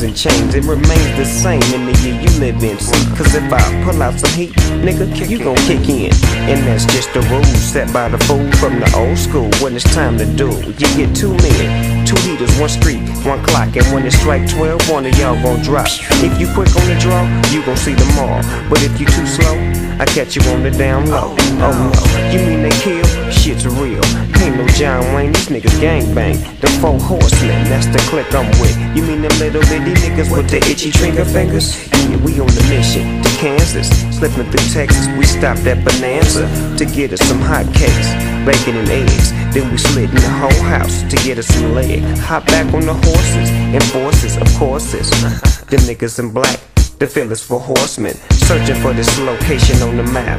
[0.02, 0.54] And chains.
[0.54, 2.78] It remains the same in the year you live in.
[2.78, 4.52] See, cause if I pull out some heat,
[4.84, 6.12] nigga, you gon' kick in.
[6.50, 9.50] And that's just the rules set by the fool from the old school.
[9.62, 13.74] When it's time to do, you get two men, two heaters, one street, one clock.
[13.76, 15.88] And when it strike 12, one of y'all gon' drop.
[16.22, 18.40] If you quick on the draw, you gon' see them all.
[18.70, 19.58] But if you too slow,
[19.98, 21.34] I catch you on the down low.
[21.34, 23.04] Oh no, oh, you mean they kill?
[23.30, 24.04] Shit's real.
[24.38, 26.36] Ain't no John Wayne, these niggas gangbang.
[26.60, 28.76] The four horsemen, that's the clique I'm with.
[28.94, 31.88] You mean them little bitty niggas with the itchy trigger fingers?
[32.08, 33.88] Yeah, we on the mission to Kansas.
[34.16, 36.46] Slipping through Texas, we stopped at Bonanza
[36.76, 38.12] to get us some hot cakes,
[38.44, 39.32] bacon and eggs.
[39.56, 42.02] Then we slid in the whole house to get us some leg.
[42.18, 45.08] Hop back on the horses and forces, of courses.
[45.70, 46.60] Them niggas in black.
[46.98, 50.38] The feelings for horsemen, searching for this location on the map.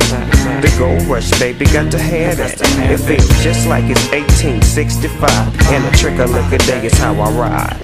[0.63, 2.55] The gold rush, baby, got to have that.
[2.87, 5.19] It feels just like it's 1865,
[5.75, 7.75] and a trick of liquor day is how I ride.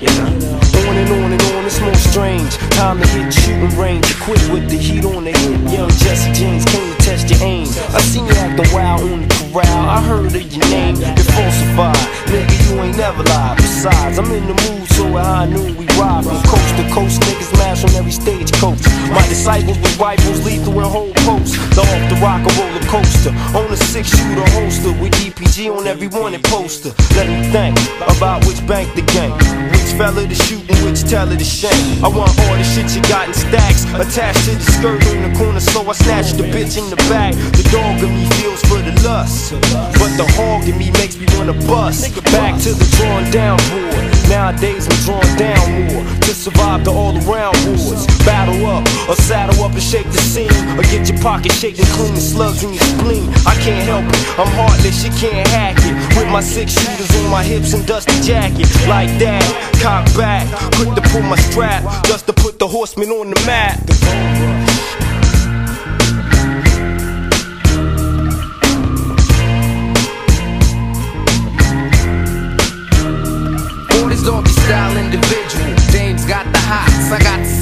[0.87, 2.55] On and on and on, it's more strange.
[2.79, 4.07] Time to hit shooting range.
[4.23, 5.59] Quit with the heat on the hit.
[5.67, 7.67] Young Jesse James came to test your aim.
[7.91, 9.89] I seen you acting wild on the corral.
[9.89, 11.99] I heard of your name, You're falsified.
[12.31, 13.57] Nigga, you ain't never lied.
[13.57, 17.22] Besides, I'm in the mood, so high noon we ride from coast to coast.
[17.22, 18.82] Niggas mash on every stagecoach.
[19.11, 21.57] My disciples with rifles, lethal and whole posts.
[21.76, 23.32] The off the rock a roller coaster.
[23.57, 26.91] On a six shooter holster with DPG on every wanted poster.
[27.15, 27.78] Let me think
[28.10, 29.34] about which bank the gang.
[29.72, 32.03] Which fella to shoot and which teller to shame.
[32.03, 35.38] I want all the shit you got in stacks attached to the skirt in the
[35.38, 37.36] corner, so I snatch the bitch in the bag.
[37.57, 39.53] The dog in me feels for the lust,
[39.99, 42.14] but the hog in me makes me wanna bust.
[42.32, 44.03] Back to the drawn down board.
[44.30, 48.07] Nowadays I'm drawn down more to survive the all around wars.
[48.26, 52.15] Battle up or saddle up and shake the scene, or get your pocket shaking clean
[52.15, 53.30] slugs in your spleen.
[53.45, 55.93] I can't help it, I'm heartless, you can't hack it.
[56.18, 59.43] With my six shooters on my hips and dusty jacket, like that.
[59.81, 64.52] Cock back, quick to pull my strap, just to put the horseman on the map.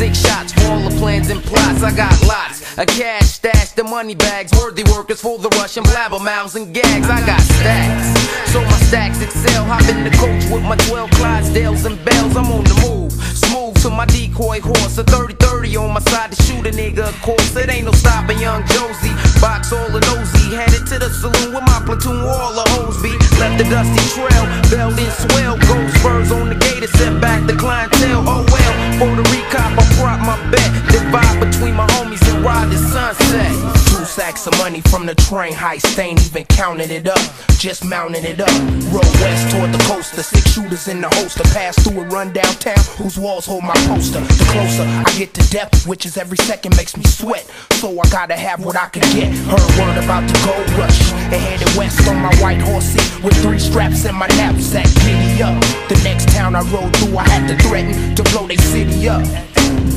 [0.02, 1.84] Six shots all the plans and plots.
[1.84, 2.78] I got lots.
[2.78, 4.52] A cash stash, the money bags.
[4.58, 7.08] Worthy workers for the Russian blabber mouths and gags.
[7.08, 8.08] I got stacks.
[8.52, 9.64] So my stacks excel.
[9.66, 12.36] Hop in the coach with my 12 Clydesdales and bells.
[12.36, 13.14] I'm on the move.
[13.52, 14.98] Smooth to my decoy horse.
[14.98, 17.54] A 30-30 on my side to shoot a nigga, of course.
[17.58, 19.12] It ain't no stopping young Josie.
[19.42, 20.56] Box all the nosy.
[20.56, 23.12] Headed to the saloon with my platoon all the hoes be.
[23.44, 24.44] Left the dusty trail.
[24.72, 25.60] Bell in swell.
[25.68, 26.88] Gold spurs on the gator.
[26.96, 28.24] Set back the clientele.
[28.24, 28.74] Oh well.
[29.00, 30.72] For the recop, I prop my bet.
[30.88, 33.52] Divide between my homies and ride the sunset.
[33.88, 37.20] Two sacks of money from the train heist, ain't even counting it up,
[37.60, 38.50] just mounting it up.
[38.94, 41.44] Road west toward the coast, the six shooters in the holster.
[41.46, 44.20] Pass through a run downtown, whose walls hold my poster.
[44.20, 47.46] The closer I get to depth, which is every second makes me sweat.
[47.80, 49.34] So I gotta have what I can get.
[49.50, 53.36] Heard word about the gold rush, and headed west on my white horse seat with
[53.42, 54.88] three straps in my knapsack.
[55.06, 55.58] Giddy up.
[55.90, 59.24] The next town I rode through, I had to threaten to blow they city up.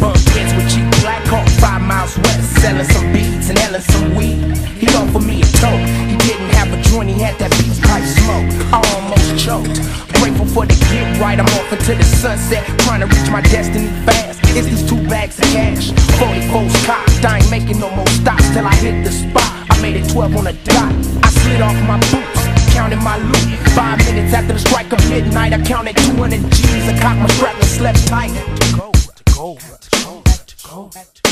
[0.00, 4.14] Bump heads with Chief Black Hawk five miles west, selling some beads and selling some
[4.16, 4.40] weed.
[4.78, 5.84] He offered me a toke.
[6.10, 8.48] He didn't have a joint, he had that beach pipe smoke.
[8.72, 9.80] I almost choked.
[10.20, 11.38] Grateful for the get right.
[11.38, 14.38] I'm off into the sunset, trying to reach my destiny fast.
[14.54, 15.90] It's these two bags of cash,
[16.22, 17.24] 44 cocked.
[17.24, 19.50] I ain't making no more stops till I hit the spot.
[19.70, 20.94] I made it 12 on the dot.
[21.24, 23.58] I slid off my boots counting my loot.
[23.74, 26.88] Five minutes after the strike of midnight, I counted 200 G's.
[26.88, 28.30] I cocked my strap and slept tight.
[28.30, 31.23] To go, to go, to go, to go.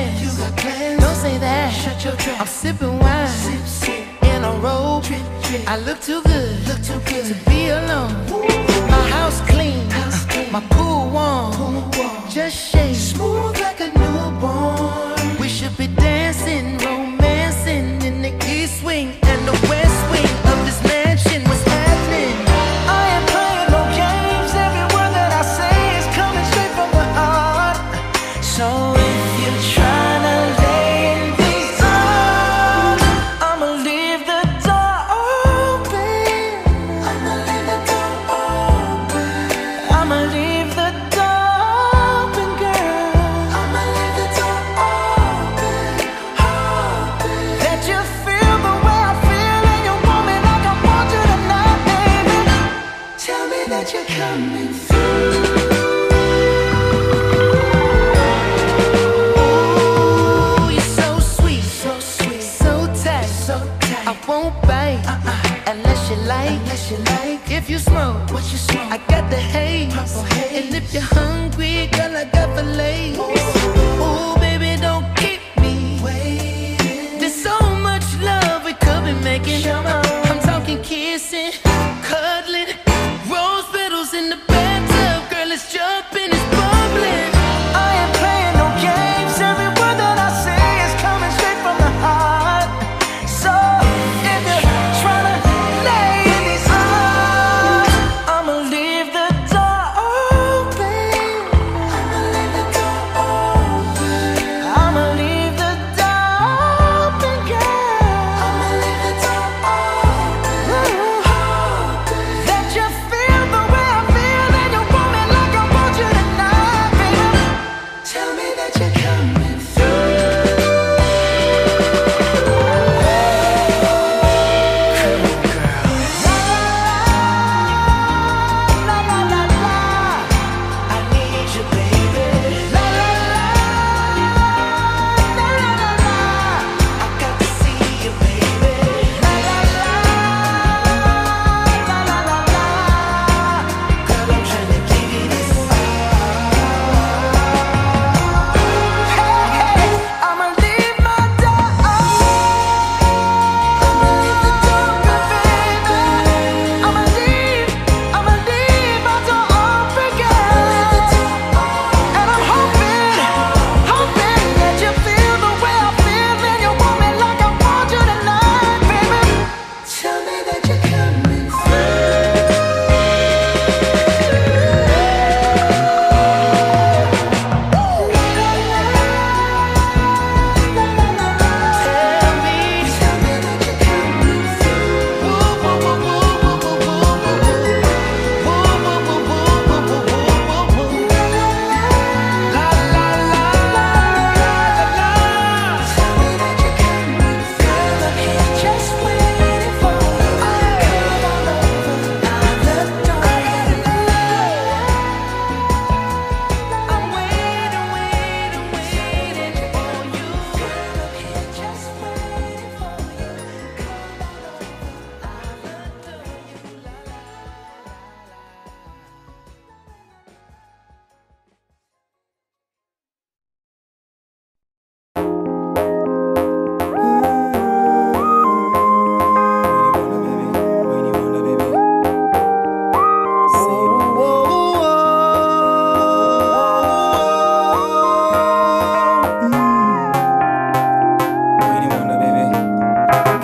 [0.00, 0.22] plans.
[0.22, 1.00] You got plans.
[1.00, 1.72] Don't say that.
[1.72, 2.40] Shut your trap.
[2.40, 3.28] I'm sipping wine.
[3.28, 4.24] Sip, sip.
[4.24, 5.04] In a robe.
[5.04, 5.62] Trip, trip.
[5.66, 6.68] I look too good.
[6.68, 8.12] Look too good to be alone.
[8.30, 8.90] Ooh.
[8.94, 9.88] My house clean.
[9.90, 10.52] House clean.
[10.52, 11.52] My pool warm.
[11.52, 12.30] Pool warm.
[12.30, 13.19] Just shake.
[68.32, 68.90] What you smoke?
[68.90, 69.92] I got the haze.
[70.52, 73.39] And if you're hungry, girl, I got filets.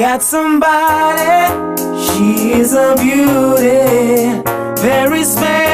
[0.09, 1.75] got somebody,
[2.07, 4.41] she's a beauty,
[4.81, 5.66] very special.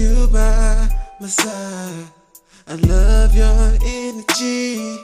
[0.00, 0.88] You by
[1.20, 2.08] my side,
[2.66, 4.96] I love your energy.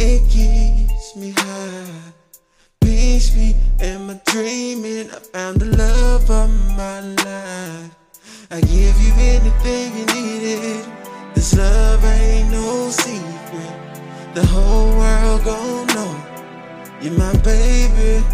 [0.00, 2.12] It keeps me high.
[2.80, 5.10] Peace me in my dreaming.
[5.10, 7.90] I found the love of my life.
[8.50, 10.84] I give you anything you needed.
[11.34, 13.74] This love ain't no secret.
[14.34, 16.12] The whole world gon' know
[17.00, 18.24] you're my baby.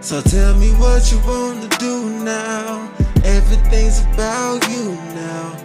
[0.00, 1.94] So tell me what you wanna do
[2.24, 3.09] now.
[3.24, 5.56] Everything's about you now.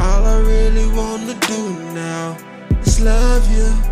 [0.00, 2.36] All I really wanna do now
[2.82, 3.89] is love you.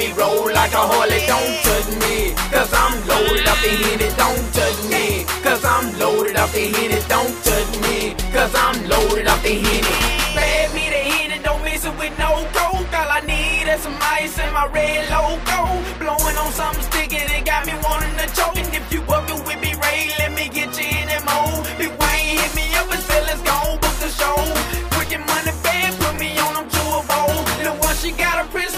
[0.00, 1.20] Me roll like a Harley.
[1.28, 4.16] Don't touch me, cause I'm loaded up the hit it.
[4.16, 5.04] Don't touch me,
[5.44, 7.06] cause I'm loaded up the hit it.
[7.08, 9.98] Don't touch me, cause I'm loaded up the hit it.
[10.34, 12.92] Bad me to hit it, don't miss it with no coke.
[13.00, 15.60] All I need is some ice and my red logo.
[16.00, 16.99] Blowing on something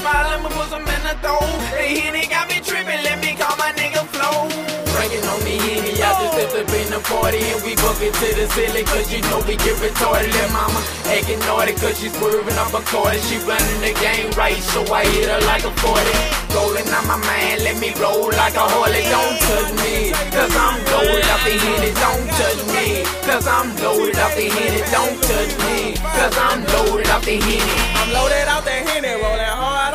[0.03, 1.39] got a I'ma some in the throw.
[1.71, 4.51] The Henny got me trippin', let me call my nigga Flow.
[4.93, 8.15] Drinking on the Henny, I just stepped up in the party and we book it
[8.15, 10.33] to the ceiling cause you know we get retarded.
[10.33, 13.19] Let mama acting naughty cause she's swerving up a quarter.
[13.29, 16.01] She running the game right, so I hit her like a 40.
[16.53, 19.03] Rolling on my mind, let me roll like a Harley.
[19.09, 21.91] Don't touch me, cause I'm loaded up the Henny.
[21.97, 25.95] Don't touch me, cause Cause I'm loaded off the henny, don't touch me.
[25.99, 27.59] Cause I'm loaded off the henny.
[27.99, 29.92] I'm loaded out the henny, rolling hard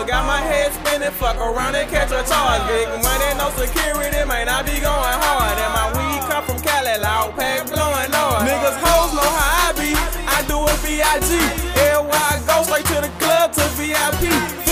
[0.00, 2.62] on got my head spinning, fuck around and catch a charge.
[2.68, 5.58] Big money, no security, may not be going hard.
[5.58, 8.48] And my weed come from Cali, loud pack blowing noise.
[8.48, 9.92] Niggas hoes know how I be,
[10.24, 11.30] I do it B.I.G.
[11.76, 14.69] Everywhere I go, straight to the club to VIP.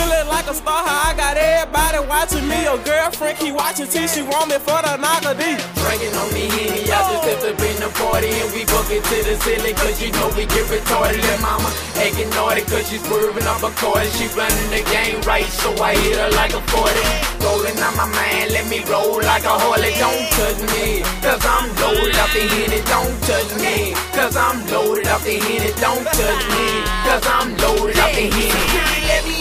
[0.48, 2.64] Like a star, I got everybody watching me.
[2.64, 5.44] Your girlfriend keep watching till she want me for the knocker D.
[5.76, 9.04] Drinking on me henny, I just stepped up in the party and we book it
[9.04, 11.20] to the ceiling cause you know we get retarded.
[11.20, 11.68] And mama
[12.00, 14.08] acting naughty cause she's swerving up a cord.
[14.16, 16.96] She running the game right, so I hit her like a 40.
[17.44, 19.92] Rolling on my mind, let me roll like a Harley.
[20.00, 22.80] Don't touch me, cause I'm loaded off the henny.
[22.88, 25.76] Don't touch me, cause I'm loaded off the henny.
[25.76, 26.64] Don't touch me,
[27.04, 29.04] cause I'm loaded off the henny.
[29.12, 29.37] Let me.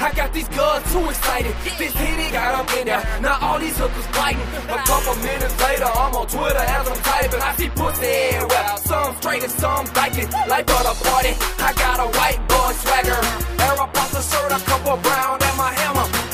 [0.00, 1.54] I got these girls too excited.
[1.76, 3.02] This hitty got up in there.
[3.20, 4.46] Now all these hookers biting.
[4.70, 7.40] A couple minutes later, I'm on Twitter as I'm typing.
[7.40, 8.76] I see pussy everywhere.
[8.78, 10.30] Some straight and some biking.
[10.46, 13.20] Life for the party, I got a white boy swagger.
[13.58, 16.27] Aeropostale shirt, a couple brown, and my hammer.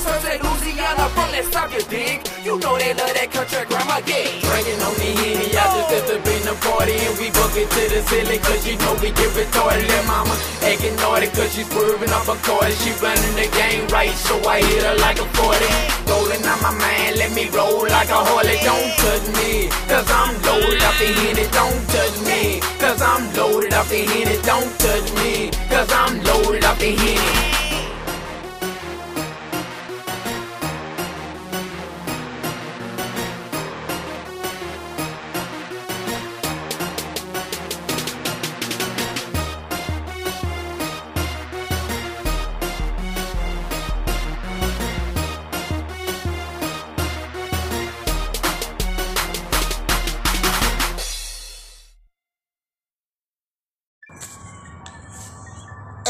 [0.00, 2.24] The serves at Louisiana from that South, you dig?
[2.40, 4.40] You know they love that country grandma gig.
[4.40, 7.68] Drinking on me henny, I just stepped up in the party and we book it
[7.68, 9.84] to the ceiling cause you know we get retarded.
[9.84, 10.32] And mama
[10.64, 12.72] acting naughty cause she's swerving up a cord.
[12.80, 15.68] She running the game right, so I hit her like a 40.
[16.08, 18.56] Rolling on my mind, let me roll like a Harley.
[18.64, 21.44] Don't touch me, cause I'm loaded off the henny.
[21.52, 24.40] Don't touch me, cause I'm loaded off the henny.
[24.48, 27.49] Don't touch me, cause I'm loaded off the henny.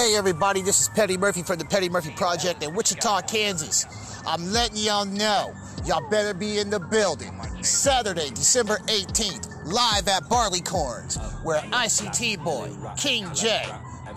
[0.00, 3.84] Hey everybody, this is Petty Murphy from the Petty Murphy Project in Wichita, Kansas.
[4.26, 5.52] I'm letting y'all know,
[5.84, 7.30] y'all better be in the building.
[7.62, 13.62] Saturday, December 18th, live at Barleycorns, where ICT Boy, King J,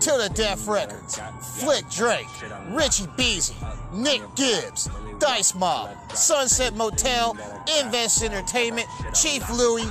[0.00, 1.20] To the Death Records,
[1.58, 2.28] Flick Drake,
[2.70, 3.54] Richie Beezy,
[3.92, 4.88] Nick Gibbs,
[5.18, 7.36] Dice Mob, Sunset Motel,
[7.78, 9.84] Invest Entertainment, Chief Louie,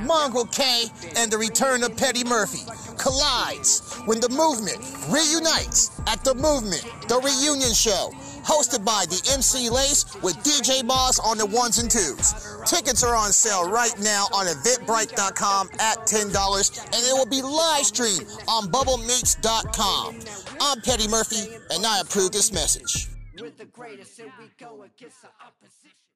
[0.00, 0.84] Mongrel K,
[1.16, 2.64] and the return of Petty Murphy
[2.98, 8.10] collides when the movement reunites at the Movement, the reunion show,
[8.44, 12.34] hosted by the MC Lace with DJ Boss on the ones and twos.
[12.64, 17.86] Tickets are on sale right now on eventbrite.com at $10, and it will be live
[17.86, 20.20] streamed on bubblemeats.com.
[20.60, 23.08] I'm Petty Murphy, and I approve this message.
[23.40, 25.87] We're the greatest we go against the opposition.